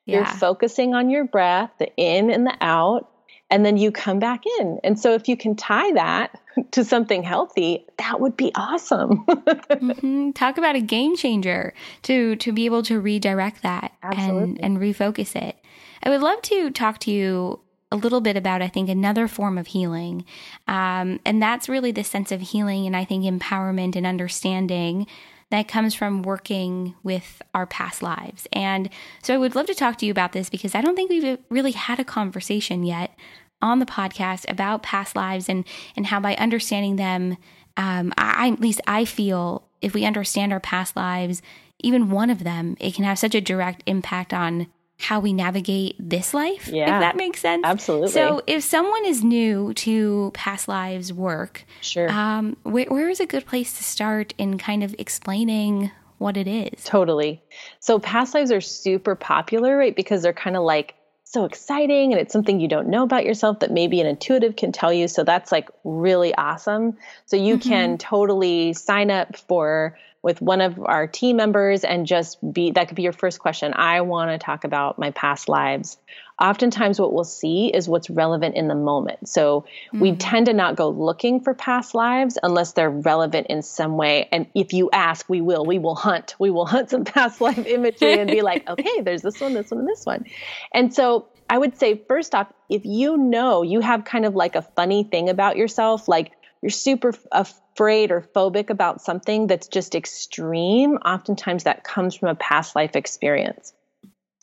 Yeah. 0.06 0.16
You're 0.16 0.26
focusing 0.26 0.94
on 0.94 1.11
your 1.11 1.24
breath, 1.24 1.70
the 1.78 1.94
in 1.96 2.30
and 2.30 2.46
the 2.46 2.56
out 2.61 3.12
and 3.52 3.66
then 3.66 3.76
you 3.76 3.92
come 3.92 4.18
back 4.18 4.44
in. 4.58 4.80
And 4.82 4.98
so 4.98 5.12
if 5.12 5.28
you 5.28 5.36
can 5.36 5.54
tie 5.54 5.92
that 5.92 6.40
to 6.72 6.84
something 6.84 7.22
healthy, 7.22 7.84
that 7.98 8.18
would 8.18 8.36
be 8.36 8.50
awesome. 8.54 9.24
mm-hmm. 9.26 10.30
Talk 10.32 10.56
about 10.56 10.74
a 10.74 10.80
game 10.80 11.16
changer 11.16 11.74
to 12.02 12.34
to 12.36 12.50
be 12.50 12.64
able 12.64 12.82
to 12.84 12.98
redirect 12.98 13.62
that 13.62 13.92
and 14.02 14.58
and 14.64 14.78
refocus 14.78 15.36
it. 15.36 15.56
I 16.02 16.08
would 16.08 16.22
love 16.22 16.42
to 16.42 16.70
talk 16.70 16.98
to 17.00 17.12
you 17.12 17.60
a 17.92 17.96
little 17.96 18.22
bit 18.22 18.38
about 18.38 18.62
I 18.62 18.68
think 18.68 18.88
another 18.88 19.28
form 19.28 19.58
of 19.58 19.68
healing, 19.68 20.24
um, 20.66 21.20
and 21.26 21.42
that's 21.42 21.68
really 21.68 21.92
the 21.92 22.04
sense 22.04 22.32
of 22.32 22.40
healing 22.40 22.86
and 22.86 22.96
I 22.96 23.04
think 23.04 23.24
empowerment 23.24 23.96
and 23.96 24.06
understanding 24.06 25.06
that 25.50 25.68
comes 25.68 25.94
from 25.94 26.22
working 26.22 26.94
with 27.02 27.42
our 27.52 27.66
past 27.66 28.02
lives. 28.02 28.48
And 28.54 28.88
so 29.22 29.34
I 29.34 29.36
would 29.36 29.54
love 29.54 29.66
to 29.66 29.74
talk 29.74 29.98
to 29.98 30.06
you 30.06 30.10
about 30.10 30.32
this 30.32 30.48
because 30.48 30.74
I 30.74 30.80
don't 30.80 30.96
think 30.96 31.10
we've 31.10 31.38
really 31.50 31.72
had 31.72 32.00
a 32.00 32.04
conversation 32.04 32.84
yet 32.84 33.14
on 33.62 33.79
the 33.79 33.87
podcast 33.87 34.44
about 34.51 34.83
past 34.83 35.16
lives 35.16 35.48
and 35.48 35.64
and 35.96 36.07
how 36.07 36.20
by 36.20 36.35
understanding 36.37 36.96
them, 36.96 37.37
um, 37.77 38.12
I 38.18 38.51
at 38.51 38.61
least 38.61 38.81
I 38.87 39.05
feel 39.05 39.66
if 39.81 39.94
we 39.94 40.05
understand 40.05 40.53
our 40.53 40.61
past 40.61 40.96
lives, 40.96 41.42
even 41.81 42.11
one 42.11 42.31
of 42.31 42.44
them, 42.44 42.77
it 42.81 42.94
can 42.94 43.05
have 43.05 43.18
such 43.18 43.35
a 43.35 43.40
direct 43.40 43.83
impact 43.87 44.33
on 44.33 44.66
how 44.98 45.18
we 45.18 45.33
navigate 45.33 45.96
this 45.98 46.33
life. 46.33 46.68
Yeah, 46.68 46.94
if 46.94 47.01
that 47.01 47.16
makes 47.16 47.40
sense. 47.40 47.62
Absolutely. 47.64 48.11
So, 48.11 48.40
if 48.46 48.62
someone 48.62 49.05
is 49.05 49.25
new 49.25 49.75
to 49.75 50.31
past 50.33 50.68
lives 50.68 51.12
work, 51.12 51.64
sure, 51.81 52.09
um, 52.11 52.57
where, 52.62 52.87
where 52.87 53.11
is 53.11 53.20
a 53.20 53.27
good 53.27 53.44
place 53.44 53.77
to 53.79 53.83
start 53.83 54.33
in 54.38 54.59
kind 54.59 54.85
of 54.85 54.94
explaining 54.98 55.90
what 56.18 56.37
it 56.37 56.46
is? 56.46 56.85
Totally. 56.85 57.42
So, 57.81 57.98
past 57.98 58.33
lives 58.35 58.53
are 58.53 58.61
super 58.61 59.16
popular, 59.16 59.77
right? 59.77 59.94
Because 59.94 60.22
they're 60.22 60.33
kind 60.33 60.57
of 60.57 60.62
like 60.62 60.94
so 61.33 61.45
exciting 61.45 62.12
and 62.12 62.21
it's 62.21 62.33
something 62.33 62.61
you 62.61 62.68
don't 62.68 62.88
know 62.88 63.03
about 63.03 63.25
yourself 63.25 63.61
that 63.61 63.71
maybe 63.71 64.01
an 64.01 64.07
intuitive 64.07 64.55
can 64.57 64.71
tell 64.71 64.92
you. 64.92 65.09
So 65.09 65.25
that's 65.25 65.51
like 65.51 65.71
really 65.83 66.35
awesome. 66.35 66.99
So 67.27 67.37
you 67.37 67.57
mm-hmm. 67.57 67.68
can 67.68 67.99
totally 67.99 68.75
sign 68.75 69.11
up 69.11 69.37
for 69.37 69.99
with 70.23 70.40
one 70.40 70.61
of 70.61 70.79
our 70.79 71.07
team 71.07 71.37
members 71.37 71.85
and 71.85 72.07
just 72.07 72.38
be 72.53 72.71
that 72.73 72.88
could 72.88 72.97
be 72.97 73.03
your 73.03 73.12
first 73.12 73.40
question. 73.40 73.73
I 73.75 74.03
want 74.03 74.31
to 74.31 74.38
talk 74.38 74.64
about 74.64 74.99
my 74.99 75.11
past 75.11 75.49
lives. 75.49 75.97
Oftentimes, 76.42 77.00
what 77.00 77.12
we'll 77.12 77.22
see 77.22 77.68
is 77.68 77.88
what's 77.88 78.11
relevant 78.11 78.57
in 78.57 78.66
the 78.66 78.74
moment. 78.74 79.28
So 79.28 79.61
mm-hmm. 79.61 80.00
we 80.00 80.16
tend 80.16 80.46
to 80.46 80.52
not 80.52 80.74
go 80.74 80.88
looking 80.90 81.40
for 81.40 81.55
past 81.55 81.94
lives 81.94 82.37
unless 82.42 82.72
they're 82.72 82.90
relevant 82.90 83.46
in 83.46 83.62
some 83.62 83.96
way. 83.96 84.28
And 84.33 84.48
if 84.52 84.72
you 84.72 84.90
ask, 84.92 85.28
we 85.28 85.40
will. 85.40 85.64
We 85.64 85.78
will 85.78 85.94
hunt. 85.94 86.35
We 86.40 86.50
will 86.50 86.66
hunt 86.66 86.90
some 86.90 87.05
past 87.07 87.40
life 87.40 87.64
imagery 87.64 88.18
and 88.18 88.28
be 88.28 88.42
like, 88.42 88.68
okay, 88.68 89.02
there's 89.02 89.22
this 89.22 89.40
one, 89.40 89.55
this 89.55 89.70
one, 89.70 89.81
and 89.81 89.88
this 89.88 90.05
one. 90.05 90.26
And 90.74 90.92
so 90.92 91.28
I 91.48 91.59
would 91.59 91.78
say, 91.78 92.02
first 92.09 92.35
off, 92.35 92.52
if 92.68 92.85
you 92.85 93.16
know 93.16 93.62
you 93.62 93.78
have 93.78 94.05
kind 94.05 94.24
of 94.24 94.35
like 94.35 94.57
a 94.57 94.62
funny 94.62 95.05
thing 95.05 95.28
about 95.28 95.57
yourself, 95.57 96.09
like 96.09 96.33
you're 96.61 96.70
super 96.70 97.14
afraid 97.31 98.11
or 98.11 98.20
phobic 98.20 98.68
about 98.68 99.00
something 99.00 99.46
that's 99.46 99.68
just 99.68 99.94
extreme, 99.94 100.96
oftentimes 100.96 101.64
that 101.64 101.85
comes 101.85 102.16
from 102.16 102.31
a 102.31 102.35
past 102.35 102.74
life 102.74 102.96
experience. 102.96 103.72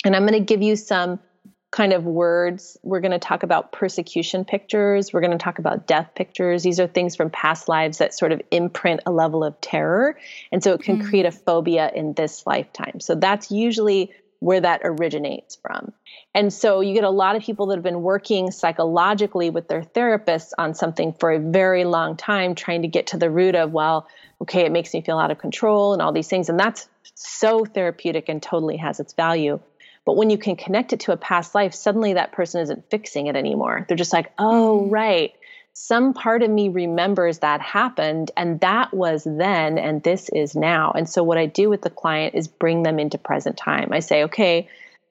And 0.05 0.15
I'm 0.15 0.25
going 0.25 0.39
to 0.39 0.45
give 0.45 0.61
you 0.61 0.77
some 0.77 1.19
kind 1.71 1.93
of 1.93 2.03
words. 2.03 2.77
We're 2.81 2.99
going 2.99 3.11
to 3.11 3.19
talk 3.19 3.43
about 3.43 3.71
persecution 3.71 4.43
pictures. 4.43 5.13
We're 5.13 5.21
going 5.21 5.37
to 5.37 5.43
talk 5.43 5.59
about 5.59 5.85
death 5.85 6.11
pictures. 6.15 6.63
These 6.63 6.79
are 6.79 6.87
things 6.87 7.15
from 7.15 7.29
past 7.29 7.69
lives 7.69 7.99
that 7.99 8.13
sort 8.13 8.31
of 8.31 8.41
imprint 8.49 9.01
a 9.05 9.11
level 9.11 9.43
of 9.43 9.59
terror. 9.61 10.17
And 10.51 10.63
so 10.63 10.73
it 10.73 10.81
can 10.81 10.97
mm-hmm. 10.97 11.09
create 11.09 11.25
a 11.25 11.31
phobia 11.31 11.91
in 11.93 12.13
this 12.13 12.47
lifetime. 12.47 12.99
So 12.99 13.15
that's 13.15 13.51
usually 13.51 14.11
where 14.39 14.61
that 14.61 14.81
originates 14.83 15.57
from. 15.57 15.91
And 16.33 16.51
so 16.51 16.79
you 16.81 16.93
get 16.93 17.03
a 17.03 17.09
lot 17.09 17.35
of 17.35 17.43
people 17.43 17.67
that 17.67 17.75
have 17.75 17.83
been 17.83 18.01
working 18.01 18.51
psychologically 18.51 19.49
with 19.49 19.67
their 19.67 19.81
therapists 19.81 20.51
on 20.57 20.73
something 20.73 21.13
for 21.13 21.31
a 21.31 21.39
very 21.39 21.83
long 21.83 22.15
time, 22.15 22.55
trying 22.55 22.83
to 22.83 22.87
get 22.87 23.07
to 23.07 23.17
the 23.17 23.29
root 23.29 23.55
of, 23.55 23.71
well, 23.71 24.07
okay, 24.41 24.61
it 24.61 24.71
makes 24.71 24.93
me 24.93 25.01
feel 25.01 25.19
out 25.19 25.31
of 25.31 25.37
control 25.37 25.93
and 25.93 26.01
all 26.01 26.13
these 26.13 26.29
things. 26.29 26.49
And 26.49 26.59
that's 26.59 26.87
so 27.15 27.65
therapeutic 27.65 28.29
and 28.29 28.41
totally 28.41 28.77
has 28.77 28.99
its 28.99 29.13
value. 29.13 29.59
But 30.09 30.17
when 30.17 30.31
you 30.31 30.39
can 30.39 30.55
connect 30.55 30.91
it 30.91 31.01
to 31.01 31.11
a 31.11 31.17
past 31.17 31.53
life, 31.53 31.71
suddenly 31.75 32.13
that 32.13 32.31
person 32.31 32.61
isn't 32.61 32.89
fixing 32.89 33.27
it 33.27 33.35
anymore. 33.35 33.85
They're 33.87 33.95
just 33.95 34.11
like, 34.11 34.31
oh, 34.39 34.79
mm-hmm. 34.81 34.89
right. 34.89 35.33
Some 35.73 36.15
part 36.15 36.41
of 36.41 36.49
me 36.49 36.69
remembers 36.69 37.37
that 37.37 37.61
happened, 37.61 38.31
and 38.35 38.59
that 38.61 38.91
was 38.91 39.23
then, 39.23 39.77
and 39.77 40.01
this 40.01 40.27
is 40.33 40.55
now. 40.55 40.93
And 40.93 41.07
so, 41.07 41.21
what 41.21 41.37
I 41.37 41.45
do 41.45 41.69
with 41.69 41.83
the 41.83 41.91
client 41.91 42.33
is 42.33 42.47
bring 42.47 42.81
them 42.81 42.97
into 42.97 43.19
present 43.19 43.55
time. 43.55 43.89
I 43.91 43.99
say, 43.99 44.23
okay, 44.23 44.67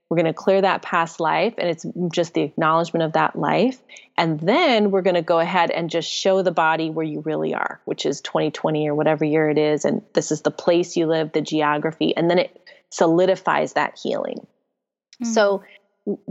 we're 0.09 0.17
going 0.17 0.25
to 0.25 0.33
clear 0.33 0.63
that 0.63 0.83
past 0.83 1.21
life, 1.21 1.55
and 1.59 1.69
it's 1.69 1.87
just 2.13 2.35
the 2.35 2.43
acknowledgement 2.43 3.05
of 3.05 3.13
that 3.13 3.39
life. 3.39 3.81
And 4.17 4.41
then 4.41 4.91
we're 4.91 5.03
going 5.03 5.15
to 5.15 5.23
go 5.23 5.39
ahead 5.39 5.71
and 5.71 5.91
just 5.91 6.11
show 6.11 6.43
the 6.43 6.51
body 6.51 6.91
where 6.91 7.07
you 7.07 7.21
really 7.21 7.55
are, 7.55 7.81
which 7.85 8.05
is 8.05 8.21
2020 8.23 8.89
or 8.89 8.97
whatever 8.97 9.25
year 9.25 9.49
it 9.49 9.59
is. 9.59 9.85
And 9.85 10.03
this 10.13 10.33
is 10.33 10.43
the 10.43 10.51
place 10.51 10.97
you 10.97 11.07
live, 11.07 11.31
the 11.31 11.41
geography. 11.41 12.17
And 12.17 12.29
then 12.29 12.41
it 12.41 12.69
solidifies 12.91 13.75
that 13.75 13.97
healing. 14.03 14.45
Mm-hmm. 15.23 15.33
So 15.33 15.63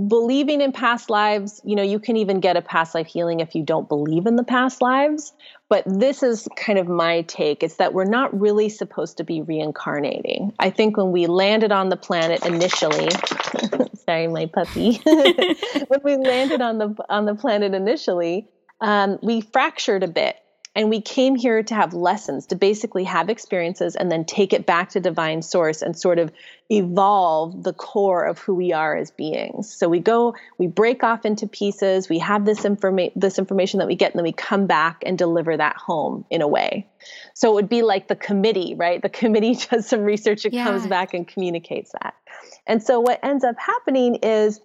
believing 0.07 0.61
in 0.61 0.71
past 0.71 1.09
lives, 1.09 1.61
you 1.63 1.75
know, 1.75 1.83
you 1.83 1.99
can 1.99 2.17
even 2.17 2.39
get 2.39 2.57
a 2.57 2.61
past 2.61 2.95
life 2.95 3.07
healing 3.07 3.39
if 3.41 3.53
you 3.53 3.63
don't 3.63 3.87
believe 3.87 4.25
in 4.25 4.35
the 4.35 4.43
past 4.43 4.81
lives. 4.81 5.33
But 5.69 5.83
this 5.85 6.23
is 6.23 6.47
kind 6.55 6.79
of 6.79 6.87
my 6.87 7.23
take. 7.23 7.61
It's 7.61 7.75
that 7.75 7.93
we're 7.93 8.05
not 8.05 8.37
really 8.39 8.69
supposed 8.69 9.17
to 9.17 9.23
be 9.23 9.41
reincarnating. 9.41 10.53
I 10.59 10.69
think 10.69 10.97
when 10.97 11.11
we 11.11 11.27
landed 11.27 11.71
on 11.71 11.89
the 11.89 11.97
planet 11.97 12.45
initially, 12.45 13.09
sorry, 14.05 14.27
my 14.27 14.45
puppy. 14.45 14.95
when 15.87 15.99
we 16.03 16.15
landed 16.15 16.61
on 16.61 16.77
the 16.77 16.95
on 17.09 17.25
the 17.25 17.35
planet 17.35 17.73
initially, 17.73 18.47
um, 18.79 19.19
we 19.21 19.41
fractured 19.41 20.03
a 20.03 20.07
bit 20.07 20.37
and 20.77 20.91
we 20.91 21.01
came 21.01 21.35
here 21.35 21.63
to 21.63 21.73
have 21.73 21.95
lessons, 21.95 22.45
to 22.45 22.55
basically 22.55 23.03
have 23.03 23.29
experiences 23.29 23.95
and 23.95 24.11
then 24.11 24.23
take 24.23 24.53
it 24.53 24.67
back 24.67 24.89
to 24.89 24.99
divine 24.99 25.41
source 25.41 25.81
and 25.81 25.97
sort 25.97 26.19
of 26.19 26.31
evolve 26.69 27.63
the 27.63 27.73
core 27.73 28.23
of 28.23 28.37
who 28.37 28.53
we 28.53 28.71
are 28.73 28.95
as 28.95 29.09
beings. 29.09 29.73
So 29.73 29.89
we 29.89 29.99
go, 29.99 30.35
we 30.59 30.67
break 30.67 31.03
off 31.03 31.25
into 31.25 31.47
pieces, 31.47 32.09
we 32.09 32.19
have 32.19 32.45
this 32.45 32.63
information 32.63 33.11
this 33.15 33.39
information 33.39 33.79
that 33.79 33.87
we 33.87 33.95
get, 33.95 34.11
and 34.11 34.19
then 34.19 34.23
we 34.23 34.31
come 34.31 34.67
back 34.67 35.01
and 35.03 35.17
deliver 35.17 35.57
that 35.57 35.77
home 35.77 36.25
in 36.29 36.43
a 36.43 36.47
way. 36.47 36.87
So 37.33 37.49
it 37.49 37.55
would 37.55 37.69
be 37.69 37.81
like 37.81 38.07
the 38.07 38.15
committee, 38.15 38.75
right? 38.75 39.01
The 39.01 39.09
committee 39.09 39.55
does 39.71 39.87
some 39.87 40.01
research, 40.01 40.45
it 40.45 40.53
yeah. 40.53 40.63
comes 40.63 40.85
back 40.85 41.15
and 41.15 41.27
communicates 41.27 41.91
that. 42.03 42.13
And 42.67 42.83
so 42.83 42.99
what 42.99 43.19
ends 43.23 43.43
up 43.43 43.55
happening 43.57 44.19
is 44.21 44.61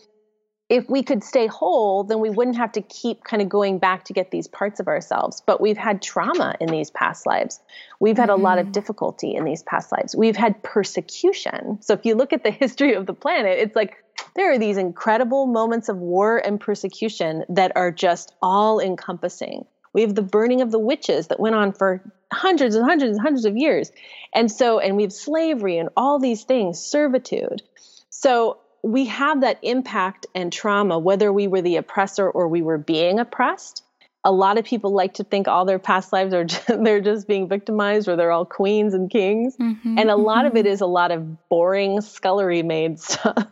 if 0.72 0.88
we 0.88 1.02
could 1.02 1.22
stay 1.22 1.46
whole, 1.46 2.02
then 2.02 2.18
we 2.18 2.30
wouldn't 2.30 2.56
have 2.56 2.72
to 2.72 2.80
keep 2.80 3.24
kind 3.24 3.42
of 3.42 3.48
going 3.50 3.78
back 3.78 4.06
to 4.06 4.14
get 4.14 4.30
these 4.30 4.48
parts 4.48 4.80
of 4.80 4.88
ourselves. 4.88 5.42
But 5.44 5.60
we've 5.60 5.76
had 5.76 6.00
trauma 6.00 6.56
in 6.60 6.70
these 6.70 6.88
past 6.90 7.26
lives. 7.26 7.60
We've 8.00 8.16
had 8.16 8.30
mm-hmm. 8.30 8.40
a 8.40 8.42
lot 8.42 8.56
of 8.56 8.64
mm-hmm. 8.64 8.72
difficulty 8.72 9.34
in 9.34 9.44
these 9.44 9.62
past 9.62 9.92
lives. 9.92 10.16
We've 10.16 10.34
had 10.34 10.62
persecution. 10.62 11.76
So 11.82 11.92
if 11.92 12.06
you 12.06 12.14
look 12.14 12.32
at 12.32 12.42
the 12.42 12.50
history 12.62 12.94
of 12.94 13.04
the 13.04 13.12
planet, 13.12 13.58
it's 13.58 13.76
like 13.76 14.02
there 14.34 14.50
are 14.50 14.58
these 14.58 14.78
incredible 14.78 15.44
moments 15.44 15.90
of 15.90 15.98
war 15.98 16.38
and 16.38 16.58
persecution 16.58 17.44
that 17.50 17.72
are 17.76 17.90
just 17.90 18.32
all 18.40 18.80
encompassing. 18.80 19.66
We 19.92 20.00
have 20.00 20.14
the 20.14 20.22
burning 20.22 20.62
of 20.62 20.70
the 20.70 20.78
witches 20.78 21.26
that 21.26 21.38
went 21.38 21.54
on 21.54 21.74
for 21.74 22.02
hundreds 22.32 22.76
and 22.76 22.86
hundreds 22.86 23.18
and 23.18 23.20
hundreds 23.20 23.44
of 23.44 23.58
years. 23.58 23.92
And 24.32 24.50
so, 24.50 24.78
and 24.78 24.96
we 24.96 25.02
have 25.02 25.12
slavery 25.12 25.76
and 25.76 25.90
all 25.98 26.18
these 26.18 26.44
things, 26.44 26.80
servitude. 26.80 27.60
So 28.08 28.56
we 28.82 29.06
have 29.06 29.42
that 29.42 29.58
impact 29.62 30.26
and 30.34 30.52
trauma, 30.52 30.98
whether 30.98 31.32
we 31.32 31.46
were 31.46 31.62
the 31.62 31.76
oppressor 31.76 32.28
or 32.28 32.48
we 32.48 32.62
were 32.62 32.78
being 32.78 33.20
oppressed. 33.20 33.84
A 34.24 34.30
lot 34.30 34.56
of 34.56 34.64
people 34.64 34.92
like 34.92 35.14
to 35.14 35.24
think 35.24 35.48
all 35.48 35.64
their 35.64 35.80
past 35.80 36.12
lives 36.12 36.32
are 36.32 36.44
just, 36.44 36.66
they're 36.66 37.00
just 37.00 37.26
being 37.26 37.48
victimized 37.48 38.08
or 38.08 38.16
they're 38.16 38.30
all 38.30 38.44
queens 38.44 38.94
and 38.94 39.10
kings. 39.10 39.56
Mm-hmm, 39.56 39.98
and 39.98 40.10
a 40.10 40.16
lot 40.16 40.44
mm-hmm. 40.44 40.56
of 40.56 40.56
it 40.56 40.66
mm-hmm. 40.66 40.84
a 40.84 40.86
lot 40.86 41.10
of 41.10 41.48
boring 41.48 42.00
scullery 42.00 42.62
maid 42.62 42.98
stuff. 43.00 43.48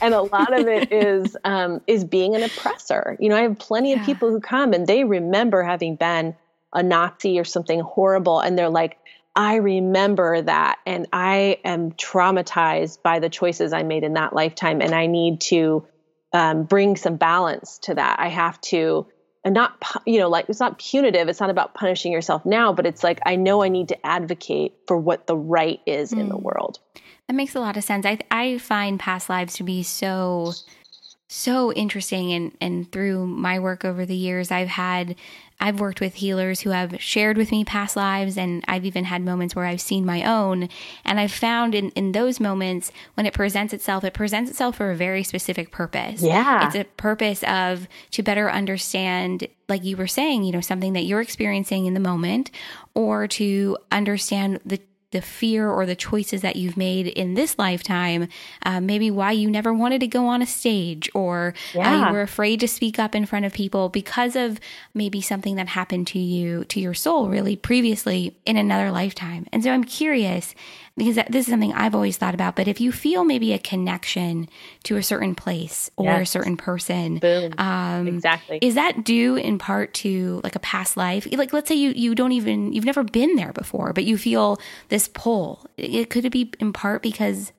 and 0.00 0.14
a 0.14 0.22
lot 0.22 0.58
of 0.58 0.66
it 0.66 0.92
is 0.92 1.36
um, 1.44 1.80
is 1.86 2.04
being 2.04 2.34
an 2.34 2.42
oppressor. 2.42 3.16
You 3.20 3.28
know, 3.28 3.36
I 3.36 3.42
have 3.42 3.58
plenty 3.58 3.90
yeah. 3.90 4.00
of 4.00 4.06
people 4.06 4.30
who 4.30 4.40
come 4.40 4.72
and 4.72 4.86
they 4.86 5.04
remember 5.04 5.62
having 5.62 5.96
been 5.96 6.36
a 6.72 6.82
Nazi 6.82 7.38
or 7.38 7.44
something 7.44 7.80
horrible 7.80 8.40
and 8.40 8.58
they're 8.58 8.70
like, 8.70 8.98
I 9.34 9.56
remember 9.56 10.42
that 10.42 10.78
and 10.84 11.06
I 11.12 11.58
am 11.64 11.92
traumatized 11.92 13.02
by 13.02 13.18
the 13.18 13.30
choices 13.30 13.72
I 13.72 13.82
made 13.82 14.04
in 14.04 14.14
that 14.14 14.34
lifetime. 14.34 14.82
And 14.82 14.94
I 14.94 15.06
need 15.06 15.40
to 15.42 15.86
um, 16.32 16.64
bring 16.64 16.96
some 16.96 17.16
balance 17.16 17.78
to 17.84 17.94
that. 17.94 18.20
I 18.20 18.28
have 18.28 18.60
to, 18.62 19.06
and 19.44 19.54
not, 19.54 19.82
you 20.06 20.18
know, 20.20 20.28
like 20.28 20.48
it's 20.48 20.60
not 20.60 20.78
punitive. 20.78 21.28
It's 21.28 21.40
not 21.40 21.50
about 21.50 21.74
punishing 21.74 22.12
yourself 22.12 22.44
now, 22.44 22.72
but 22.72 22.86
it's 22.86 23.02
like 23.02 23.20
I 23.24 23.36
know 23.36 23.62
I 23.62 23.68
need 23.68 23.88
to 23.88 24.06
advocate 24.06 24.74
for 24.86 24.96
what 24.98 25.26
the 25.26 25.36
right 25.36 25.80
is 25.86 26.12
mm. 26.12 26.20
in 26.20 26.28
the 26.28 26.36
hmm. 26.36 26.44
world. 26.44 26.78
That 27.28 27.34
makes 27.34 27.54
a 27.54 27.60
lot 27.60 27.76
of 27.76 27.84
sense. 27.84 28.04
I, 28.04 28.18
I 28.30 28.58
find 28.58 29.00
past 29.00 29.30
lives 29.30 29.54
to 29.54 29.62
be 29.62 29.82
so 29.82 30.52
so 31.32 31.72
interesting 31.72 32.30
and 32.34 32.54
and 32.60 32.92
through 32.92 33.26
my 33.26 33.58
work 33.58 33.86
over 33.86 34.04
the 34.04 34.14
years 34.14 34.50
I've 34.50 34.68
had 34.68 35.16
I've 35.58 35.80
worked 35.80 35.98
with 35.98 36.16
healers 36.16 36.60
who 36.60 36.70
have 36.70 37.00
shared 37.00 37.38
with 37.38 37.50
me 37.50 37.64
past 37.64 37.96
lives 37.96 38.36
and 38.36 38.62
I've 38.68 38.84
even 38.84 39.04
had 39.04 39.22
moments 39.22 39.56
where 39.56 39.64
I've 39.64 39.80
seen 39.80 40.04
my 40.04 40.24
own 40.24 40.68
and 41.06 41.18
I've 41.18 41.32
found 41.32 41.74
in 41.74 41.88
in 41.90 42.12
those 42.12 42.38
moments 42.38 42.92
when 43.14 43.24
it 43.24 43.32
presents 43.32 43.72
itself 43.72 44.04
it 44.04 44.12
presents 44.12 44.50
itself 44.50 44.76
for 44.76 44.90
a 44.90 44.96
very 44.96 45.22
specific 45.22 45.70
purpose. 45.70 46.20
Yeah. 46.20 46.66
It's 46.66 46.76
a 46.76 46.84
purpose 46.84 47.42
of 47.44 47.88
to 48.10 48.22
better 48.22 48.50
understand 48.50 49.48
like 49.70 49.84
you 49.84 49.96
were 49.96 50.06
saying, 50.06 50.44
you 50.44 50.52
know, 50.52 50.60
something 50.60 50.92
that 50.92 51.04
you're 51.04 51.22
experiencing 51.22 51.86
in 51.86 51.94
the 51.94 52.00
moment 52.00 52.50
or 52.94 53.26
to 53.28 53.78
understand 53.90 54.60
the 54.66 54.80
the 55.12 55.22
fear 55.22 55.70
or 55.70 55.86
the 55.86 55.94
choices 55.94 56.42
that 56.42 56.56
you've 56.56 56.76
made 56.76 57.06
in 57.06 57.34
this 57.34 57.58
lifetime, 57.58 58.28
uh, 58.64 58.80
maybe 58.80 59.10
why 59.10 59.32
you 59.32 59.50
never 59.50 59.72
wanted 59.72 60.00
to 60.00 60.06
go 60.06 60.26
on 60.26 60.42
a 60.42 60.46
stage 60.46 61.08
or 61.14 61.54
yeah. 61.74 62.04
uh, 62.04 62.06
you 62.06 62.12
were 62.12 62.22
afraid 62.22 62.60
to 62.60 62.68
speak 62.68 62.98
up 62.98 63.14
in 63.14 63.24
front 63.24 63.44
of 63.44 63.52
people 63.52 63.88
because 63.88 64.34
of 64.36 64.58
maybe 64.94 65.20
something 65.20 65.56
that 65.56 65.68
happened 65.68 66.06
to 66.08 66.18
you, 66.18 66.64
to 66.64 66.80
your 66.80 66.94
soul, 66.94 67.28
really 67.28 67.56
previously 67.56 68.36
in 68.44 68.56
another 68.56 68.90
lifetime. 68.90 69.46
And 69.52 69.62
so 69.62 69.70
I'm 69.70 69.84
curious 69.84 70.54
because 70.96 71.16
this 71.16 71.46
is 71.46 71.46
something 71.46 71.72
I've 71.72 71.94
always 71.94 72.16
thought 72.16 72.34
about. 72.34 72.56
But 72.56 72.68
if 72.68 72.80
you 72.80 72.92
feel 72.92 73.24
maybe 73.24 73.52
a 73.52 73.58
connection 73.58 74.48
to 74.84 74.96
a 74.96 75.02
certain 75.02 75.34
place 75.34 75.90
or 75.96 76.06
yes. 76.06 76.28
a 76.28 76.30
certain 76.30 76.56
person, 76.56 77.18
Boom. 77.18 77.54
Um, 77.58 78.08
exactly, 78.08 78.58
is 78.60 78.74
that 78.74 79.04
due 79.04 79.36
in 79.36 79.58
part 79.58 79.94
to 79.94 80.40
like 80.44 80.56
a 80.56 80.60
past 80.60 80.96
life? 80.96 81.26
Like, 81.32 81.52
let's 81.52 81.68
say 81.68 81.74
you 81.74 81.92
you 81.94 82.14
don't 82.14 82.32
even 82.32 82.72
you've 82.72 82.84
never 82.84 83.02
been 83.02 83.36
there 83.36 83.52
before, 83.52 83.92
but 83.92 84.04
you 84.04 84.18
feel 84.18 84.58
this 84.88 85.08
pull. 85.08 85.66
It 85.76 86.10
could 86.10 86.24
it 86.24 86.30
be 86.30 86.52
in 86.60 86.72
part 86.72 87.02
because 87.02 87.52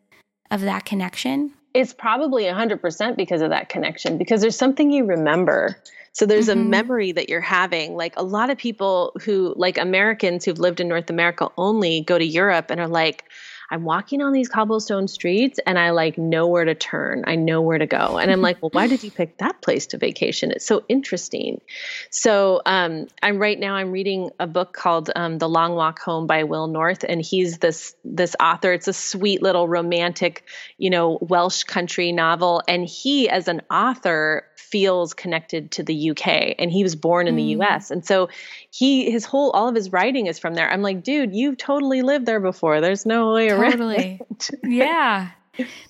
of 0.51 0.61
that 0.61 0.85
connection? 0.85 1.51
It's 1.73 1.93
probably 1.93 2.43
100% 2.43 3.17
because 3.17 3.41
of 3.41 3.49
that 3.49 3.67
connection, 3.67 4.19
because 4.19 4.41
there's 4.41 4.55
something 4.55 4.91
you 4.91 5.05
remember 5.05 5.75
so 6.13 6.25
there's 6.25 6.47
mm-hmm. 6.47 6.59
a 6.59 6.63
memory 6.63 7.11
that 7.11 7.27
you're 7.27 7.41
having. 7.41 7.95
Like 7.95 8.13
a 8.17 8.23
lot 8.23 8.49
of 8.49 8.57
people 8.57 9.13
who, 9.23 9.53
like 9.57 9.77
Americans 9.77 10.45
who've 10.45 10.59
lived 10.59 10.79
in 10.79 10.87
North 10.87 11.09
America 11.09 11.49
only, 11.57 12.01
go 12.01 12.17
to 12.17 12.25
Europe 12.25 12.67
and 12.69 12.79
are 12.79 12.87
like, 12.87 13.25
I'm 13.73 13.85
walking 13.85 14.21
on 14.21 14.33
these 14.33 14.49
cobblestone 14.49 15.07
streets 15.07 15.59
and 15.65 15.79
I 15.79 15.89
like 15.91 16.15
know 16.19 16.45
where 16.45 16.63
to 16.63 16.75
turn. 16.75 17.23
I 17.25 17.35
know 17.35 17.61
where 17.61 17.79
to 17.79 17.87
go. 17.87 18.19
And 18.19 18.29
I'm 18.29 18.41
like, 18.41 18.61
well, 18.61 18.69
why 18.71 18.85
did 18.85 19.03
you 19.03 19.09
pick 19.09 19.39
that 19.39 19.63
place 19.63 19.87
to 19.87 19.97
vacation? 19.97 20.51
It's 20.51 20.65
so 20.65 20.83
interesting. 20.87 21.59
So 22.11 22.61
um, 22.67 23.07
I'm 23.23 23.39
right 23.39 23.59
now 23.59 23.73
I'm 23.73 23.91
reading 23.91 24.29
a 24.39 24.45
book 24.45 24.73
called 24.73 25.09
um, 25.15 25.39
The 25.39 25.49
Long 25.49 25.73
Walk 25.73 25.99
Home 26.01 26.27
by 26.27 26.43
Will 26.43 26.67
North, 26.67 27.03
and 27.07 27.19
he's 27.19 27.57
this 27.57 27.95
this 28.03 28.35
author. 28.39 28.73
It's 28.73 28.87
a 28.87 28.93
sweet 28.93 29.41
little 29.41 29.67
romantic, 29.67 30.43
you 30.77 30.91
know, 30.91 31.17
Welsh 31.19 31.63
country 31.63 32.11
novel. 32.11 32.61
And 32.67 32.85
he, 32.85 33.27
as 33.27 33.47
an 33.47 33.63
author, 33.71 34.45
feels 34.57 35.13
connected 35.13 35.71
to 35.71 35.83
the 35.83 36.11
UK 36.11 36.55
and 36.59 36.71
he 36.71 36.83
was 36.83 36.95
born 36.95 37.27
in 37.27 37.35
mm. 37.35 37.37
the 37.37 37.43
US. 37.61 37.91
And 37.91 38.05
so 38.05 38.29
he 38.71 39.11
his 39.11 39.25
whole 39.25 39.51
all 39.51 39.67
of 39.67 39.75
his 39.75 39.91
writing 39.91 40.27
is 40.27 40.39
from 40.39 40.53
there. 40.53 40.69
I'm 40.69 40.81
like, 40.81 41.03
dude, 41.03 41.35
you've 41.35 41.57
totally 41.57 42.01
lived 42.01 42.25
there 42.25 42.39
before. 42.39 42.81
There's 42.81 43.05
no 43.05 43.33
way 43.33 43.49
around. 43.49 43.71
Totally. 43.71 44.21
yeah. 44.63 45.31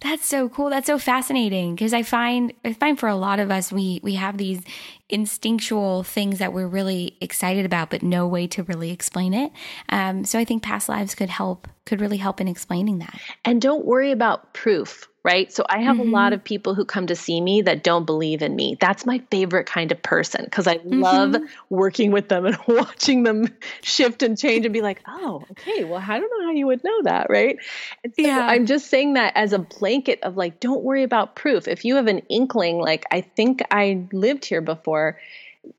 That's 0.01 0.27
so 0.27 0.49
cool. 0.49 0.69
That's 0.69 0.87
so 0.87 0.97
fascinating 0.97 1.75
because 1.75 1.93
I 1.93 2.03
find 2.03 2.51
I 2.65 2.73
find 2.73 2.99
for 2.99 3.07
a 3.07 3.15
lot 3.15 3.39
of 3.39 3.49
us 3.49 3.71
we 3.71 4.01
we 4.03 4.15
have 4.15 4.37
these 4.37 4.61
instinctual 5.09 6.03
things 6.03 6.39
that 6.39 6.51
we're 6.51 6.67
really 6.67 7.17
excited 7.21 7.65
about, 7.65 7.89
but 7.89 8.03
no 8.03 8.27
way 8.27 8.47
to 8.47 8.63
really 8.63 8.91
explain 8.91 9.33
it. 9.33 9.51
Um, 9.87 10.25
so 10.25 10.37
I 10.37 10.43
think 10.43 10.63
past 10.63 10.89
lives 10.89 11.15
could 11.15 11.29
help 11.29 11.69
could 11.85 12.01
really 12.01 12.17
help 12.17 12.41
in 12.41 12.49
explaining 12.49 12.99
that. 12.99 13.17
And 13.45 13.61
don't 13.61 13.85
worry 13.85 14.11
about 14.11 14.53
proof 14.53 15.07
right? 15.23 15.53
So 15.53 15.63
I 15.69 15.79
have 15.79 15.97
mm-hmm. 15.97 16.09
a 16.09 16.11
lot 16.11 16.27
mm-hmm. 16.27 16.39
of 16.39 16.43
people 16.43 16.75
who 16.75 16.83
come 16.83 17.07
to 17.07 17.15
see 17.15 17.39
me 17.39 17.61
that 17.61 17.83
don't 17.83 18.05
believe 18.05 18.41
in 18.41 18.55
me. 18.55 18.77
That's 18.79 19.05
my 19.05 19.21
favorite 19.31 19.65
kind 19.65 19.91
of 19.91 20.01
person 20.01 20.43
because 20.43 20.67
I 20.67 20.77
mm-hmm. 20.77 21.01
love 21.01 21.35
working 21.69 22.11
with 22.11 22.27
them 22.27 22.45
and 22.45 22.57
watching 22.67 23.23
them 23.23 23.47
shift 23.81 24.21
and 24.21 24.37
change 24.37 24.65
and 24.65 24.73
be 24.73 24.81
like, 24.81 25.01
oh, 25.07 25.43
okay, 25.51 25.85
well, 25.85 26.03
I 26.05 26.19
don't 26.19 26.39
know 26.39 26.47
how 26.47 26.51
you 26.51 26.67
would 26.67 26.83
know 26.83 27.03
that, 27.03 27.27
right? 27.29 27.57
So 28.05 28.11
yeah. 28.17 28.47
I'm 28.47 28.65
just 28.65 28.87
saying 28.87 29.13
that 29.13 29.33
as 29.35 29.53
a 29.53 29.59
blanket 29.59 30.19
of 30.23 30.35
like, 30.35 30.59
don't 30.59 30.83
worry 30.83 31.03
about 31.03 31.35
proof. 31.35 31.67
If 31.67 31.85
you 31.85 31.95
have 31.95 32.07
an 32.07 32.19
inkling, 32.29 32.79
like, 32.79 33.05
I 33.09 33.21
think 33.21 33.61
I 33.71 34.05
lived 34.11 34.43
here 34.43 34.61
before, 34.61 35.19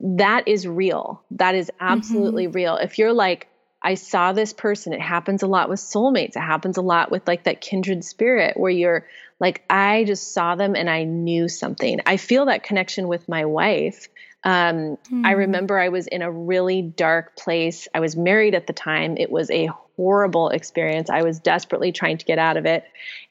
that 0.00 0.48
is 0.48 0.66
real. 0.66 1.22
That 1.32 1.54
is 1.54 1.70
absolutely 1.80 2.44
mm-hmm. 2.44 2.56
real. 2.56 2.76
If 2.76 2.98
you're 2.98 3.12
like, 3.12 3.48
I 3.84 3.94
saw 3.94 4.32
this 4.32 4.54
person. 4.54 4.94
It 4.94 5.00
happens 5.00 5.42
a 5.42 5.46
lot 5.46 5.68
with 5.68 5.78
soulmates. 5.78 6.36
It 6.36 6.40
happens 6.40 6.78
a 6.78 6.82
lot 6.82 7.10
with 7.10 7.28
like 7.28 7.44
that 7.44 7.60
kindred 7.60 8.02
spirit 8.02 8.56
where 8.56 8.70
you're 8.70 9.06
like, 9.38 9.62
I 9.68 10.04
just 10.04 10.32
saw 10.32 10.54
them 10.54 10.74
and 10.74 10.88
I 10.88 11.04
knew 11.04 11.48
something. 11.48 12.00
I 12.06 12.16
feel 12.16 12.46
that 12.46 12.62
connection 12.62 13.08
with 13.08 13.28
my 13.28 13.44
wife. 13.44 14.08
Um, 14.42 14.96
mm. 15.10 15.24
I 15.24 15.32
hmm. 15.32 15.38
remember 15.38 15.78
I 15.78 15.90
was 15.90 16.06
in 16.06 16.22
a 16.22 16.30
really 16.30 16.82
dark 16.82 17.36
place. 17.36 17.88
I 17.94 18.00
was 18.00 18.16
married 18.16 18.54
at 18.54 18.66
the 18.66 18.72
time. 18.72 19.16
It 19.18 19.30
was 19.30 19.50
a 19.50 19.70
horrible 19.96 20.48
experience. 20.48 21.10
I 21.10 21.22
was 21.22 21.38
desperately 21.38 21.92
trying 21.92 22.18
to 22.18 22.24
get 22.24 22.38
out 22.38 22.56
of 22.56 22.66
it. 22.66 22.84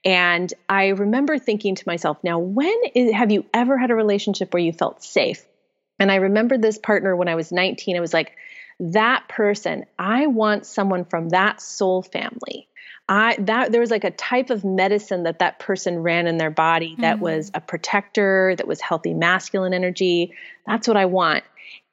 And 0.05 0.53
I 0.69 0.89
remember 0.89 1.39
thinking 1.39 1.75
to 1.75 1.83
myself, 1.85 2.17
now, 2.23 2.39
when 2.39 2.75
is, 2.95 3.13
have 3.13 3.31
you 3.31 3.45
ever 3.53 3.77
had 3.77 3.91
a 3.91 3.95
relationship 3.95 4.53
where 4.53 4.63
you 4.63 4.71
felt 4.71 5.03
safe? 5.03 5.45
And 5.99 6.11
I 6.11 6.15
remember 6.15 6.57
this 6.57 6.77
partner 6.77 7.15
when 7.15 7.27
I 7.27 7.35
was 7.35 7.51
19. 7.51 7.95
I 7.95 7.99
was 7.99 8.13
like, 8.13 8.35
that 8.79 9.27
person, 9.27 9.85
I 9.97 10.27
want 10.27 10.65
someone 10.65 11.05
from 11.05 11.29
that 11.29 11.61
soul 11.61 12.01
family. 12.01 12.67
I 13.09 13.35
that 13.39 13.71
there 13.71 13.81
was 13.81 13.91
like 13.91 14.05
a 14.05 14.11
type 14.11 14.49
of 14.49 14.63
medicine 14.63 15.23
that 15.23 15.39
that 15.39 15.59
person 15.59 15.99
ran 15.99 16.25
in 16.25 16.37
their 16.37 16.49
body 16.49 16.95
that 16.99 17.15
mm-hmm. 17.15 17.23
was 17.23 17.51
a 17.53 17.59
protector, 17.59 18.55
that 18.55 18.67
was 18.67 18.79
healthy 18.79 19.13
masculine 19.13 19.73
energy. 19.73 20.33
That's 20.65 20.87
what 20.87 20.95
I 20.95 21.05
want. 21.05 21.43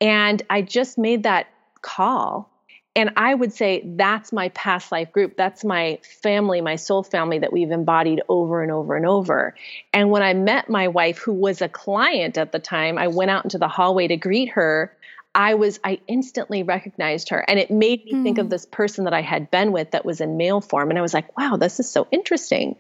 And 0.01 0.41
I 0.49 0.63
just 0.63 0.99
made 0.99 1.25
that 1.25 1.49
call 1.83 2.51
and 2.97 3.13
I 3.17 3.35
would 3.35 3.53
say 3.53 3.83
that's 3.85 4.33
my 4.33 4.49
past 4.51 4.91
life 4.91 5.13
group. 5.13 5.37
That's 5.37 5.65
my 5.65 6.01
family, 6.23 6.61
my 6.61 6.75
soul 6.77 7.05
family 7.05 7.39
that 7.39 7.53
we've 7.53 7.71
embodied 7.71 8.21
over 8.29 8.63
and 8.63 8.73
over 8.73 8.97
and 8.97 9.07
over. 9.07 9.55
And 9.93 10.11
when 10.11 10.23
I 10.23 10.35
met 10.35 10.69
my 10.69 10.89
wife, 10.89 11.19
who 11.19 11.33
was 11.33 11.63
a 11.63 11.69
client 11.69 12.37
at 12.37 12.51
the 12.51 12.59
time, 12.59 12.99
I 12.99 13.07
went 13.07 13.31
out 13.31 13.45
into 13.45 13.59
the 13.59 13.69
hallway 13.69 14.09
to 14.09 14.17
greet 14.17 14.51
her. 14.51 14.95
I 15.35 15.55
was, 15.55 15.79
I 15.85 16.01
instantly 16.09 16.63
recognized 16.63 17.29
her. 17.29 17.45
And 17.47 17.59
it 17.59 17.71
made 17.71 18.05
me 18.05 18.15
mm. 18.15 18.23
think 18.25 18.39
of 18.39 18.47
hmm. 18.47 18.51
this 18.51 18.67
person 18.67 19.05
that 19.05 19.15
I 19.15 19.23
had 19.23 19.51
been 19.51 19.71
with 19.71 19.93
that 19.93 20.05
was 20.05 20.21
in 20.21 20.37
male 20.37 20.61
form. 20.61 20.91
And 20.91 20.99
I 20.99 21.03
was 21.03 21.15
like, 21.15 21.37
wow, 21.39 21.57
this 21.57 21.79
is 21.79 21.89
so 21.89 22.09
interesting. 22.11 22.77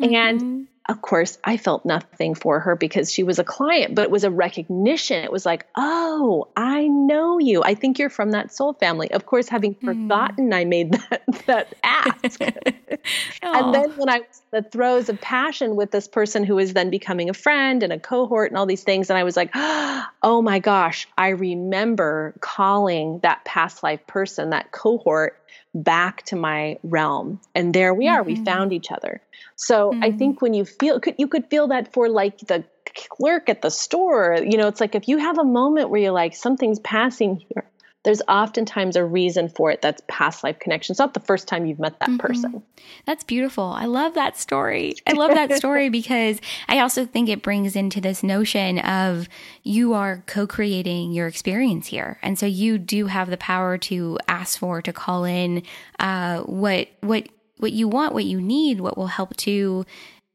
Mm-hmm. 0.00 0.14
And 0.14 0.68
of 0.90 1.02
course, 1.02 1.38
I 1.44 1.56
felt 1.56 1.86
nothing 1.86 2.34
for 2.34 2.58
her 2.58 2.74
because 2.74 3.12
she 3.12 3.22
was 3.22 3.38
a 3.38 3.44
client, 3.44 3.94
but 3.94 4.02
it 4.02 4.10
was 4.10 4.24
a 4.24 4.30
recognition. 4.30 5.22
It 5.22 5.30
was 5.30 5.46
like, 5.46 5.66
oh, 5.76 6.48
I 6.56 6.88
know 6.88 7.38
you. 7.38 7.62
I 7.62 7.74
think 7.74 8.00
you're 8.00 8.10
from 8.10 8.32
that 8.32 8.52
soul 8.52 8.72
family. 8.72 9.08
Of 9.12 9.24
course, 9.24 9.48
having 9.48 9.76
mm. 9.76 9.84
forgotten 9.84 10.52
I 10.52 10.64
made 10.64 10.92
that, 11.10 11.22
that 11.46 11.74
ask. 11.84 12.40
and 13.42 13.72
then 13.72 13.90
when 13.92 14.08
I 14.08 14.18
was 14.18 14.42
the 14.50 14.62
throes 14.62 15.08
of 15.08 15.20
passion 15.20 15.76
with 15.76 15.92
this 15.92 16.08
person 16.08 16.42
who 16.42 16.56
was 16.56 16.72
then 16.72 16.90
becoming 16.90 17.30
a 17.30 17.34
friend 17.34 17.84
and 17.84 17.92
a 17.92 17.98
cohort 18.00 18.50
and 18.50 18.58
all 18.58 18.66
these 18.66 18.82
things, 18.82 19.10
and 19.10 19.16
I 19.16 19.22
was 19.22 19.36
like, 19.36 19.50
oh 19.54 20.42
my 20.42 20.58
gosh, 20.58 21.06
I 21.16 21.28
remember 21.28 22.34
calling 22.40 23.20
that 23.20 23.44
past 23.44 23.84
life 23.84 24.04
person, 24.08 24.50
that 24.50 24.72
cohort, 24.72 25.39
back 25.74 26.24
to 26.24 26.36
my 26.36 26.78
realm. 26.82 27.40
And 27.54 27.74
there 27.74 27.94
we 27.94 28.08
are, 28.08 28.22
mm-hmm. 28.22 28.40
we 28.40 28.44
found 28.44 28.72
each 28.72 28.90
other. 28.90 29.20
So 29.56 29.90
mm-hmm. 29.90 30.02
I 30.02 30.12
think 30.12 30.42
when 30.42 30.54
you 30.54 30.64
feel, 30.64 31.00
could 31.00 31.14
you 31.18 31.28
could 31.28 31.46
feel 31.48 31.68
that 31.68 31.92
for 31.92 32.08
like 32.08 32.38
the 32.38 32.64
clerk 33.08 33.48
at 33.48 33.62
the 33.62 33.70
store. 33.70 34.38
You 34.42 34.58
know, 34.58 34.68
it's 34.68 34.80
like 34.80 34.94
if 34.94 35.08
you 35.08 35.18
have 35.18 35.38
a 35.38 35.44
moment 35.44 35.90
where 35.90 36.00
you're 36.00 36.12
like, 36.12 36.34
something's 36.34 36.80
passing 36.80 37.36
here, 37.36 37.64
there's 38.02 38.22
oftentimes 38.28 38.96
a 38.96 39.04
reason 39.04 39.48
for 39.48 39.70
it 39.70 39.82
that's 39.82 40.00
past 40.08 40.42
life 40.42 40.58
connection. 40.58 40.94
It's 40.94 40.98
not 40.98 41.12
the 41.12 41.20
first 41.20 41.46
time 41.46 41.66
you've 41.66 41.78
met 41.78 42.00
that 42.00 42.08
mm-hmm. 42.08 42.18
person. 42.18 42.62
That's 43.04 43.24
beautiful. 43.24 43.64
I 43.64 43.84
love 43.84 44.14
that 44.14 44.38
story. 44.38 44.94
I 45.06 45.12
love 45.12 45.32
that 45.32 45.52
story 45.54 45.88
because 45.90 46.40
I 46.66 46.78
also 46.78 47.04
think 47.04 47.28
it 47.28 47.42
brings 47.42 47.76
into 47.76 48.00
this 48.00 48.22
notion 48.22 48.78
of 48.78 49.28
you 49.62 49.92
are 49.92 50.24
co 50.26 50.46
creating 50.46 51.12
your 51.12 51.26
experience 51.26 51.88
here. 51.88 52.18
And 52.22 52.38
so 52.38 52.46
you 52.46 52.78
do 52.78 53.06
have 53.06 53.28
the 53.28 53.36
power 53.36 53.76
to 53.78 54.18
ask 54.28 54.58
for, 54.58 54.80
to 54.80 54.92
call 54.92 55.24
in 55.24 55.62
uh, 55.98 56.40
what, 56.40 56.88
what, 57.00 57.28
what 57.58 57.72
you 57.72 57.86
want, 57.86 58.14
what 58.14 58.24
you 58.24 58.40
need, 58.40 58.80
what 58.80 58.96
will 58.96 59.08
help 59.08 59.36
to 59.38 59.84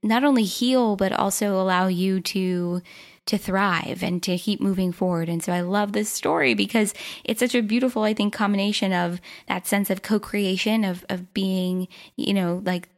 not 0.03 0.24
only 0.24 0.43
heal, 0.43 0.95
but 0.95 1.11
also 1.11 1.59
allow 1.59 1.88
you 1.88 2.20
to 2.22 2.84
to 3.26 3.38
thrive 3.38 4.03
and 4.03 4.21
to 4.23 4.38
keep 4.38 4.61
moving 4.61 4.91
forward. 4.91 5.30
And 5.30 5.43
so 5.43 5.51
I 5.51 5.61
love 5.61 5.93
this 5.93 6.09
story 6.09 6.53
because 6.53 6.93
it's 7.23 7.39
such 7.39 7.55
a 7.55 7.61
beautiful, 7.61 8.03
I 8.03 8.13
think, 8.13 8.34
combination 8.34 8.93
of 8.93 9.19
that 9.47 9.65
sense 9.65 9.89
of 9.89 10.01
co-creation 10.01 10.84
of 10.84 11.05
of 11.09 11.34
being, 11.34 11.88
you 12.15 12.34
know, 12.34 12.61
like 12.65 12.89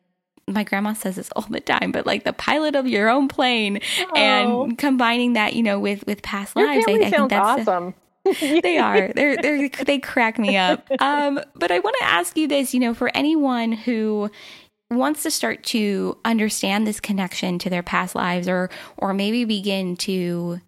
my 0.47 0.63
grandma 0.63 0.93
says 0.93 1.17
this 1.17 1.32
all 1.36 1.45
the 1.49 1.59
time, 1.59 1.91
but 1.91 2.05
like 2.05 2.23
the 2.23 2.34
pilot 2.34 2.75
of 2.75 2.88
your 2.88 3.09
own 3.09 3.28
plane 3.28 3.80
oh. 3.99 4.15
and 4.15 4.78
combining 4.78 5.34
that, 5.34 5.53
you 5.53 5.63
know, 5.63 5.80
with 5.80 6.05
with 6.07 6.21
past 6.21 6.55
your 6.55 6.67
lives. 6.67 6.86
I, 6.88 6.93
I 6.93 7.09
think 7.09 7.30
that's 7.30 7.67
awesome. 7.67 7.93
they 8.41 8.78
are. 8.78 9.13
They're, 9.13 9.38
they're, 9.38 9.69
they 9.69 9.99
crack 9.99 10.38
me 10.38 10.57
up. 10.57 10.86
Um, 10.99 11.39
but 11.55 11.71
I 11.71 11.80
want 11.80 11.95
to 11.99 12.05
ask 12.05 12.36
you 12.36 12.47
this, 12.47 12.73
you 12.73 12.80
know, 12.80 12.93
for 12.93 13.09
anyone 13.15 13.71
who 13.71 14.30
wants 14.89 15.23
to 15.23 15.31
start 15.31 15.63
to 15.63 16.17
understand 16.23 16.88
this 16.88 16.99
connection 16.99 17.59
to 17.59 17.69
their 17.69 17.83
past 17.83 18.15
lives 18.15 18.47
or 18.47 18.69
or 18.97 19.13
maybe 19.13 19.43
begin 19.45 19.95
to 19.97 20.59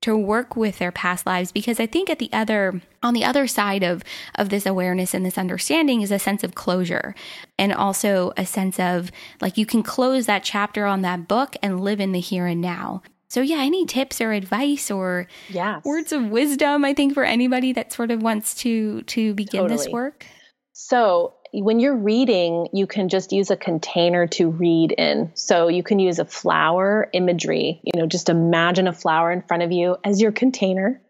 to 0.00 0.16
work 0.16 0.56
with 0.56 0.78
their 0.78 0.92
past 0.92 1.26
lives 1.26 1.50
because 1.50 1.80
I 1.80 1.86
think 1.86 2.08
at 2.08 2.18
the 2.18 2.30
other 2.32 2.80
on 3.02 3.14
the 3.14 3.24
other 3.24 3.46
side 3.46 3.82
of 3.82 4.04
of 4.36 4.48
this 4.48 4.66
awareness 4.66 5.14
and 5.14 5.24
this 5.24 5.38
understanding 5.38 6.02
is 6.02 6.10
a 6.10 6.18
sense 6.18 6.44
of 6.44 6.54
closure 6.54 7.14
and 7.58 7.72
also 7.72 8.32
a 8.36 8.46
sense 8.46 8.78
of 8.78 9.10
like 9.40 9.56
you 9.56 9.66
can 9.66 9.82
close 9.82 10.26
that 10.26 10.44
chapter 10.44 10.84
on 10.84 11.02
that 11.02 11.26
book 11.26 11.56
and 11.62 11.80
live 11.80 12.00
in 12.00 12.12
the 12.12 12.20
here 12.20 12.46
and 12.46 12.60
now. 12.60 13.02
So 13.30 13.42
yeah, 13.42 13.58
any 13.58 13.84
tips 13.84 14.20
or 14.20 14.32
advice 14.32 14.90
or 14.90 15.26
yes. 15.48 15.84
words 15.84 16.12
of 16.12 16.30
wisdom 16.30 16.84
I 16.84 16.94
think 16.94 17.14
for 17.14 17.24
anybody 17.24 17.72
that 17.72 17.92
sort 17.92 18.10
of 18.10 18.22
wants 18.22 18.54
to 18.56 19.02
to 19.02 19.34
begin 19.34 19.62
totally. 19.62 19.76
this 19.76 19.88
work? 19.88 20.26
So 20.72 21.34
when 21.52 21.80
you're 21.80 21.96
reading, 21.96 22.68
you 22.72 22.86
can 22.86 23.08
just 23.08 23.32
use 23.32 23.50
a 23.50 23.56
container 23.56 24.26
to 24.28 24.48
read 24.48 24.92
in. 24.92 25.30
So 25.34 25.68
you 25.68 25.82
can 25.82 25.98
use 25.98 26.18
a 26.18 26.24
flower 26.24 27.08
imagery, 27.12 27.80
you 27.82 27.98
know, 27.98 28.06
just 28.06 28.28
imagine 28.28 28.86
a 28.86 28.92
flower 28.92 29.32
in 29.32 29.42
front 29.42 29.62
of 29.62 29.72
you 29.72 29.96
as 30.04 30.20
your 30.20 30.32
container. 30.32 31.00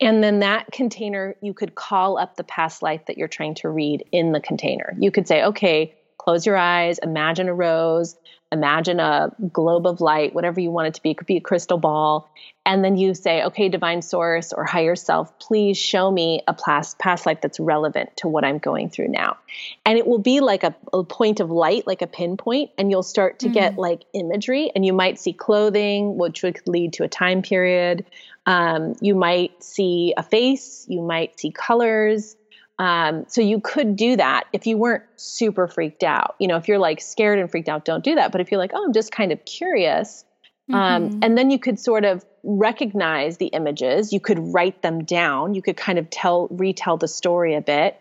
And 0.00 0.22
then 0.22 0.40
that 0.40 0.70
container, 0.72 1.36
you 1.40 1.54
could 1.54 1.74
call 1.74 2.18
up 2.18 2.36
the 2.36 2.44
past 2.44 2.82
life 2.82 3.06
that 3.06 3.18
you're 3.18 3.28
trying 3.28 3.54
to 3.56 3.68
read 3.68 4.04
in 4.12 4.32
the 4.32 4.40
container. 4.40 4.94
You 4.98 5.10
could 5.10 5.28
say, 5.28 5.44
okay, 5.44 5.94
close 6.18 6.46
your 6.46 6.56
eyes, 6.56 6.98
imagine 6.98 7.48
a 7.48 7.54
rose, 7.54 8.16
imagine 8.54 9.00
a 9.00 9.30
globe 9.52 9.86
of 9.86 10.00
light, 10.00 10.34
whatever 10.34 10.60
you 10.60 10.70
want 10.70 10.88
it 10.88 10.94
to 10.94 11.02
be. 11.02 11.10
It 11.10 11.18
could 11.18 11.26
be 11.26 11.36
a 11.36 11.40
crystal 11.42 11.76
ball. 11.76 12.30
And 12.64 12.82
then 12.82 12.96
you 12.96 13.12
say, 13.12 13.42
okay, 13.42 13.68
divine 13.68 14.00
source 14.00 14.54
or 14.54 14.64
higher 14.64 14.96
self, 14.96 15.38
please 15.38 15.76
show 15.76 16.10
me 16.10 16.40
a 16.48 16.54
past, 16.54 16.98
past 16.98 17.26
life 17.26 17.42
that's 17.42 17.60
relevant 17.60 18.16
to 18.18 18.28
what 18.28 18.42
I'm 18.42 18.56
going 18.56 18.88
through 18.88 19.08
now. 19.08 19.36
And 19.84 19.98
it 19.98 20.06
will 20.06 20.18
be 20.18 20.40
like 20.40 20.64
a, 20.64 20.74
a 20.94 21.04
point 21.04 21.40
of 21.40 21.50
light, 21.50 21.86
like 21.86 22.00
a 22.00 22.06
pinpoint, 22.06 22.70
and 22.78 22.90
you'll 22.90 23.02
start 23.02 23.40
to 23.40 23.48
mm. 23.48 23.52
get 23.52 23.76
like 23.76 24.04
imagery. 24.14 24.72
And 24.74 24.86
you 24.86 24.94
might 24.94 25.18
see 25.18 25.34
clothing, 25.34 26.16
which 26.16 26.42
would 26.42 26.58
lead 26.66 26.94
to 26.94 27.04
a 27.04 27.08
time 27.08 27.42
period. 27.42 28.06
Um, 28.46 28.94
you 29.00 29.14
might 29.14 29.62
see 29.62 30.14
a 30.16 30.22
face, 30.22 30.86
you 30.88 31.02
might 31.02 31.38
see 31.38 31.50
colors. 31.50 32.36
Um, 32.78 33.24
so 33.28 33.40
you 33.40 33.60
could 33.60 33.96
do 33.96 34.16
that 34.16 34.44
if 34.52 34.66
you 34.66 34.76
weren't 34.76 35.04
super 35.16 35.68
freaked 35.68 36.02
out. 36.02 36.34
You 36.40 36.48
know, 36.48 36.56
if 36.56 36.66
you're 36.66 36.78
like 36.78 37.00
scared 37.00 37.38
and 37.38 37.50
freaked 37.50 37.68
out, 37.68 37.84
don't 37.84 38.02
do 38.02 38.16
that. 38.16 38.32
But 38.32 38.40
if 38.40 38.50
you're 38.50 38.58
like, 38.58 38.72
oh, 38.74 38.84
I'm 38.84 38.92
just 38.92 39.12
kind 39.12 39.32
of 39.32 39.44
curious, 39.44 40.24
um, 40.72 40.74
mm-hmm. 40.74 41.14
um, 41.14 41.20
and 41.22 41.38
then 41.38 41.50
you 41.50 41.58
could 41.58 41.78
sort 41.78 42.04
of 42.04 42.24
recognize 42.42 43.36
the 43.36 43.46
images. 43.46 44.12
You 44.12 44.20
could 44.20 44.38
write 44.38 44.82
them 44.82 45.04
down. 45.04 45.54
You 45.54 45.62
could 45.62 45.76
kind 45.76 45.98
of 45.98 46.10
tell, 46.10 46.48
retell 46.50 46.96
the 46.96 47.08
story 47.08 47.54
a 47.54 47.60
bit. 47.60 48.00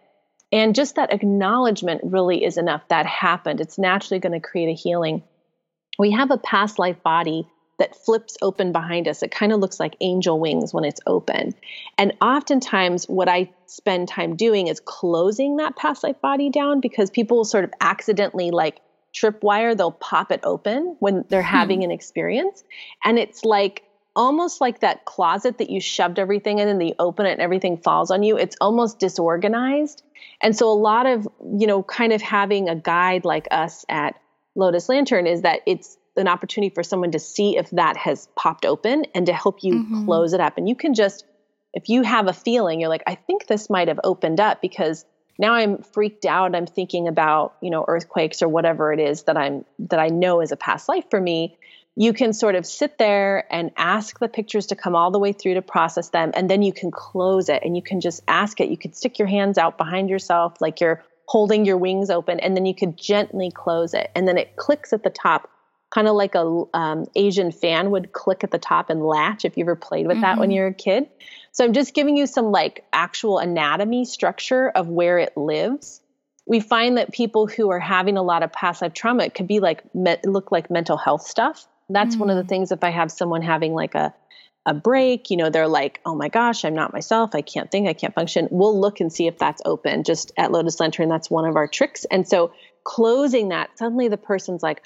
And 0.52 0.76
just 0.76 0.96
that 0.96 1.12
acknowledgement 1.12 2.02
really 2.04 2.44
is 2.44 2.58
enough. 2.58 2.88
That 2.90 3.06
happened. 3.06 3.60
It's 3.60 3.78
naturally 3.78 4.20
going 4.20 4.34
to 4.34 4.40
create 4.40 4.70
a 4.70 4.74
healing. 4.74 5.24
We 5.98 6.12
have 6.12 6.32
a 6.32 6.38
past 6.38 6.80
life 6.80 7.02
body 7.04 7.48
that 7.84 7.98
flips 7.98 8.38
open 8.42 8.72
behind 8.72 9.10
us. 9.10 9.24
It 9.24 9.32
kind 9.32 9.52
of 9.52 9.60
looks 9.60 9.78
like 9.78 9.98
angel 10.00 10.40
wings 10.40 10.74
when 10.74 10.86
it's 10.86 11.02
open. 11.06 11.54
And 11.98 12.14
oftentimes, 12.22 13.10
what 13.10 13.28
I 13.28 13.52
spend 13.66 14.08
time 14.08 14.38
doing 14.38 14.68
is 14.68 14.80
closing 14.80 15.58
that 15.58 15.76
past 15.76 16.02
life 16.02 16.22
body 16.22 16.50
down 16.50 16.80
because 16.80 17.10
people 17.10 17.36
will 17.36 17.46
sort 17.46 17.66
of 17.66 17.74
accidentally 17.82 18.52
like 18.52 18.80
tripwire, 19.14 19.76
they'll 19.76 19.92
pop 19.92 20.32
it 20.32 20.40
open 20.46 20.96
when 21.00 21.26
they're 21.28 21.42
hmm. 21.42 21.48
having 21.48 21.84
an 21.84 21.92
experience. 21.92 22.64
And 23.04 23.20
it's 23.20 23.44
like 23.44 23.84
almost 24.16 24.62
like 24.62 24.80
that 24.80 25.04
closet 25.04 25.58
that 25.58 25.70
you 25.70 25.82
shoved 25.82 26.20
everything 26.20 26.60
in 26.60 26.70
and 26.70 26.80
then 26.80 26.88
you 26.88 26.96
open 27.00 27.26
it 27.26 27.34
and 27.34 27.42
everything 27.42 27.76
falls 27.76 28.12
on 28.12 28.24
you. 28.24 28.38
It's 28.38 28.56
almost 28.62 28.98
disorganized. 28.98 30.04
And 30.42 30.56
so, 30.56 30.72
a 30.72 30.80
lot 30.80 31.06
of, 31.06 31.28
you 31.58 31.68
know, 31.68 31.84
kind 31.84 32.14
of 32.14 32.22
having 32.22 32.70
a 32.70 32.78
guide 32.78 33.26
like 33.26 33.50
us 33.52 33.84
at 33.90 34.16
Lotus 34.56 34.88
Lantern 34.88 35.28
is 35.28 35.42
that 35.42 35.60
it's 35.66 35.98
an 36.16 36.28
opportunity 36.28 36.74
for 36.74 36.84
someone 36.84 37.12
to 37.12 37.20
see 37.20 37.58
if 37.58 37.70
that 37.72 37.98
has 37.98 38.28
popped 38.36 38.66
open 38.66 39.06
and 39.16 39.26
to 39.26 39.34
help 39.34 39.64
you 39.64 39.76
mm-hmm. 39.76 40.06
close 40.06 40.34
it 40.34 40.40
up. 40.40 40.58
And 40.58 40.70
you 40.70 40.76
can 40.76 40.94
just, 40.94 41.26
if 41.74 41.90
you 41.90 42.04
have 42.04 42.28
a 42.28 42.34
feeling, 42.34 42.80
you're 42.80 42.90
like, 42.90 43.04
I 43.08 43.16
think 43.16 43.48
this 43.48 43.70
might 43.70 43.88
have 43.88 44.00
opened 44.04 44.40
up 44.40 44.62
because 44.62 45.06
now 45.40 45.54
I'm 45.54 45.80
freaked 45.80 46.26
out. 46.26 46.56
I'm 46.56 46.68
thinking 46.68 47.08
about, 47.08 47.56
you 47.62 47.72
know, 47.72 47.84
earthquakes 47.88 48.42
or 48.42 48.48
whatever 48.48 48.94
it 48.94 49.00
is 49.00 49.24
that 49.24 49.38
I'm, 49.38 49.66
that 49.80 50.00
I 50.00 50.08
know 50.08 50.42
is 50.42 50.52
a 50.52 50.58
past 50.58 50.88
life 50.88 51.06
for 51.10 51.20
me. 51.20 51.58
You 51.96 52.14
can 52.14 52.34
sort 52.34 52.56
of 52.56 52.66
sit 52.66 52.98
there 52.98 53.52
and 53.52 53.72
ask 53.78 54.20
the 54.20 54.28
pictures 54.28 54.68
to 54.68 54.76
come 54.76 54.96
all 54.96 55.12
the 55.12 55.20
way 55.20 55.32
through 55.32 55.56
to 55.56 55.62
process 55.62 56.10
them. 56.10 56.32
And 56.36 56.50
then 56.50 56.62
you 56.62 56.74
can 56.74 56.92
close 56.92 57.50
it 57.50 57.64
and 57.64 57.76
you 57.76 57.84
can 57.84 58.02
just 58.02 58.22
ask 58.28 58.60
it. 58.60 58.70
You 58.70 58.78
could 58.78 58.96
stick 58.96 59.20
your 59.20 59.28
hands 59.28 59.58
out 59.58 59.78
behind 59.78 60.10
yourself 60.10 60.60
like 60.60 60.82
you're 60.82 61.04
holding 61.26 61.66
your 61.66 61.78
wings 61.78 62.10
open 62.10 62.40
and 62.40 62.56
then 62.56 62.66
you 62.66 62.76
could 62.76 62.98
gently 62.98 63.52
close 63.52 63.94
it. 63.94 64.12
And 64.16 64.28
then 64.28 64.38
it 64.38 64.56
clicks 64.56 64.94
at 64.94 65.04
the 65.04 65.10
top 65.10 65.50
kind 65.94 66.08
of 66.08 66.16
like 66.16 66.34
a 66.34 66.64
um, 66.74 67.06
Asian 67.16 67.52
fan 67.52 67.92
would 67.92 68.12
click 68.14 68.44
at 68.44 68.52
the 68.52 68.58
top 68.58 68.90
and 68.90 69.06
latch 69.06 69.46
if 69.46 69.58
you 69.58 69.64
ever 69.64 69.76
played 69.76 70.08
with 70.08 70.16
mm-hmm. 70.16 70.22
that 70.22 70.38
when 70.40 70.50
mm-hmm. 70.50 70.56
you 70.56 70.62
were 70.62 70.68
a 70.68 70.74
kid. 70.74 71.08
So 71.52 71.64
I'm 71.64 71.74
just 71.74 71.94
giving 71.94 72.18
you 72.18 72.26
some 72.26 72.46
like 72.46 72.84
actual 72.92 73.38
anatomy 73.38 74.06
structure 74.06 74.70
of 74.70 74.88
where 74.88 75.20
it 75.20 75.38
lives. 75.38 76.02
We 76.48 76.60
find 76.62 76.98
that 76.98 77.14
people 77.14 77.46
who 77.46 77.70
are 77.70 77.80
having 77.80 78.18
a 78.18 78.24
lot 78.24 78.42
of 78.42 78.52
past 78.52 78.82
life 78.82 78.94
trauma, 78.94 79.26
it 79.26 79.36
could 79.36 79.48
be 79.48 79.60
like 79.60 79.84
me- 79.94 80.18
look 80.26 80.52
like 80.52 80.72
mental 80.72 80.98
health 80.98 81.28
stuff. 81.28 81.68
That's 81.90 82.16
mm-hmm. 82.16 82.20
one 82.22 82.30
of 82.32 82.38
the 82.38 82.44
mm. 82.44 82.50
things 82.50 82.72
if 82.72 82.84
I 82.84 82.90
have 82.90 83.12
someone 83.12 83.42
having 83.42 83.74
like 83.74 83.94
a 83.94 84.14
a 84.66 84.74
break, 84.74 85.30
you 85.30 85.36
know, 85.36 85.50
they're 85.50 85.68
like, 85.68 86.00
oh 86.06 86.16
my 86.16 86.30
gosh, 86.30 86.64
I'm 86.64 86.74
not 86.74 86.94
myself. 86.94 87.32
I 87.36 87.42
can't 87.42 87.70
think, 87.70 87.88
I 87.90 87.94
can't 87.94 88.16
function. 88.16 88.48
We'll 88.50 88.80
look 88.80 89.02
and 89.02 89.12
see 89.12 89.28
if 89.28 89.38
that's 89.38 89.62
open 89.66 90.06
just 90.06 90.32
at 90.38 90.54
Lotus 90.54 90.80
Lantern. 90.80 91.10
That's 91.10 91.30
one 91.30 91.44
of 91.44 91.58
our 91.58 91.68
tricks. 91.68 92.06
And 92.10 92.26
so 92.26 92.54
closing 92.86 93.50
that, 93.50 93.78
suddenly 93.78 94.08
the 94.08 94.16
person's 94.16 94.64
like, 94.64 94.82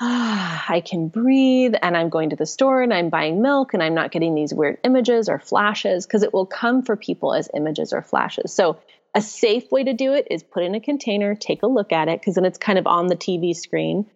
ah, 0.00 0.64
I 0.68 0.80
can 0.80 1.08
breathe 1.08 1.74
and 1.80 1.96
I'm 1.96 2.08
going 2.08 2.30
to 2.30 2.36
the 2.36 2.46
store 2.46 2.82
and 2.82 2.92
I'm 2.92 3.08
buying 3.08 3.42
milk 3.42 3.74
and 3.74 3.82
I'm 3.82 3.94
not 3.94 4.10
getting 4.10 4.34
these 4.34 4.52
weird 4.52 4.78
images 4.84 5.28
or 5.28 5.38
flashes 5.38 6.06
because 6.06 6.22
it 6.22 6.34
will 6.34 6.46
come 6.46 6.82
for 6.82 6.96
people 6.96 7.34
as 7.34 7.48
images 7.54 7.92
or 7.92 8.02
flashes. 8.02 8.52
So 8.52 8.78
a 9.14 9.22
safe 9.22 9.70
way 9.72 9.84
to 9.84 9.94
do 9.94 10.12
it 10.12 10.28
is 10.30 10.42
put 10.42 10.62
in 10.62 10.74
a 10.74 10.80
container, 10.80 11.34
take 11.34 11.62
a 11.62 11.66
look 11.66 11.92
at 11.92 12.08
it 12.08 12.20
because 12.20 12.34
then 12.34 12.44
it's 12.44 12.58
kind 12.58 12.78
of 12.78 12.86
on 12.86 13.06
the 13.06 13.16
TV 13.16 13.56
screen 13.56 14.06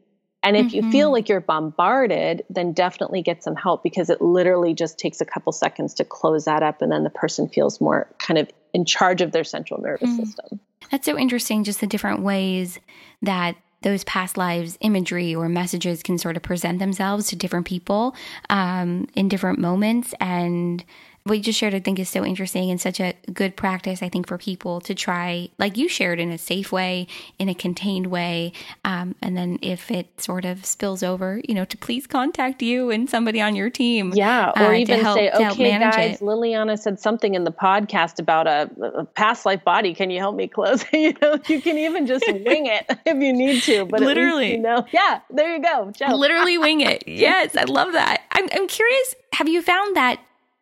and 0.42 0.56
if 0.56 0.66
mm-hmm. 0.68 0.76
you 0.76 0.90
feel 0.90 1.08
mm-hmm. 1.08 1.12
like 1.12 1.28
you're 1.28 1.40
bombarded, 1.40 2.44
then 2.48 2.72
definitely 2.72 3.22
get 3.22 3.42
some 3.42 3.54
help 3.54 3.82
because 3.82 4.08
it 4.08 4.22
literally 4.22 4.72
just 4.72 4.98
takes 4.98 5.20
a 5.20 5.24
couple 5.26 5.52
seconds 5.52 5.94
to 5.94 6.04
close 6.04 6.46
that 6.46 6.62
up. 6.62 6.80
And 6.80 6.90
then 6.90 7.04
the 7.04 7.10
person 7.10 7.48
feels 7.48 7.80
more 7.80 8.08
kind 8.18 8.38
of 8.38 8.50
in 8.72 8.84
charge 8.86 9.20
of 9.20 9.32
their 9.32 9.44
central 9.44 9.80
nervous 9.80 10.08
mm. 10.08 10.24
system. 10.24 10.60
That's 10.90 11.04
so 11.04 11.18
interesting, 11.18 11.64
just 11.64 11.80
the 11.80 11.86
different 11.86 12.22
ways 12.22 12.78
that 13.22 13.56
those 13.82 14.04
past 14.04 14.36
lives 14.36 14.76
imagery 14.80 15.34
or 15.34 15.48
messages 15.48 16.02
can 16.02 16.18
sort 16.18 16.36
of 16.36 16.42
present 16.42 16.78
themselves 16.78 17.28
to 17.28 17.36
different 17.36 17.66
people 17.66 18.14
um, 18.50 19.06
in 19.14 19.28
different 19.28 19.58
moments. 19.58 20.14
And 20.20 20.84
what 21.24 21.36
you 21.36 21.42
just 21.42 21.58
shared, 21.58 21.74
I 21.74 21.80
think, 21.80 21.98
is 21.98 22.08
so 22.08 22.24
interesting 22.24 22.70
and 22.70 22.80
such 22.80 22.98
a 22.98 23.14
good 23.32 23.54
practice, 23.54 24.02
I 24.02 24.08
think, 24.08 24.26
for 24.26 24.38
people 24.38 24.80
to 24.80 24.94
try, 24.94 25.50
like 25.58 25.76
you 25.76 25.86
shared, 25.86 26.18
in 26.18 26.30
a 26.30 26.38
safe 26.38 26.72
way, 26.72 27.06
in 27.38 27.48
a 27.50 27.54
contained 27.54 28.06
way. 28.06 28.52
Um, 28.86 29.14
and 29.20 29.36
then 29.36 29.58
if 29.60 29.90
it 29.90 30.18
sort 30.18 30.46
of 30.46 30.64
spills 30.64 31.02
over, 31.02 31.40
you 31.46 31.54
know, 31.54 31.66
to 31.66 31.76
please 31.76 32.06
contact 32.06 32.62
you 32.62 32.90
and 32.90 33.08
somebody 33.08 33.40
on 33.40 33.54
your 33.54 33.68
team. 33.68 34.12
Yeah. 34.14 34.50
Or 34.56 34.72
uh, 34.72 34.76
even 34.76 35.00
help, 35.00 35.18
say, 35.18 35.30
okay, 35.30 35.78
guys, 35.78 36.16
it. 36.16 36.24
Liliana 36.24 36.78
said 36.78 36.98
something 36.98 37.34
in 37.34 37.44
the 37.44 37.52
podcast 37.52 38.18
about 38.18 38.46
a, 38.46 38.70
a, 38.82 39.04
past 39.04 39.44
life 39.44 39.62
body. 39.62 39.94
Can 39.94 40.08
you 40.10 40.20
help 40.20 40.36
me 40.36 40.48
close? 40.48 40.84
you 40.92 41.14
know, 41.20 41.38
you 41.48 41.60
can 41.60 41.76
even 41.76 42.06
just 42.06 42.24
wing 42.28 42.66
it 42.66 42.86
if 43.04 43.22
you 43.22 43.32
need 43.34 43.62
to. 43.64 43.84
But 43.84 44.00
literally, 44.00 44.52
you 44.52 44.58
know, 44.58 44.86
yeah, 44.90 45.20
there 45.28 45.54
you 45.54 45.62
go. 45.62 45.90
Joe. 45.94 46.14
Literally 46.14 46.56
wing 46.58 46.80
it. 46.80 47.04
Yes. 47.20 47.54
I 47.54 47.64
love 47.64 47.92
that. 47.92 48.22
I'm, 48.32 48.48
I'm 48.52 48.66
curious. 48.66 49.14
Have 49.34 49.48
you 49.48 49.60
found 49.60 49.94
that 49.96 50.20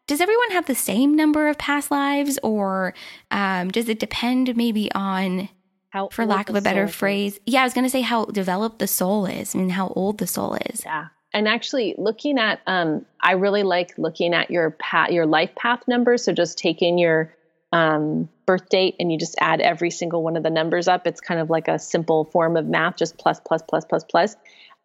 does 0.09 0.21
everyone 0.21 0.51
have 0.51 0.67
the 0.67 0.75
same 0.75 1.15
number 1.15 1.47
of 1.49 1.57
past 1.59 1.93
lives 1.93 2.39
or 2.43 2.95
um, 3.31 3.71
does 3.71 3.89
it 3.89 4.01
depend 4.01 4.57
maybe 4.57 4.91
on 4.93 5.49
how 5.91 6.09
for 6.09 6.27
lack 6.27 6.49
of 6.49 6.57
a 6.57 6.61
better 6.61 6.89
phrase 6.89 7.35
is. 7.35 7.41
yeah 7.47 7.61
i 7.61 7.65
was 7.65 7.75
going 7.75 7.87
to 7.87 7.91
say 7.91 8.01
how 8.01 8.25
developed 8.27 8.81
the 8.81 8.89
soul 8.89 9.25
is 9.27 9.55
i 9.55 9.59
mean 9.59 9.71
how 9.71 9.89
old 9.89 10.19
the 10.19 10.27
soul 10.27 10.55
is. 10.67 10.83
Yeah 10.85 11.09
and 11.33 11.47
actually 11.47 11.95
looking 11.99 12.39
at 12.39 12.61
um, 12.67 13.07
i 13.23 13.33
really 13.33 13.63
like 13.63 13.97
looking 13.97 14.35
at 14.35 14.51
your 14.51 14.73
path 14.73 15.11
your 15.11 15.27
life 15.27 15.55
path 15.55 15.87
numbers 15.87 16.25
so 16.25 16.33
just 16.33 16.59
taking 16.59 16.99
your 16.99 17.33
um, 17.73 18.29
birth 18.47 18.69
date 18.69 18.97
and 18.99 19.13
you 19.13 19.19
just 19.19 19.37
add 19.41 19.61
every 19.61 19.91
single 19.91 20.23
one 20.23 20.37
of 20.37 20.43
the 20.43 20.51
numbers 20.51 20.89
up. 20.89 21.07
It's 21.07 21.21
kind 21.21 21.41
of 21.41 21.51
like 21.51 21.69
a 21.69 21.79
simple 21.79 22.25
form 22.25 22.57
of 22.57 22.67
math 22.67 22.97
just 22.97 23.19
plus 23.19 23.41
plus 23.41 23.63
plus 23.63 23.85
plus 23.85 24.05
plus 24.05 24.37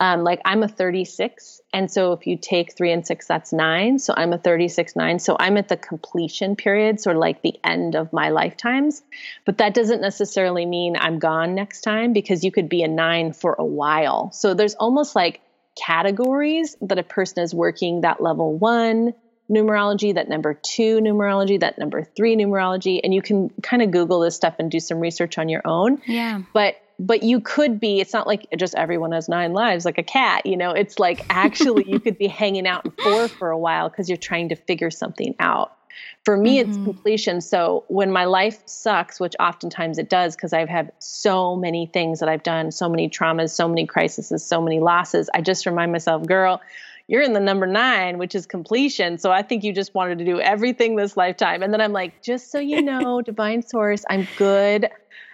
um, 0.03 0.25
like 0.25 0.41
I'm 0.43 0.63
a 0.63 0.67
36. 0.67 1.61
And 1.71 1.89
so 1.89 2.11
if 2.11 2.27
you 2.27 2.37
take 2.37 2.75
three 2.75 2.91
and 2.91 3.07
six, 3.07 3.25
that's 3.25 3.53
nine. 3.53 3.99
So 3.99 4.13
I'm 4.17 4.33
a 4.33 4.37
36, 4.37 4.97
nine. 4.97 5.17
So 5.17 5.37
I'm 5.39 5.55
at 5.55 5.69
the 5.69 5.77
completion 5.77 6.57
period, 6.57 6.99
sort 6.99 7.15
of 7.15 7.21
like 7.21 7.41
the 7.41 7.57
end 7.63 7.95
of 7.95 8.11
my 8.11 8.27
lifetimes. 8.27 9.01
But 9.45 9.59
that 9.59 9.73
doesn't 9.73 10.01
necessarily 10.01 10.65
mean 10.65 10.97
I'm 10.97 11.19
gone 11.19 11.55
next 11.55 11.81
time 11.81 12.11
because 12.11 12.43
you 12.43 12.51
could 12.51 12.67
be 12.67 12.83
a 12.83 12.87
nine 12.89 13.31
for 13.31 13.55
a 13.57 13.63
while. 13.63 14.29
So 14.33 14.53
there's 14.53 14.75
almost 14.75 15.15
like 15.15 15.39
categories 15.77 16.75
that 16.81 16.99
a 16.99 17.03
person 17.03 17.41
is 17.41 17.55
working 17.55 18.01
that 18.01 18.21
level 18.21 18.57
one 18.57 19.13
numerology, 19.49 20.13
that 20.15 20.27
number 20.27 20.53
two 20.53 20.99
numerology, 20.99 21.61
that 21.61 21.77
number 21.77 22.03
three 22.03 22.35
numerology. 22.35 22.99
And 23.01 23.13
you 23.13 23.21
can 23.21 23.51
kind 23.61 23.81
of 23.81 23.91
Google 23.91 24.19
this 24.19 24.35
stuff 24.35 24.55
and 24.59 24.69
do 24.69 24.81
some 24.81 24.99
research 24.99 25.37
on 25.37 25.47
your 25.47 25.61
own. 25.63 26.01
Yeah. 26.05 26.41
But 26.53 26.75
but 26.99 27.23
you 27.23 27.39
could 27.39 27.79
be 27.79 27.99
it's 27.99 28.13
not 28.13 28.27
like 28.27 28.47
just 28.57 28.75
everyone 28.75 29.11
has 29.11 29.27
nine 29.27 29.53
lives 29.53 29.85
like 29.85 29.97
a 29.97 30.03
cat 30.03 30.45
you 30.45 30.57
know 30.57 30.71
it's 30.71 30.99
like 30.99 31.25
actually 31.29 31.89
you 31.89 31.99
could 31.99 32.17
be 32.17 32.27
hanging 32.27 32.67
out 32.67 32.85
in 32.85 32.91
four 32.91 33.27
for 33.27 33.49
a 33.49 33.57
while 33.57 33.89
because 33.89 34.09
you're 34.09 34.17
trying 34.17 34.49
to 34.49 34.55
figure 34.55 34.91
something 34.91 35.35
out 35.39 35.75
for 36.23 36.35
me 36.37 36.59
mm-hmm. 36.59 36.69
it's 36.69 36.77
completion 36.83 37.41
so 37.41 37.83
when 37.87 38.11
my 38.11 38.25
life 38.25 38.61
sucks 38.65 39.19
which 39.19 39.35
oftentimes 39.39 39.97
it 39.97 40.09
does 40.09 40.35
because 40.35 40.53
i've 40.53 40.69
had 40.69 40.91
so 40.99 41.55
many 41.55 41.85
things 41.87 42.19
that 42.19 42.29
i've 42.29 42.43
done 42.43 42.71
so 42.71 42.89
many 42.89 43.09
traumas 43.09 43.49
so 43.49 43.67
many 43.67 43.85
crises 43.85 44.31
so 44.45 44.61
many 44.61 44.79
losses 44.79 45.29
i 45.33 45.41
just 45.41 45.65
remind 45.65 45.91
myself 45.91 46.25
girl 46.25 46.61
you're 47.07 47.21
in 47.21 47.33
the 47.33 47.41
number 47.41 47.67
nine, 47.67 48.17
which 48.17 48.33
is 48.33 48.45
completion. 48.45 49.17
So 49.17 49.29
I 49.29 49.41
think 49.41 49.65
you 49.65 49.73
just 49.73 49.93
wanted 49.93 50.19
to 50.19 50.25
do 50.25 50.39
everything 50.39 50.95
this 50.95 51.17
lifetime. 51.17 51.61
And 51.61 51.73
then 51.73 51.81
I'm 51.81 51.91
like, 51.91 52.21
just 52.23 52.49
so 52.49 52.59
you 52.59 52.81
know, 52.81 53.21
divine 53.25 53.61
source, 53.61 54.05
I'm 54.09 54.25
good 54.37 54.89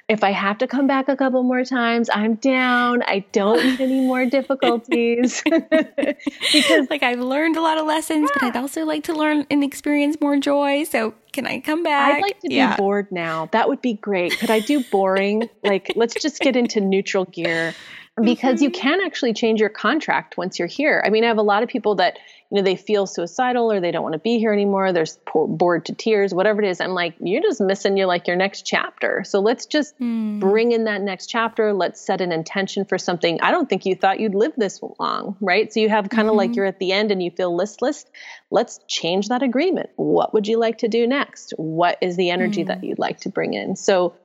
if 0.10 0.24
I 0.24 0.32
have 0.32 0.58
to 0.58 0.68
come 0.68 0.88
back 0.88 1.08
a 1.08 1.16
couple 1.16 1.44
more 1.44 1.64
times, 1.64 2.10
I'm 2.12 2.34
down. 2.36 3.04
I 3.04 3.24
don't 3.32 3.64
need 3.64 3.80
any 3.80 4.02
more 4.02 4.26
difficulties. 4.38 5.44
because 5.46 6.90
like 6.90 7.04
I've 7.04 7.20
learned 7.20 7.56
a 7.56 7.62
lot 7.62 7.78
of 7.78 7.86
lessons, 7.86 8.28
yeah. 8.34 8.40
but 8.42 8.44
I'd 8.44 8.60
also 8.60 8.86
like 8.86 9.04
to 9.04 9.14
learn 9.14 9.46
and 9.52 9.64
experience 9.64 10.18
more 10.20 10.38
joy. 10.40 10.84
So 10.86 11.14
can 11.32 11.46
I 11.46 11.60
come 11.60 11.84
back? 11.84 12.16
I'd 12.16 12.22
like 12.24 12.40
to 12.40 12.52
yeah. 12.52 12.76
be 12.76 12.82
bored 12.82 13.12
now. 13.12 13.50
That 13.52 13.70
would 13.70 13.82
be 13.82 13.94
great. 13.94 14.38
Could 14.40 14.50
I 14.50 14.60
do 14.60 14.84
boring? 14.84 15.48
like 15.64 15.94
let's 15.96 16.16
just 16.16 16.40
get 16.40 16.56
into 16.56 16.82
neutral 16.82 17.26
gear 17.26 17.76
because 18.22 18.56
mm-hmm. 18.56 18.66
you 18.66 18.72
can 18.72 19.02
actually 19.02 19.34
change 19.34 19.60
your 19.60 19.70
contract 19.70 20.38
once 20.38 20.60
you're 20.60 20.68
here. 20.68 21.02
I 21.06 21.10
mean, 21.10 21.24
I 21.24 21.28
have 21.28 21.38
a 21.38 21.44
lot 21.44 21.64
of 21.64 21.70
people 21.70 21.96
that 21.96 22.18
you 22.50 22.58
know 22.58 22.64
they 22.64 22.76
feel 22.76 23.06
suicidal 23.06 23.72
or 23.72 23.80
they 23.80 23.92
don't 23.92 24.04
want 24.04 24.14
to 24.14 24.20
be 24.20 24.40
here 24.40 24.52
anymore 24.52 24.92
they're 24.92 25.06
bored 25.34 25.86
to 25.86 25.94
tears 25.94 26.34
whatever 26.34 26.62
it 26.62 26.68
is 26.68 26.82
i'm 26.82 26.92
like 26.92 27.16
you're 27.20 27.42
just 27.42 27.62
missing 27.62 27.98
your 27.98 28.08
like 28.08 28.28
your 28.28 28.36
next 28.36 28.66
chapter 28.66 29.24
so 29.24 29.40
let's 29.40 29.66
just 29.66 29.98
mm. 30.00 30.40
bring 30.40 30.72
in 30.72 30.86
that 30.86 31.02
next 31.02 31.28
chapter 31.28 31.74
let's 31.74 32.02
set 32.02 32.22
an 32.22 32.32
intention 32.32 32.86
for 32.86 32.98
something 32.98 33.40
i 33.42 33.52
don't 33.52 33.70
think 33.70 33.86
you 33.86 33.96
thought 33.96 34.20
you'd 34.20 34.36
live 34.36 34.54
this 34.58 34.82
long 35.00 35.36
right 35.42 35.72
so 35.72 35.80
you 35.80 35.90
have 35.90 36.10
kind 36.10 36.28
of 36.28 36.32
mm-hmm. 36.32 36.38
like 36.38 36.56
you're 36.56 36.66
at 36.66 36.80
the 36.80 36.92
end 36.92 37.12
and 37.12 37.22
you 37.22 37.32
feel 37.32 37.56
listless 37.56 38.06
let's 38.50 38.80
change 38.88 39.30
that 39.30 39.44
agreement 39.44 39.90
what 39.96 40.34
would 40.34 40.48
you 40.48 40.58
like 40.58 40.80
to 40.80 40.88
do 40.88 41.06
next 41.06 41.54
what 41.58 41.98
is 42.02 42.16
the 42.16 42.30
energy 42.30 42.64
mm. 42.64 42.68
that 42.68 42.84
you'd 42.84 43.00
like 43.00 43.20
to 43.20 43.30
bring 43.30 43.54
in 43.54 43.76
so 43.76 44.16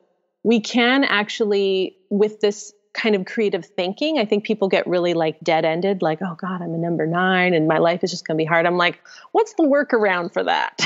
we 0.43 0.61
can 0.61 1.05
actually 1.05 1.97
with 2.11 2.41
this 2.41 2.73
kind 2.95 3.15
of 3.15 3.27
creative 3.27 3.67
thinking. 3.67 4.19
I 4.19 4.25
think 4.25 4.45
people 4.45 4.69
get 4.69 4.87
really 4.87 5.15
like 5.15 5.39
dead 5.41 5.65
ended, 5.65 6.01
like, 6.01 6.21
oh 6.23 6.37
God, 6.37 6.63
I'm 6.63 6.75
a 6.75 6.79
number 6.79 7.07
nine 7.07 7.53
and 7.53 7.69
my 7.69 7.79
life 7.79 8.03
is 8.03 8.11
just 8.11 8.27
going 8.27 8.39
to 8.39 8.43
be 8.43 8.47
hard. 8.47 8.67
I'm 8.67 8.79
like, 8.79 9.01
what's 9.33 9.55
the 9.55 9.65
workaround 9.65 10.33
for 10.33 10.45
that? 10.45 10.81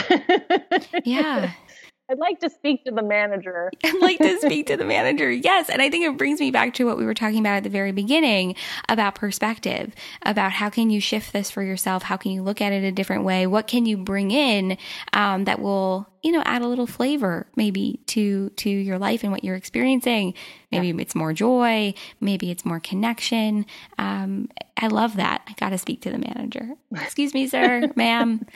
Yeah. 1.05 1.53
I'd 2.11 2.19
like 2.19 2.41
to 2.41 2.49
speak 2.49 2.85
to 2.85 2.91
the 2.91 3.03
manager. 3.03 3.71
I'd 3.85 4.01
like 4.01 4.19
to 4.19 4.41
speak 4.41 4.67
to 4.69 4.79
the 4.79 4.85
manager. 4.85 5.31
Yes. 5.31 5.69
And 5.69 5.83
I 5.83 5.91
think 5.91 6.07
it 6.07 6.17
brings 6.17 6.41
me 6.41 6.51
back 6.51 6.73
to 6.75 6.87
what 6.87 6.97
we 6.97 7.05
were 7.05 7.13
talking 7.13 7.39
about 7.39 7.59
at 7.59 7.65
the 7.65 7.69
very 7.69 7.93
beginning 7.93 8.57
about 8.89 9.15
perspective, 9.15 9.95
about 10.23 10.53
how 10.53 10.71
can 10.71 10.89
you 10.89 11.03
shift 11.03 11.35
this 11.35 11.51
for 11.51 11.63
yourself? 11.63 12.05
How 12.05 12.17
can 12.17 12.33
you 12.33 12.43
look 12.43 12.63
at 12.63 12.73
it 12.73 12.83
a 12.83 12.93
different 12.93 13.25
way? 13.25 13.47
What 13.47 13.67
can 13.67 13.85
you 13.85 13.99
bring 13.99 14.31
in 14.31 14.79
um, 15.13 15.45
that 15.45 15.61
will, 15.61 16.09
you 16.23 16.33
know, 16.33 16.43
add 16.45 16.63
a 16.63 16.69
little 16.69 16.87
flavor 16.87 17.47
maybe 17.57 18.01
to 18.07 18.51
to 18.51 18.71
your 18.71 18.99
life 18.99 19.23
and 19.23 19.33
what 19.33 19.45
you're 19.45 19.57
experiencing? 19.57 20.35
Maybe 20.71 20.89
yeah. 20.89 20.95
it's 20.99 21.15
more 21.15 21.33
joy. 21.33 21.95
Maybe 22.21 22.51
it's 22.51 22.65
more 22.65 22.81
connection. 22.81 23.67
Um, 23.99 24.49
I 24.77 24.89
love 24.89 25.17
that. 25.17 25.43
I 25.47 25.55
got 25.55 25.71
to 25.71 25.79
speak 25.79 26.03
to 26.03 26.11
the 26.11 26.19
manager. 26.19 26.71
Excuse 26.95 27.35
me, 27.35 27.47
sir, 27.47 27.91
ma'am. 27.97 28.47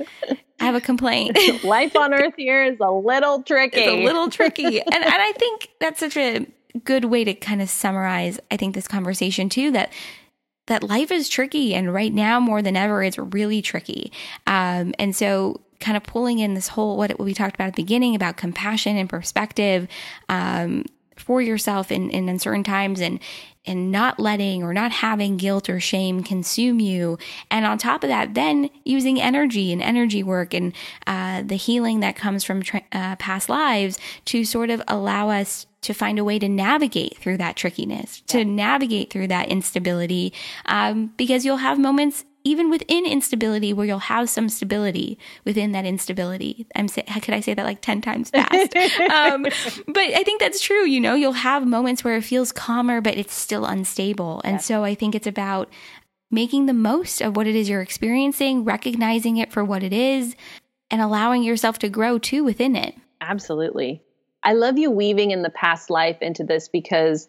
I 0.61 0.65
have 0.65 0.75
a 0.75 0.81
complaint. 0.81 1.39
Life 1.65 1.97
on 1.97 2.15
earth 2.15 2.35
here 2.37 2.65
is 2.65 2.79
a 2.81 2.91
little 2.91 3.43
tricky. 3.43 3.81
It's 3.81 3.89
a 3.89 4.05
little 4.05 4.29
tricky. 4.31 4.81
and, 4.81 4.95
and 4.95 5.05
I 5.05 5.33
think 5.33 5.69
that's 5.81 6.01
such 6.01 6.17
a 6.17 6.47
good 6.85 7.07
way 7.07 7.25
to 7.25 7.35
kind 7.35 7.61
of 7.61 7.69
summarize, 7.69 8.41
I 8.51 8.57
think, 8.57 8.75
this 8.75 8.89
conversation 8.89 9.49
too, 9.49 9.71
that 9.73 9.93
that 10.69 10.83
life 10.83 11.11
is 11.11 11.29
tricky 11.29 11.75
and 11.75 11.93
right 11.93 12.13
now 12.13 12.39
more 12.39 12.63
than 12.63 12.77
ever 12.77 13.03
it's 13.03 13.19
really 13.19 13.61
tricky. 13.63 14.13
Um, 14.47 14.95
and 14.99 15.15
so 15.15 15.61
kind 15.83 15.97
of 15.97 16.03
pulling 16.05 16.39
in 16.39 16.55
this 16.55 16.69
whole 16.69 16.97
what 16.97 17.19
we 17.19 17.35
talked 17.35 17.55
about 17.55 17.69
at 17.69 17.77
the 17.77 17.83
beginning 17.83 18.15
about 18.15 18.39
compassion 18.39 18.97
and 18.97 19.11
perspective 19.11 19.89
um, 20.31 20.85
for 21.17 21.43
yourself 21.43 21.93
in, 21.93 22.11
in 22.11 22.29
uncertain 22.29 22.65
times 22.65 23.01
and 23.01 23.21
and 23.65 23.93
not 23.93 24.19
letting 24.19 24.63
or 24.65 24.75
not 24.75 24.91
having 24.91 25.37
guilt 25.37 25.69
or 25.69 25.79
shame 25.79 26.25
consume 26.25 26.81
you. 26.81 27.17
And 27.49 27.65
on 27.65 27.79
top 27.79 28.03
of 28.03 28.09
that, 28.09 28.35
then 28.35 28.71
using 28.85 29.21
energy 29.21 29.73
and 29.73 29.81
energy 29.81 30.25
work 30.25 30.53
and 30.53 30.73
uh, 31.07 31.43
the 31.43 31.55
healing 31.55 32.01
that 32.01 32.17
comes 32.17 32.43
from 32.43 32.63
tra- 32.63 32.83
uh, 32.91 33.15
past 33.17 33.49
lives 33.49 33.99
to 34.25 34.45
sort 34.45 34.71
of 34.71 34.83
allow 34.89 35.31
us 35.31 35.67
to 35.83 35.93
find 35.93 36.19
a 36.19 36.25
way 36.25 36.41
to 36.41 36.49
navigate 36.49 37.17
through 37.19 37.37
that 37.37 37.55
trickiness, 37.55 38.23
to 38.23 38.45
navigate 38.45 39.11
through 39.11 39.29
that 39.29 39.49
instability, 39.49 40.33
um, 40.67 41.13
because 41.17 41.45
you'll 41.45 41.57
have 41.59 41.79
moments 41.79 42.25
even 42.45 42.71
within 42.71 43.07
instability 43.07 43.73
where 43.73 43.87
you'll 43.87 43.99
have 43.99 44.29
some 44.29 44.49
stability 44.49 45.19
within 45.45 45.73
that 45.73 45.85
instability. 45.85 46.67
I'm 46.75 46.89
say, 46.89 47.05
how 47.07 47.21
could 47.21 47.35
I 47.35 47.41
say 47.41 47.55
that 47.55 47.65
like 47.65 47.81
10 47.81 48.01
times 48.01 48.31
fast? 48.35 48.77
um, 49.11 49.43
but 49.43 50.03
I 50.03 50.23
think 50.25 50.41
that's 50.41 50.61
true. 50.61 50.87
You 50.87 51.01
know, 51.01 51.15
you'll 51.15 51.33
have 51.33 51.67
moments 51.67 52.05
where 52.05 52.17
it 52.17 52.25
feels 52.25 52.53
calmer, 52.53 53.01
but 53.01 53.17
it's 53.17 53.35
still 53.35 53.65
unstable. 53.65 54.41
And 54.45 54.55
yeah. 54.55 54.59
so 54.59 54.85
I 54.85 54.95
think 54.95 55.15
it's 55.15 55.27
about 55.27 55.71
making 56.31 56.67
the 56.67 56.73
most 56.73 57.21
of 57.21 57.37
what 57.37 57.47
it 57.47 57.55
is 57.55 57.69
you're 57.69 57.83
experiencing, 57.83 58.65
recognizing 58.65 59.37
it 59.37 59.53
for 59.53 59.65
what 59.65 59.83
it 59.83 59.93
is, 59.93 60.35
and 60.91 61.01
allowing 61.01 61.43
yourself 61.43 61.79
to 61.81 61.89
grow 61.89 62.19
too 62.19 62.43
within 62.43 62.75
it. 62.75 62.95
Absolutely. 63.21 64.03
I 64.43 64.55
love 64.55 64.79
you 64.79 64.91
weaving 64.91 65.31
in 65.31 65.43
the 65.43 65.51
past 65.51 65.91
life 65.91 66.19
into 66.21 66.43
this 66.43 66.69
because, 66.69 67.29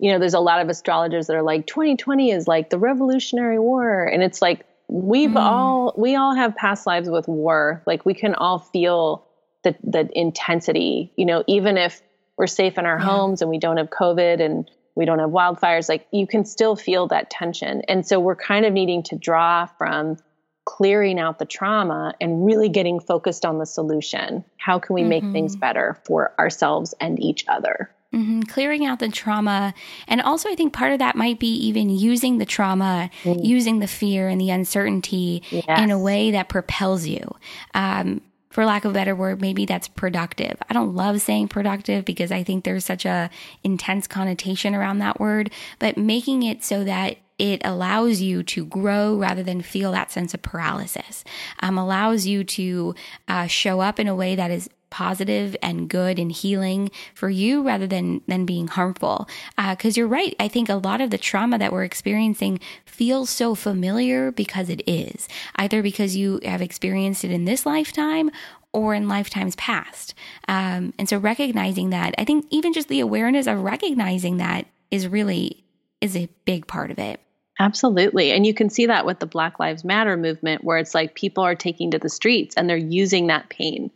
you 0.00 0.10
know, 0.10 0.18
there's 0.18 0.34
a 0.34 0.40
lot 0.40 0.62
of 0.62 0.68
astrologers 0.68 1.26
that 1.26 1.36
are 1.36 1.42
like 1.42 1.66
2020 1.66 2.30
is 2.30 2.48
like 2.48 2.70
the 2.70 2.78
Revolutionary 2.78 3.58
War. 3.58 4.04
And 4.04 4.22
it's 4.22 4.40
like, 4.40 4.64
we've 4.88 5.30
mm. 5.30 5.40
all, 5.40 5.94
we 5.96 6.16
all 6.16 6.34
have 6.34 6.56
past 6.56 6.86
lives 6.86 7.08
with 7.08 7.28
war. 7.28 7.82
Like 7.86 8.06
we 8.06 8.14
can 8.14 8.34
all 8.34 8.58
feel 8.58 9.26
the, 9.62 9.76
the 9.84 10.08
intensity, 10.18 11.12
you 11.16 11.26
know, 11.26 11.44
even 11.46 11.76
if 11.76 12.00
we're 12.38 12.46
safe 12.46 12.78
in 12.78 12.86
our 12.86 12.98
yeah. 12.98 13.04
homes 13.04 13.42
and 13.42 13.50
we 13.50 13.58
don't 13.58 13.76
have 13.76 13.90
COVID 13.90 14.40
and 14.40 14.70
we 14.94 15.04
don't 15.04 15.18
have 15.18 15.30
wildfires, 15.30 15.88
like 15.90 16.06
you 16.12 16.26
can 16.26 16.46
still 16.46 16.76
feel 16.76 17.06
that 17.08 17.28
tension. 17.28 17.82
And 17.86 18.06
so 18.06 18.18
we're 18.18 18.36
kind 18.36 18.64
of 18.64 18.72
needing 18.72 19.02
to 19.04 19.16
draw 19.16 19.66
from 19.66 20.16
clearing 20.64 21.18
out 21.18 21.38
the 21.38 21.44
trauma 21.44 22.14
and 22.22 22.46
really 22.46 22.70
getting 22.70 23.00
focused 23.00 23.44
on 23.44 23.58
the 23.58 23.66
solution. 23.66 24.44
How 24.56 24.78
can 24.78 24.94
we 24.94 25.02
mm-hmm. 25.02 25.08
make 25.10 25.32
things 25.32 25.52
mm-hmm. 25.52 25.60
better 25.60 26.00
for 26.06 26.32
ourselves 26.38 26.94
and 27.00 27.20
each 27.22 27.44
other? 27.48 27.90
Mm-hmm. 28.14 28.42
Clearing 28.42 28.84
out 28.84 28.98
the 28.98 29.08
trauma. 29.08 29.72
And 30.08 30.20
also, 30.20 30.48
I 30.48 30.56
think 30.56 30.72
part 30.72 30.92
of 30.92 30.98
that 30.98 31.14
might 31.14 31.38
be 31.38 31.54
even 31.66 31.90
using 31.90 32.38
the 32.38 32.44
trauma, 32.44 33.08
mm. 33.22 33.44
using 33.44 33.78
the 33.78 33.86
fear 33.86 34.28
and 34.28 34.40
the 34.40 34.50
uncertainty 34.50 35.44
yes. 35.50 35.80
in 35.80 35.92
a 35.92 35.98
way 35.98 36.32
that 36.32 36.48
propels 36.48 37.06
you. 37.06 37.36
Um, 37.72 38.20
for 38.50 38.64
lack 38.64 38.84
of 38.84 38.90
a 38.90 38.94
better 38.94 39.14
word, 39.14 39.40
maybe 39.40 39.64
that's 39.64 39.86
productive. 39.86 40.56
I 40.68 40.74
don't 40.74 40.94
love 40.94 41.20
saying 41.20 41.48
productive 41.48 42.04
because 42.04 42.32
I 42.32 42.42
think 42.42 42.64
there's 42.64 42.84
such 42.84 43.06
a 43.06 43.30
intense 43.62 44.08
connotation 44.08 44.74
around 44.74 44.98
that 44.98 45.20
word, 45.20 45.52
but 45.78 45.96
making 45.96 46.42
it 46.42 46.64
so 46.64 46.82
that 46.82 47.18
it 47.38 47.62
allows 47.64 48.20
you 48.20 48.42
to 48.42 48.66
grow 48.66 49.16
rather 49.16 49.42
than 49.42 49.62
feel 49.62 49.92
that 49.92 50.10
sense 50.10 50.34
of 50.34 50.42
paralysis. 50.42 51.24
Um, 51.60 51.78
allows 51.78 52.26
you 52.26 52.44
to 52.44 52.94
uh, 53.28 53.46
show 53.46 53.80
up 53.80 53.98
in 53.98 54.08
a 54.08 54.14
way 54.14 54.34
that 54.34 54.50
is 54.50 54.68
positive 54.90 55.56
and 55.62 55.88
good 55.88 56.18
and 56.18 56.32
healing 56.32 56.90
for 57.14 57.30
you 57.30 57.62
rather 57.62 57.86
than 57.86 58.20
than 58.26 58.44
being 58.44 58.68
harmful 58.68 59.28
because 59.70 59.96
uh, 59.96 60.00
you're 60.00 60.08
right 60.08 60.34
i 60.40 60.48
think 60.48 60.68
a 60.68 60.74
lot 60.74 61.00
of 61.00 61.10
the 61.10 61.18
trauma 61.18 61.58
that 61.58 61.72
we're 61.72 61.84
experiencing 61.84 62.58
feels 62.84 63.30
so 63.30 63.54
familiar 63.54 64.30
because 64.32 64.68
it 64.68 64.82
is 64.86 65.28
either 65.56 65.82
because 65.82 66.16
you 66.16 66.40
have 66.44 66.60
experienced 66.60 67.24
it 67.24 67.30
in 67.30 67.44
this 67.44 67.64
lifetime 67.64 68.30
or 68.72 68.94
in 68.94 69.08
lifetimes 69.08 69.56
past 69.56 70.14
um, 70.48 70.92
and 70.98 71.08
so 71.08 71.16
recognizing 71.16 71.90
that 71.90 72.14
i 72.18 72.24
think 72.24 72.44
even 72.50 72.72
just 72.72 72.88
the 72.88 73.00
awareness 73.00 73.46
of 73.46 73.60
recognizing 73.60 74.38
that 74.38 74.66
is 74.90 75.06
really 75.06 75.64
is 76.00 76.16
a 76.16 76.28
big 76.44 76.66
part 76.66 76.90
of 76.90 76.98
it 76.98 77.20
Absolutely. 77.60 78.32
And 78.32 78.46
you 78.46 78.54
can 78.54 78.70
see 78.70 78.86
that 78.86 79.04
with 79.04 79.18
the 79.18 79.26
Black 79.26 79.60
Lives 79.60 79.84
Matter 79.84 80.16
movement, 80.16 80.64
where 80.64 80.78
it's 80.78 80.94
like 80.94 81.14
people 81.14 81.44
are 81.44 81.54
taking 81.54 81.90
to 81.90 81.98
the 81.98 82.08
streets 82.08 82.54
and 82.56 82.68
they're 82.68 82.76
using 82.78 83.26
that 83.26 83.50
pain. 83.50 83.90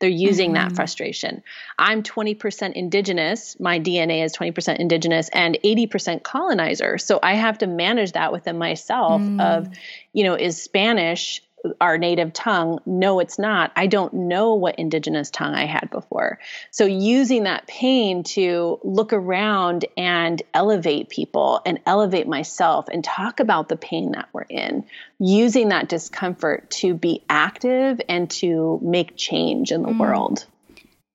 They're 0.00 0.08
using 0.08 0.54
mm-hmm. 0.54 0.68
that 0.68 0.74
frustration. 0.74 1.42
I'm 1.78 2.02
20% 2.02 2.72
indigenous. 2.72 3.60
My 3.60 3.78
DNA 3.78 4.24
is 4.24 4.34
20% 4.34 4.76
indigenous 4.78 5.28
and 5.28 5.58
80% 5.62 6.22
colonizer. 6.22 6.98
So 6.98 7.20
I 7.22 7.34
have 7.34 7.58
to 7.58 7.66
manage 7.66 8.12
that 8.12 8.32
within 8.32 8.58
myself 8.58 9.20
mm. 9.20 9.40
of, 9.40 9.68
you 10.12 10.24
know, 10.24 10.34
is 10.34 10.60
Spanish 10.60 11.42
our 11.80 11.98
native 11.98 12.32
tongue. 12.32 12.80
No, 12.86 13.20
it's 13.20 13.38
not. 13.38 13.72
I 13.76 13.86
don't 13.86 14.12
know 14.12 14.54
what 14.54 14.78
indigenous 14.78 15.30
tongue 15.30 15.54
I 15.54 15.66
had 15.66 15.90
before. 15.90 16.38
So, 16.70 16.84
using 16.84 17.44
that 17.44 17.66
pain 17.66 18.22
to 18.24 18.80
look 18.82 19.12
around 19.12 19.84
and 19.96 20.42
elevate 20.54 21.08
people 21.08 21.60
and 21.64 21.80
elevate 21.86 22.26
myself 22.26 22.88
and 22.88 23.02
talk 23.04 23.40
about 23.40 23.68
the 23.68 23.76
pain 23.76 24.12
that 24.12 24.28
we're 24.32 24.42
in, 24.42 24.84
using 25.18 25.68
that 25.68 25.88
discomfort 25.88 26.70
to 26.70 26.94
be 26.94 27.22
active 27.28 28.00
and 28.08 28.30
to 28.30 28.78
make 28.82 29.16
change 29.16 29.72
in 29.72 29.82
the 29.82 29.88
mm. 29.88 29.98
world 29.98 30.46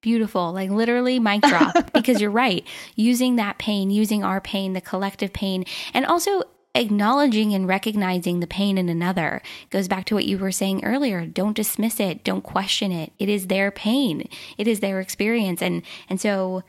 beautiful 0.01 0.53
like 0.53 0.69
literally 0.69 1.17
mic 1.17 1.41
drop 1.41 1.73
because 1.93 2.21
you're 2.21 2.29
right 2.29 2.63
using 2.95 3.37
that 3.37 3.57
pain 3.57 3.89
using 3.89 4.23
our 4.23 4.39
pain 4.39 4.73
the 4.73 4.81
collective 4.81 5.33
pain 5.33 5.65
and 5.95 6.05
also 6.05 6.43
acknowledging 6.75 7.53
and 7.53 7.67
recognizing 7.67 8.39
the 8.39 8.47
pain 8.47 8.77
in 8.77 8.89
another. 8.89 9.41
It 9.63 9.69
goes 9.69 9.87
back 9.87 10.05
to 10.05 10.15
what 10.15 10.25
you 10.25 10.37
were 10.37 10.51
saying 10.51 10.83
earlier 10.83 11.25
don't 11.25 11.55
dismiss 11.55 11.99
it 11.99 12.23
don't 12.23 12.43
question 12.43 12.91
it. 12.91 13.13
It 13.17 13.29
is 13.29 13.47
their 13.47 13.71
pain. 13.71 14.27
It 14.57 14.67
is 14.67 14.81
their 14.81 14.99
experience. 14.99 15.61
And 15.61 15.81
and 16.09 16.19
so 16.19 16.63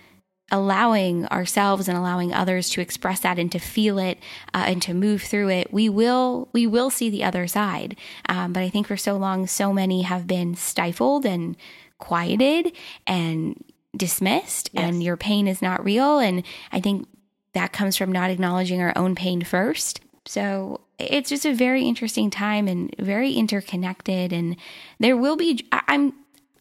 allowing 0.52 1.26
ourselves 1.26 1.88
and 1.88 1.98
allowing 1.98 2.32
others 2.32 2.70
to 2.70 2.80
express 2.80 3.18
that 3.20 3.36
and 3.36 3.50
to 3.50 3.58
feel 3.58 3.98
it 3.98 4.16
uh, 4.54 4.62
and 4.68 4.80
to 4.80 4.94
move 4.94 5.20
through 5.20 5.48
it 5.48 5.72
we 5.72 5.88
will 5.88 6.48
we 6.52 6.68
will 6.68 6.88
see 6.88 7.10
the 7.10 7.24
other 7.24 7.46
side. 7.46 7.96
Um, 8.28 8.52
but 8.52 8.62
i 8.62 8.68
think 8.68 8.86
for 8.86 8.96
so 8.96 9.16
long 9.16 9.46
so 9.46 9.72
many 9.72 10.02
have 10.02 10.26
been 10.26 10.54
stifled 10.54 11.26
and 11.26 11.56
quieted 11.98 12.72
and 13.06 13.62
dismissed 13.96 14.70
yes. 14.72 14.84
and 14.84 15.02
your 15.02 15.16
pain 15.16 15.48
is 15.48 15.60
not 15.60 15.84
real. 15.84 16.18
And 16.18 16.44
i 16.70 16.80
think 16.80 17.08
that 17.56 17.72
comes 17.72 17.96
from 17.96 18.12
not 18.12 18.30
acknowledging 18.30 18.82
our 18.82 18.92
own 18.96 19.14
pain 19.14 19.42
first. 19.42 20.00
So 20.26 20.82
it's 20.98 21.30
just 21.30 21.46
a 21.46 21.54
very 21.54 21.84
interesting 21.84 22.28
time 22.28 22.68
and 22.68 22.94
very 22.98 23.32
interconnected. 23.32 24.30
And 24.30 24.56
there 25.00 25.16
will 25.16 25.36
be, 25.36 25.66
I'm, 25.72 26.12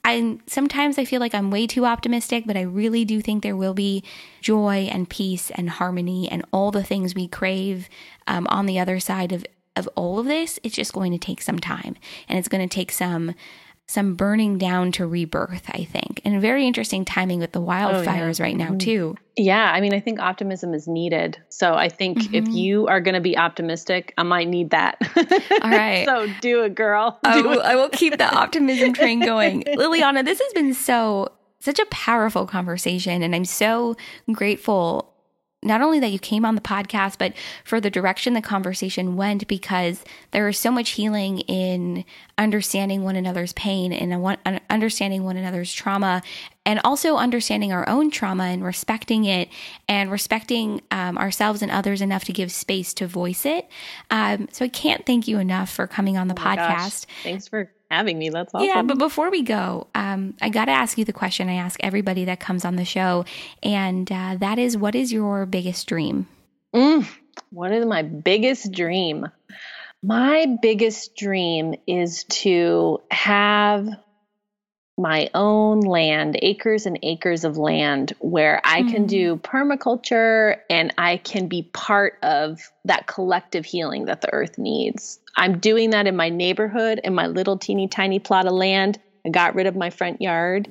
I'm 0.06 0.40
sometimes 0.48 0.98
I 0.98 1.04
feel 1.04 1.20
like 1.20 1.36
I'm 1.36 1.52
way 1.52 1.68
too 1.68 1.86
optimistic, 1.86 2.46
but 2.48 2.56
I 2.56 2.62
really 2.62 3.04
do 3.04 3.22
think 3.22 3.44
there 3.44 3.58
will 3.58 3.74
be 3.74 4.04
joy 4.40 4.88
and 4.90 5.10
peace 5.10 5.52
and 5.52 5.70
harmony 5.70 6.30
and 6.32 6.46
all 6.54 6.72
the 6.72 6.84
things 6.84 7.14
we 7.14 7.28
crave 7.28 7.90
um, 8.26 8.48
on 8.48 8.66
the 8.66 8.80
other 8.80 9.00
side 9.00 9.34
of 9.34 9.46
of 9.76 9.90
all 9.96 10.20
of 10.20 10.26
this. 10.26 10.58
It's 10.64 10.76
just 10.76 10.94
going 10.94 11.12
to 11.12 11.18
take 11.18 11.42
some 11.42 11.60
time, 11.60 11.98
and 12.30 12.40
it's 12.40 12.48
going 12.48 12.66
to 12.66 12.74
take 12.74 12.94
some 12.94 13.36
some 13.88 14.16
burning 14.16 14.58
down 14.58 14.92
to 14.94 15.06
rebirth, 15.06 15.64
I 15.70 15.84
think. 15.84 16.22
And 16.26 16.42
very 16.42 16.66
interesting 16.66 17.06
timing 17.06 17.40
with 17.40 17.52
the 17.52 17.62
wildfires 17.62 18.40
oh, 18.40 18.44
yeah. 18.44 18.44
right 18.44 18.58
now, 18.58 18.68
mm-hmm. 18.70 18.78
too. 18.78 19.16
Yeah, 19.38 19.72
I 19.72 19.80
mean, 19.80 19.94
I 19.94 20.00
think 20.00 20.20
optimism 20.20 20.74
is 20.74 20.88
needed. 20.88 21.38
So 21.50 21.76
I 21.76 21.90
think 21.90 22.20
mm-hmm. 22.20 22.36
if 22.36 22.48
you 22.48 22.88
are 22.88 23.00
going 23.00 23.14
to 23.14 23.22
be 23.22 23.38
optimistic, 23.38 24.14
I 24.18 24.24
might 24.24 24.48
need 24.48 24.72
that. 24.72 24.98
All 25.62 25.70
right. 25.70 26.06
so 26.06 26.28
do 26.42 26.64
it, 26.64 26.74
girl. 26.74 27.20
Do 27.24 27.30
I, 27.30 27.42
will, 27.42 27.60
it. 27.60 27.66
I 27.66 27.76
will 27.76 27.90
keep 27.90 28.18
the 28.18 28.34
optimism 28.34 28.94
train 28.94 29.20
going. 29.26 29.64
Liliana, 29.64 30.26
this 30.26 30.40
has 30.40 30.54
been 30.54 30.74
so, 30.74 31.32
such 31.60 31.78
a 31.78 31.86
powerful 31.88 32.48
conversation. 32.48 33.22
And 33.22 33.36
I'm 33.36 33.46
so 33.46 33.96
grateful 34.32 35.15
not 35.66 35.82
only 35.82 36.00
that 36.00 36.12
you 36.12 36.20
came 36.20 36.46
on 36.46 36.56
the 36.56 36.62
podcast, 36.62 37.18
but 37.18 37.34
for 37.64 37.82
the 37.82 37.90
direction 37.90 38.34
the 38.34 38.42
conversation 38.42 39.18
went, 39.18 39.48
because 39.48 40.04
there 40.32 40.48
is 40.48 40.58
so 40.58 40.72
much 40.72 40.92
healing 40.92 41.40
in 41.40 42.06
understanding 42.38 43.04
one 43.04 43.16
another's 43.16 43.54
pain 43.54 43.92
and 43.92 44.38
understanding 44.70 45.24
one 45.24 45.38
another's 45.38 45.74
trauma, 45.74 46.22
and 46.66 46.80
also 46.84 47.18
understanding 47.18 47.74
our 47.74 47.88
own 47.90 48.12
trauma 48.12 48.46
and 48.46 48.64
respecting 48.64 49.26
it 49.26 49.50
and 49.88 50.12
respecting 50.12 50.82
um, 50.92 51.18
ourselves 51.18 51.62
and 51.62 51.72
others 51.72 52.02
enough 52.02 52.24
to 52.26 52.34
give 52.34 52.52
space 52.52 52.94
to 52.94 53.08
voice 53.08 53.46
it. 53.46 53.68
Um, 54.12 54.48
so 54.52 54.66
I 54.66 54.70
can't 54.70 55.06
thank 55.06 55.28
you 55.28 55.40
enough 55.40 55.70
for 55.70 55.88
coming 55.88 56.18
on 56.18 56.28
the 56.28 56.36
oh 56.36 56.44
podcast. 56.44 57.06
Gosh. 57.08 57.24
Thanks 57.24 57.48
for 57.48 57.72
having 57.90 58.18
me. 58.18 58.30
That's 58.30 58.54
awesome. 58.54 58.68
Yeah, 58.68 58.82
but 58.82 58.98
before 58.98 59.32
we 59.32 59.42
go, 59.42 59.88
um, 59.96 60.36
I 60.42 60.50
got 60.50 60.66
to 60.66 60.72
ask 60.72 60.98
you 60.98 61.06
the 61.06 61.14
question 61.14 61.50
I 61.50 61.56
ask 61.56 61.80
everybody 61.82 62.26
that 62.26 62.40
comes 62.40 62.66
on 62.66 62.76
the 62.76 62.86
show, 62.86 63.26
and 63.64 64.12
uh, 64.12 64.38
that 64.40 64.60
is, 64.60 64.78
what 64.78 64.96
is 64.96 65.12
your 65.12 65.46
biggest 65.46 65.88
dream? 65.88 66.28
Mm, 66.74 67.08
what 67.52 67.72
is 67.72 67.86
my 67.86 68.02
biggest 68.02 68.72
dream? 68.72 69.28
My 70.04 70.46
biggest 70.62 71.16
dream 71.16 71.76
is 71.88 72.26
to 72.26 73.02
have 73.10 73.88
my 74.98 75.30
own 75.34 75.82
land, 75.82 76.40
acres 76.42 76.86
and 76.86 76.98
acres 77.04 77.44
of 77.44 77.58
land 77.58 78.14
where 78.20 78.62
I 78.64 78.82
mm. 78.82 78.92
can 78.92 79.02
hmm. 79.02 79.08
do 79.08 79.36
permaculture 79.38 80.58
and 80.70 80.94
I 80.98 81.18
can 81.18 81.48
be 81.48 81.64
part 81.64 82.18
of 82.24 82.62
that 82.86 83.06
collective 83.06 83.66
healing 83.66 84.06
that 84.06 84.22
the 84.22 84.32
earth 84.32 84.58
needs. 84.58 85.20
I'm 85.36 85.60
doing 85.60 85.90
that 85.90 86.08
in 86.08 86.16
my 86.16 86.30
neighborhood 86.30 87.02
in 87.04 87.14
my 87.14 87.28
little 87.28 87.58
teeny 87.58 87.90
tiny 87.90 88.20
plot 88.20 88.46
of 88.46 88.54
land. 88.54 89.00
I 89.26 89.30
got 89.30 89.56
rid 89.56 89.68
of 89.68 89.76
my 89.76 89.90
front 89.90 90.22
yard, 90.22 90.70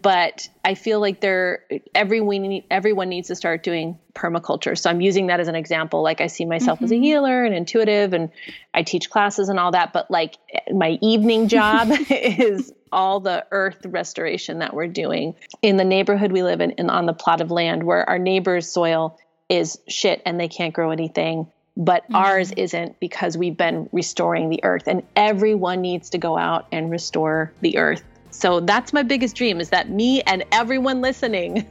but 0.00 0.48
I 0.64 0.74
feel 0.74 0.98
like 1.00 1.20
there 1.20 1.64
everyone 1.94 2.62
everyone 2.68 3.10
needs 3.10 3.28
to 3.28 3.36
start 3.36 3.62
doing 3.62 3.96
permaculture. 4.12 4.76
So 4.76 4.90
I'm 4.90 5.00
using 5.00 5.28
that 5.28 5.38
as 5.38 5.46
an 5.46 5.54
example. 5.54 6.02
Like 6.02 6.20
I 6.20 6.26
see 6.26 6.46
myself 6.46 6.78
mm-hmm. 6.78 6.84
as 6.86 6.90
a 6.90 6.94
mm-hmm. 6.94 7.02
healer 7.04 7.44
and 7.44 7.54
intuitive, 7.54 8.12
and 8.12 8.30
I 8.74 8.82
teach 8.82 9.08
classes 9.08 9.48
and 9.48 9.60
all 9.60 9.70
that. 9.70 9.92
But 9.92 10.10
like 10.10 10.36
my 10.72 10.98
evening 11.00 11.46
job 11.46 11.90
is 12.10 12.72
all 12.92 13.20
the 13.20 13.44
earth 13.50 13.84
restoration 13.86 14.58
that 14.58 14.74
we're 14.74 14.86
doing 14.86 15.34
in 15.62 15.76
the 15.76 15.84
neighborhood 15.84 16.32
we 16.32 16.42
live 16.42 16.60
in 16.60 16.72
and 16.72 16.90
on 16.90 17.06
the 17.06 17.12
plot 17.12 17.40
of 17.40 17.50
land 17.50 17.82
where 17.82 18.08
our 18.08 18.18
neighbor's 18.18 18.68
soil 18.70 19.18
is 19.48 19.78
shit 19.88 20.22
and 20.24 20.38
they 20.38 20.48
can't 20.48 20.74
grow 20.74 20.90
anything 20.90 21.46
but 21.76 22.04
mm-hmm. 22.04 22.16
ours 22.16 22.52
isn't 22.52 22.98
because 23.00 23.36
we've 23.36 23.56
been 23.56 23.88
restoring 23.92 24.50
the 24.50 24.62
earth 24.64 24.84
and 24.86 25.02
everyone 25.16 25.80
needs 25.80 26.10
to 26.10 26.18
go 26.18 26.36
out 26.36 26.66
and 26.72 26.90
restore 26.90 27.52
the 27.60 27.78
earth. 27.78 28.02
So 28.30 28.60
that's 28.60 28.92
my 28.94 29.02
biggest 29.02 29.36
dream 29.36 29.60
is 29.60 29.70
that 29.70 29.90
me 29.90 30.22
and 30.22 30.44
everyone 30.52 31.02
listening 31.02 31.66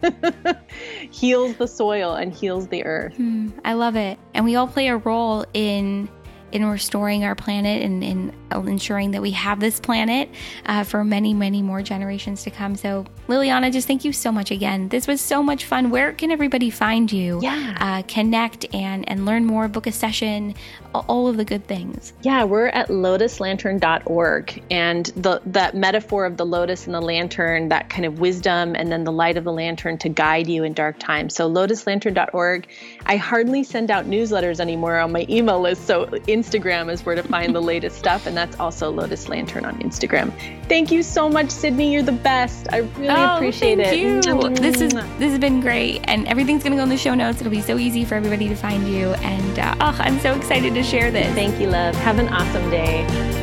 heals 1.12 1.56
the 1.56 1.68
soil 1.68 2.14
and 2.14 2.32
heals 2.32 2.68
the 2.68 2.86
earth. 2.86 3.18
Mm, 3.18 3.52
i 3.66 3.74
love 3.74 3.96
it. 3.96 4.20
And 4.34 4.46
we 4.46 4.56
all 4.56 4.68
play 4.68 4.88
a 4.88 4.98
role 4.98 5.46
in 5.54 6.08
in 6.52 6.66
restoring 6.66 7.24
our 7.24 7.36
planet 7.36 7.82
and 7.82 8.04
in 8.04 8.34
ensuring 8.52 9.12
that 9.12 9.22
we 9.22 9.32
have 9.32 9.60
this 9.60 9.80
planet 9.80 10.30
uh, 10.66 10.84
for 10.84 11.04
many, 11.04 11.34
many 11.34 11.62
more 11.62 11.82
generations 11.82 12.44
to 12.44 12.52
come. 12.52 12.76
So, 12.76 13.06
Liliana, 13.28 13.72
just 13.72 13.88
thank 13.88 14.04
you 14.04 14.14
so 14.14 14.32
much 14.32 14.52
again. 14.52 14.90
This 14.90 15.08
was 15.08 15.22
so 15.22 15.42
much 15.42 15.66
fun. 15.66 15.90
Where 15.90 16.12
can 16.12 16.32
everybody 16.32 16.70
find 16.70 17.12
you? 17.12 17.40
Yeah. 17.42 17.78
Uh, 17.80 18.02
connect 18.08 18.66
and, 18.74 19.08
and 19.08 19.26
learn 19.26 19.46
more, 19.46 19.68
book 19.68 19.88
a 19.88 19.92
session, 19.92 20.56
all 20.94 21.28
of 21.28 21.38
the 21.38 21.46
good 21.46 21.66
things. 21.68 22.14
Yeah, 22.22 22.44
we're 22.44 22.68
at 22.68 22.90
lotuslantern.org. 22.90 24.64
And 24.70 25.06
the 25.16 25.42
that 25.46 25.76
metaphor 25.76 26.26
of 26.26 26.38
the 26.38 26.46
lotus 26.46 26.86
and 26.86 26.94
the 26.94 27.02
lantern, 27.02 27.70
that 27.70 27.90
kind 27.90 28.06
of 28.06 28.20
wisdom, 28.20 28.76
and 28.76 28.92
then 28.92 29.04
the 29.04 29.12
light 29.12 29.38
of 29.38 29.44
the 29.44 29.54
lantern 29.54 29.98
to 30.00 30.10
guide 30.10 30.48
you 30.48 30.64
in 30.64 30.74
dark 30.74 31.00
times. 31.00 31.36
So, 31.36 31.50
lotuslantern.org. 31.50 32.68
I 33.06 33.18
hardly 33.18 33.64
send 33.64 33.92
out 33.92 34.06
newsletters 34.06 34.60
anymore 34.60 34.98
on 35.00 35.12
my 35.12 35.26
email 35.30 35.60
list. 35.60 35.86
So, 35.86 36.06
Instagram 36.06 36.92
is 36.92 37.06
where 37.06 37.16
to 37.16 37.24
find 37.24 37.56
the 37.56 37.62
latest 37.72 37.98
stuff. 37.98 38.26
And 38.26 38.36
that's 38.36 38.60
also 38.60 38.90
Lotus 38.92 39.30
Lantern 39.30 39.66
on 39.66 39.78
Instagram. 39.80 40.32
Thank 40.68 40.92
you 40.92 41.04
so 41.04 41.30
much, 41.30 41.50
Sydney. 41.50 41.92
You're 41.92 42.04
the 42.04 42.12
best. 42.12 42.68
I 42.72 42.78
really 42.78 43.10
oh, 43.10 43.36
appreciate 43.36 43.78
thank 43.78 43.94
it. 43.94 44.26
You. 44.26 44.50
This 44.50 44.82
is 44.82 44.94
this 44.94 45.32
has 45.32 45.40
been 45.40 45.62
great, 45.62 46.02
and 46.06 46.28
everything's 46.28 46.64
gonna 46.64 46.76
go 46.76 46.84
in 46.84 46.90
the 46.90 46.98
show 46.98 47.14
notes. 47.14 47.42
It'll 47.42 47.52
be 47.52 47.62
so 47.62 47.78
easy 47.78 48.06
for 48.06 48.16
everybody 48.16 48.48
to 48.48 48.56
find 48.56 48.88
you, 48.88 49.10
and 49.16 49.60
uh, 49.60 49.76
oh, 49.82 49.98
I'm 50.00 50.20
so 50.20 50.34
excited 50.34 50.74
to 50.74 50.84
share 50.84 51.12
this. 51.12 51.34
Thank 51.34 51.60
you, 51.60 51.68
love. 51.68 51.96
Have 51.96 52.20
an 52.20 52.30
awesome 52.30 52.70
day. 52.70 53.41